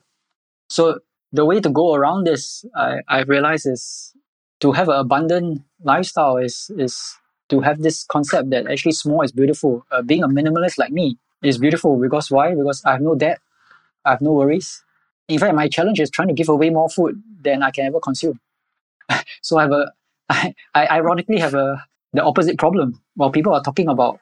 So 0.70 1.00
the 1.32 1.46
way 1.46 1.60
to 1.60 1.70
go 1.70 1.94
around 1.94 2.26
this, 2.26 2.66
I, 2.76 3.00
I 3.08 3.22
realize 3.22 3.66
is 3.66 4.14
to 4.60 4.72
have 4.72 4.90
an 4.90 5.00
abundant 5.00 5.62
lifestyle 5.84 6.38
is 6.38 6.72
is 6.78 7.16
to 7.50 7.62
have 7.62 7.82
this 7.82 8.04
concept 8.06 8.50
that 8.52 8.68
actually 8.68 8.92
small 8.92 9.22
is 9.22 9.32
beautiful. 9.32 9.86
Uh, 9.92 10.02
being 10.02 10.24
a 10.24 10.28
minimalist 10.28 10.78
like 10.78 10.92
me 10.92 11.18
is 11.42 11.58
beautiful 11.58 12.00
because 12.00 12.30
why? 12.30 12.54
Because 12.54 12.84
I 12.86 12.94
have 12.94 13.02
no 13.02 13.16
debt, 13.16 13.40
I 14.06 14.12
have 14.12 14.22
no 14.22 14.34
worries. 14.34 14.84
In 15.28 15.40
fact, 15.40 15.56
my 15.56 15.68
challenge 15.68 16.00
is 16.00 16.10
trying 16.10 16.28
to 16.28 16.34
give 16.34 16.50
away 16.50 16.70
more 16.70 16.90
food 16.90 17.22
than 17.42 17.64
I 17.64 17.72
can 17.72 17.86
ever 17.86 18.00
consume. 18.00 18.40
so 19.42 19.58
I 19.58 19.64
have 19.64 19.72
a, 19.72 19.94
I, 20.30 20.54
I 20.76 20.88
ironically 20.88 21.40
have 21.40 21.54
a 21.54 21.86
the 22.14 22.24
opposite 22.24 22.58
problem. 22.58 23.02
While 23.16 23.32
people 23.32 23.54
are 23.54 23.62
talking 23.62 23.88
about 23.88 24.20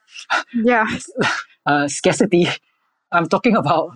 Yeah. 0.54 0.86
uh, 1.66 1.88
scarcity, 1.88 2.48
I'm 3.12 3.28
talking 3.30 3.56
about 3.56 3.92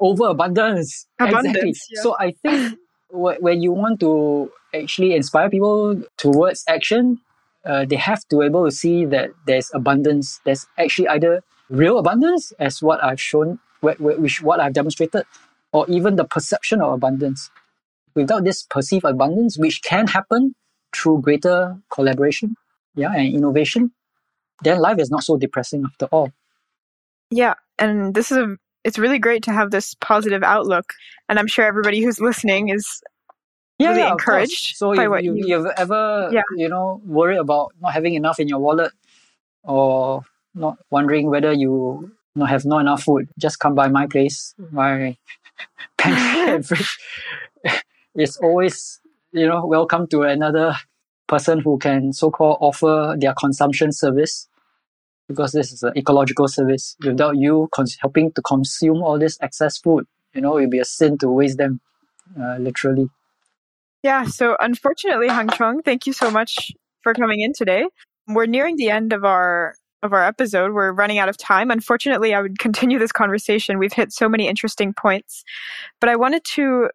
overabundance. 0.00 1.06
Abundance, 1.18 1.46
exactly. 1.56 1.74
yeah. 1.90 2.02
So 2.02 2.16
I 2.18 2.32
think 2.42 2.78
when 3.40 3.62
you 3.62 3.72
want 3.72 4.00
to 4.00 4.52
actually 4.74 5.14
inspire 5.14 5.50
people 5.50 6.02
towards 6.18 6.64
action, 6.68 7.20
uh, 7.66 7.86
they 7.86 7.96
have 7.96 8.22
to 8.30 8.40
be 8.40 8.46
able 8.46 8.64
to 8.66 8.72
see 8.72 9.06
that 9.06 9.30
there's 9.46 9.70
abundance. 9.74 10.40
There's 10.44 10.66
actually 10.78 11.08
either 11.08 11.42
real 11.70 11.98
abundance, 11.98 12.52
as 12.60 12.82
what 12.82 13.02
I've 13.04 13.20
shown, 13.20 13.60
wh- 13.84 13.96
wh- 13.98 14.20
which 14.20 14.42
what 14.42 14.60
I've 14.60 14.74
demonstrated, 14.74 15.24
or 15.72 15.88
even 15.90 16.16
the 16.16 16.24
perception 16.26 16.82
of 16.82 16.92
abundance. 16.92 17.50
Without 18.14 18.44
this 18.44 18.64
perceived 18.64 19.04
abundance, 19.06 19.58
which 19.58 19.82
can 19.82 20.08
happen 20.08 20.54
through 20.94 21.22
greater 21.22 21.76
collaboration, 21.90 22.56
yeah, 22.96 23.12
and 23.12 23.34
innovation, 23.34 23.92
then 24.64 24.80
life 24.80 24.98
is 25.00 25.10
not 25.10 25.24
so 25.24 25.36
depressing 25.38 25.84
after 25.86 26.06
all. 26.06 26.30
Yeah, 27.30 27.54
and 27.78 28.14
this 28.14 28.32
is 28.32 28.38
a 28.38 28.56
it's 28.84 28.98
really 28.98 29.18
great 29.18 29.42
to 29.44 29.52
have 29.52 29.70
this 29.70 29.94
positive 29.94 30.42
outlook, 30.42 30.92
and 31.28 31.38
I'm 31.38 31.46
sure 31.46 31.64
everybody 31.64 32.02
who's 32.02 32.20
listening 32.20 32.68
is 32.68 33.02
really 33.80 34.02
of 34.02 34.10
course. 34.10 34.12
encouraged 34.12 34.76
So 34.76 34.94
by 34.94 35.04
if 35.04 35.10
what 35.10 35.24
you, 35.24 35.34
you- 35.34 35.46
you've 35.48 35.66
ever, 35.76 36.28
Yeah. 36.32 36.42
you 36.56 36.68
know, 36.68 37.00
worried 37.04 37.38
about 37.38 37.72
not 37.80 37.92
having 37.92 38.14
enough 38.14 38.38
in 38.38 38.48
your 38.48 38.60
wallet 38.60 38.92
or 39.62 40.22
not 40.54 40.76
wondering 40.90 41.28
whether 41.30 41.52
you 41.52 42.12
not 42.36 42.48
have 42.50 42.64
not 42.64 42.80
enough 42.80 43.02
food, 43.02 43.28
just 43.38 43.58
come 43.58 43.74
by 43.74 43.88
my 43.88 44.06
place, 44.06 44.54
my 44.70 45.16
pantry. 45.98 46.78
It's 48.16 48.36
always, 48.36 49.00
you 49.32 49.46
know, 49.48 49.66
welcome 49.66 50.06
to 50.08 50.22
another 50.22 50.76
person 51.26 51.58
who 51.58 51.78
can 51.78 52.12
so-called 52.12 52.58
offer 52.60 53.16
their 53.18 53.34
consumption 53.34 53.90
service 53.90 54.46
because 55.28 55.52
this 55.52 55.72
is 55.72 55.82
an 55.82 55.92
ecological 55.96 56.48
service. 56.48 56.96
Without 57.04 57.36
you 57.36 57.68
cons- 57.74 57.96
helping 58.00 58.32
to 58.32 58.42
consume 58.42 59.02
all 59.02 59.18
this 59.18 59.38
excess 59.40 59.78
food, 59.78 60.06
you 60.34 60.40
know, 60.40 60.58
it'd 60.58 60.70
be 60.70 60.78
a 60.78 60.84
sin 60.84 61.18
to 61.18 61.28
waste 61.28 61.58
them, 61.58 61.80
uh, 62.40 62.56
literally. 62.58 63.08
Yeah, 64.02 64.24
so 64.24 64.56
unfortunately, 64.60 65.28
Hang 65.28 65.48
Chong, 65.48 65.82
thank 65.82 66.06
you 66.06 66.12
so 66.12 66.30
much 66.30 66.72
for 67.02 67.14
coming 67.14 67.40
in 67.40 67.52
today. 67.54 67.86
We're 68.28 68.46
nearing 68.46 68.76
the 68.76 68.90
end 68.90 69.12
of 69.12 69.24
our 69.24 69.74
of 70.02 70.12
our 70.12 70.22
episode. 70.22 70.72
We're 70.74 70.92
running 70.92 71.18
out 71.18 71.30
of 71.30 71.38
time. 71.38 71.70
Unfortunately, 71.70 72.34
I 72.34 72.42
would 72.42 72.58
continue 72.66 72.98
this 72.98 73.12
conversation. 73.12 73.78
We've 73.78 73.92
hit 73.92 74.12
so 74.12 74.28
many 74.28 74.46
interesting 74.46 74.92
points. 74.92 75.42
But 76.00 76.10
I 76.10 76.16
wanted 76.16 76.44
to 76.54 76.90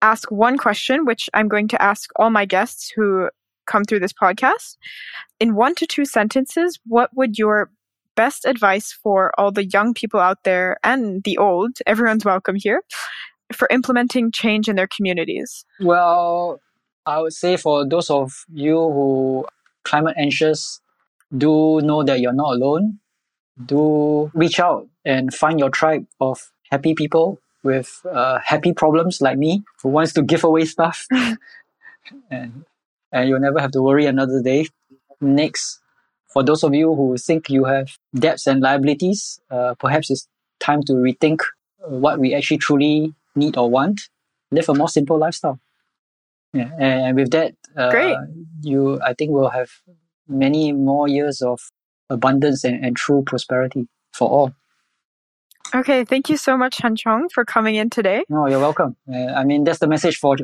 ask 0.00 0.30
one 0.30 0.56
question, 0.56 1.04
which 1.04 1.28
I'm 1.34 1.48
going 1.48 1.68
to 1.68 1.82
ask 1.82 2.08
all 2.16 2.30
my 2.30 2.46
guests 2.46 2.90
who 2.94 3.28
come 3.68 3.84
through 3.84 4.00
this 4.00 4.12
podcast. 4.12 4.76
In 5.38 5.54
one 5.54 5.74
to 5.76 5.86
two 5.86 6.04
sentences, 6.04 6.78
what 6.86 7.10
would 7.14 7.38
your 7.38 7.70
best 8.16 8.44
advice 8.44 8.92
for 8.92 9.32
all 9.38 9.52
the 9.52 9.64
young 9.64 9.94
people 9.94 10.18
out 10.18 10.42
there 10.42 10.76
and 10.82 11.22
the 11.22 11.38
old, 11.38 11.78
everyone's 11.86 12.24
welcome 12.24 12.56
here, 12.56 12.82
for 13.52 13.68
implementing 13.70 14.32
change 14.32 14.68
in 14.68 14.74
their 14.74 14.88
communities? 14.88 15.64
Well, 15.80 16.60
I 17.06 17.20
would 17.20 17.32
say 17.32 17.56
for 17.56 17.86
those 17.86 18.10
of 18.10 18.44
you 18.52 18.74
who 18.74 19.46
climate 19.84 20.16
anxious, 20.18 20.80
do 21.36 21.80
know 21.80 22.02
that 22.02 22.20
you're 22.20 22.32
not 22.32 22.54
alone. 22.56 22.98
Do 23.64 24.30
reach 24.34 24.58
out 24.60 24.88
and 25.04 25.32
find 25.32 25.58
your 25.58 25.70
tribe 25.70 26.06
of 26.20 26.50
happy 26.70 26.94
people 26.94 27.40
with 27.62 28.04
uh, 28.10 28.38
happy 28.44 28.72
problems 28.72 29.20
like 29.20 29.38
me 29.38 29.62
who 29.82 29.88
wants 29.90 30.12
to 30.14 30.22
give 30.22 30.44
away 30.44 30.64
stuff, 30.64 31.06
and 32.30 32.64
and 33.12 33.28
you'll 33.28 33.40
never 33.40 33.60
have 33.60 33.72
to 33.72 33.82
worry 33.82 34.06
another 34.06 34.42
day. 34.42 34.66
Next, 35.20 35.80
for 36.28 36.42
those 36.42 36.62
of 36.62 36.74
you 36.74 36.94
who 36.94 37.16
think 37.16 37.48
you 37.48 37.64
have 37.64 37.98
debts 38.14 38.46
and 38.46 38.60
liabilities, 38.60 39.40
uh, 39.50 39.74
perhaps 39.78 40.10
it's 40.10 40.28
time 40.60 40.82
to 40.84 40.92
rethink 40.92 41.40
what 41.78 42.18
we 42.18 42.34
actually 42.34 42.58
truly 42.58 43.14
need 43.34 43.56
or 43.56 43.70
want. 43.70 44.00
Live 44.50 44.68
a 44.68 44.74
more 44.74 44.88
simple 44.88 45.18
lifestyle. 45.18 45.58
Yeah, 46.52 46.70
and, 46.78 47.16
with 47.16 47.30
that, 47.32 47.54
uh, 47.76 47.90
Great. 47.90 48.16
you 48.62 49.00
I 49.02 49.12
think 49.12 49.32
we'll 49.32 49.50
have 49.50 49.70
many 50.26 50.72
more 50.72 51.06
years 51.06 51.42
of 51.42 51.60
abundance 52.08 52.64
and, 52.64 52.82
and 52.84 52.96
true 52.96 53.22
prosperity 53.26 53.86
for 54.12 54.28
all. 54.28 54.54
Okay, 55.74 56.04
thank 56.04 56.30
you 56.30 56.38
so 56.38 56.56
much, 56.56 56.78
Hang 56.78 56.96
Chong, 56.96 57.28
for 57.28 57.44
coming 57.44 57.74
in 57.74 57.90
today. 57.90 58.24
No, 58.30 58.48
you're 58.48 58.60
welcome. 58.60 58.96
Uh, 59.12 59.26
I 59.36 59.44
mean, 59.44 59.64
that's 59.64 59.80
the 59.80 59.86
message 59.86 60.16
for 60.16 60.36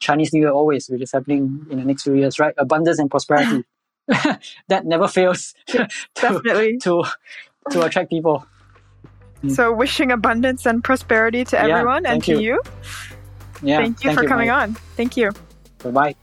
Chinese 0.00 0.32
New 0.32 0.40
Year 0.40 0.50
always, 0.50 0.88
which 0.88 1.02
is 1.02 1.12
happening 1.12 1.66
in 1.70 1.78
the 1.78 1.84
next 1.84 2.02
few 2.02 2.14
years, 2.14 2.38
right? 2.38 2.54
Abundance 2.58 2.98
and 2.98 3.10
prosperity. 3.10 3.64
that 4.68 4.84
never 4.84 5.06
fails 5.06 5.54
to, 5.66 5.88
Definitely. 6.16 6.78
to 6.78 7.04
to 7.70 7.82
attract 7.84 8.10
people. 8.10 8.44
Mm. 9.44 9.54
So, 9.54 9.72
wishing 9.72 10.10
abundance 10.10 10.66
and 10.66 10.82
prosperity 10.82 11.44
to 11.44 11.56
Yeah, 11.56 11.78
everyone 11.78 12.04
and 12.06 12.22
to 12.24 12.32
you. 12.32 12.40
you. 12.40 12.62
Yeah. 13.62 13.78
thank 13.78 14.02
you 14.02 14.12
for 14.14 14.24
coming 14.26 14.50
on. 14.50 14.74
Thank 14.96 15.16
you. 15.16 15.30
Bye 15.84 15.90
bye. 15.90 16.14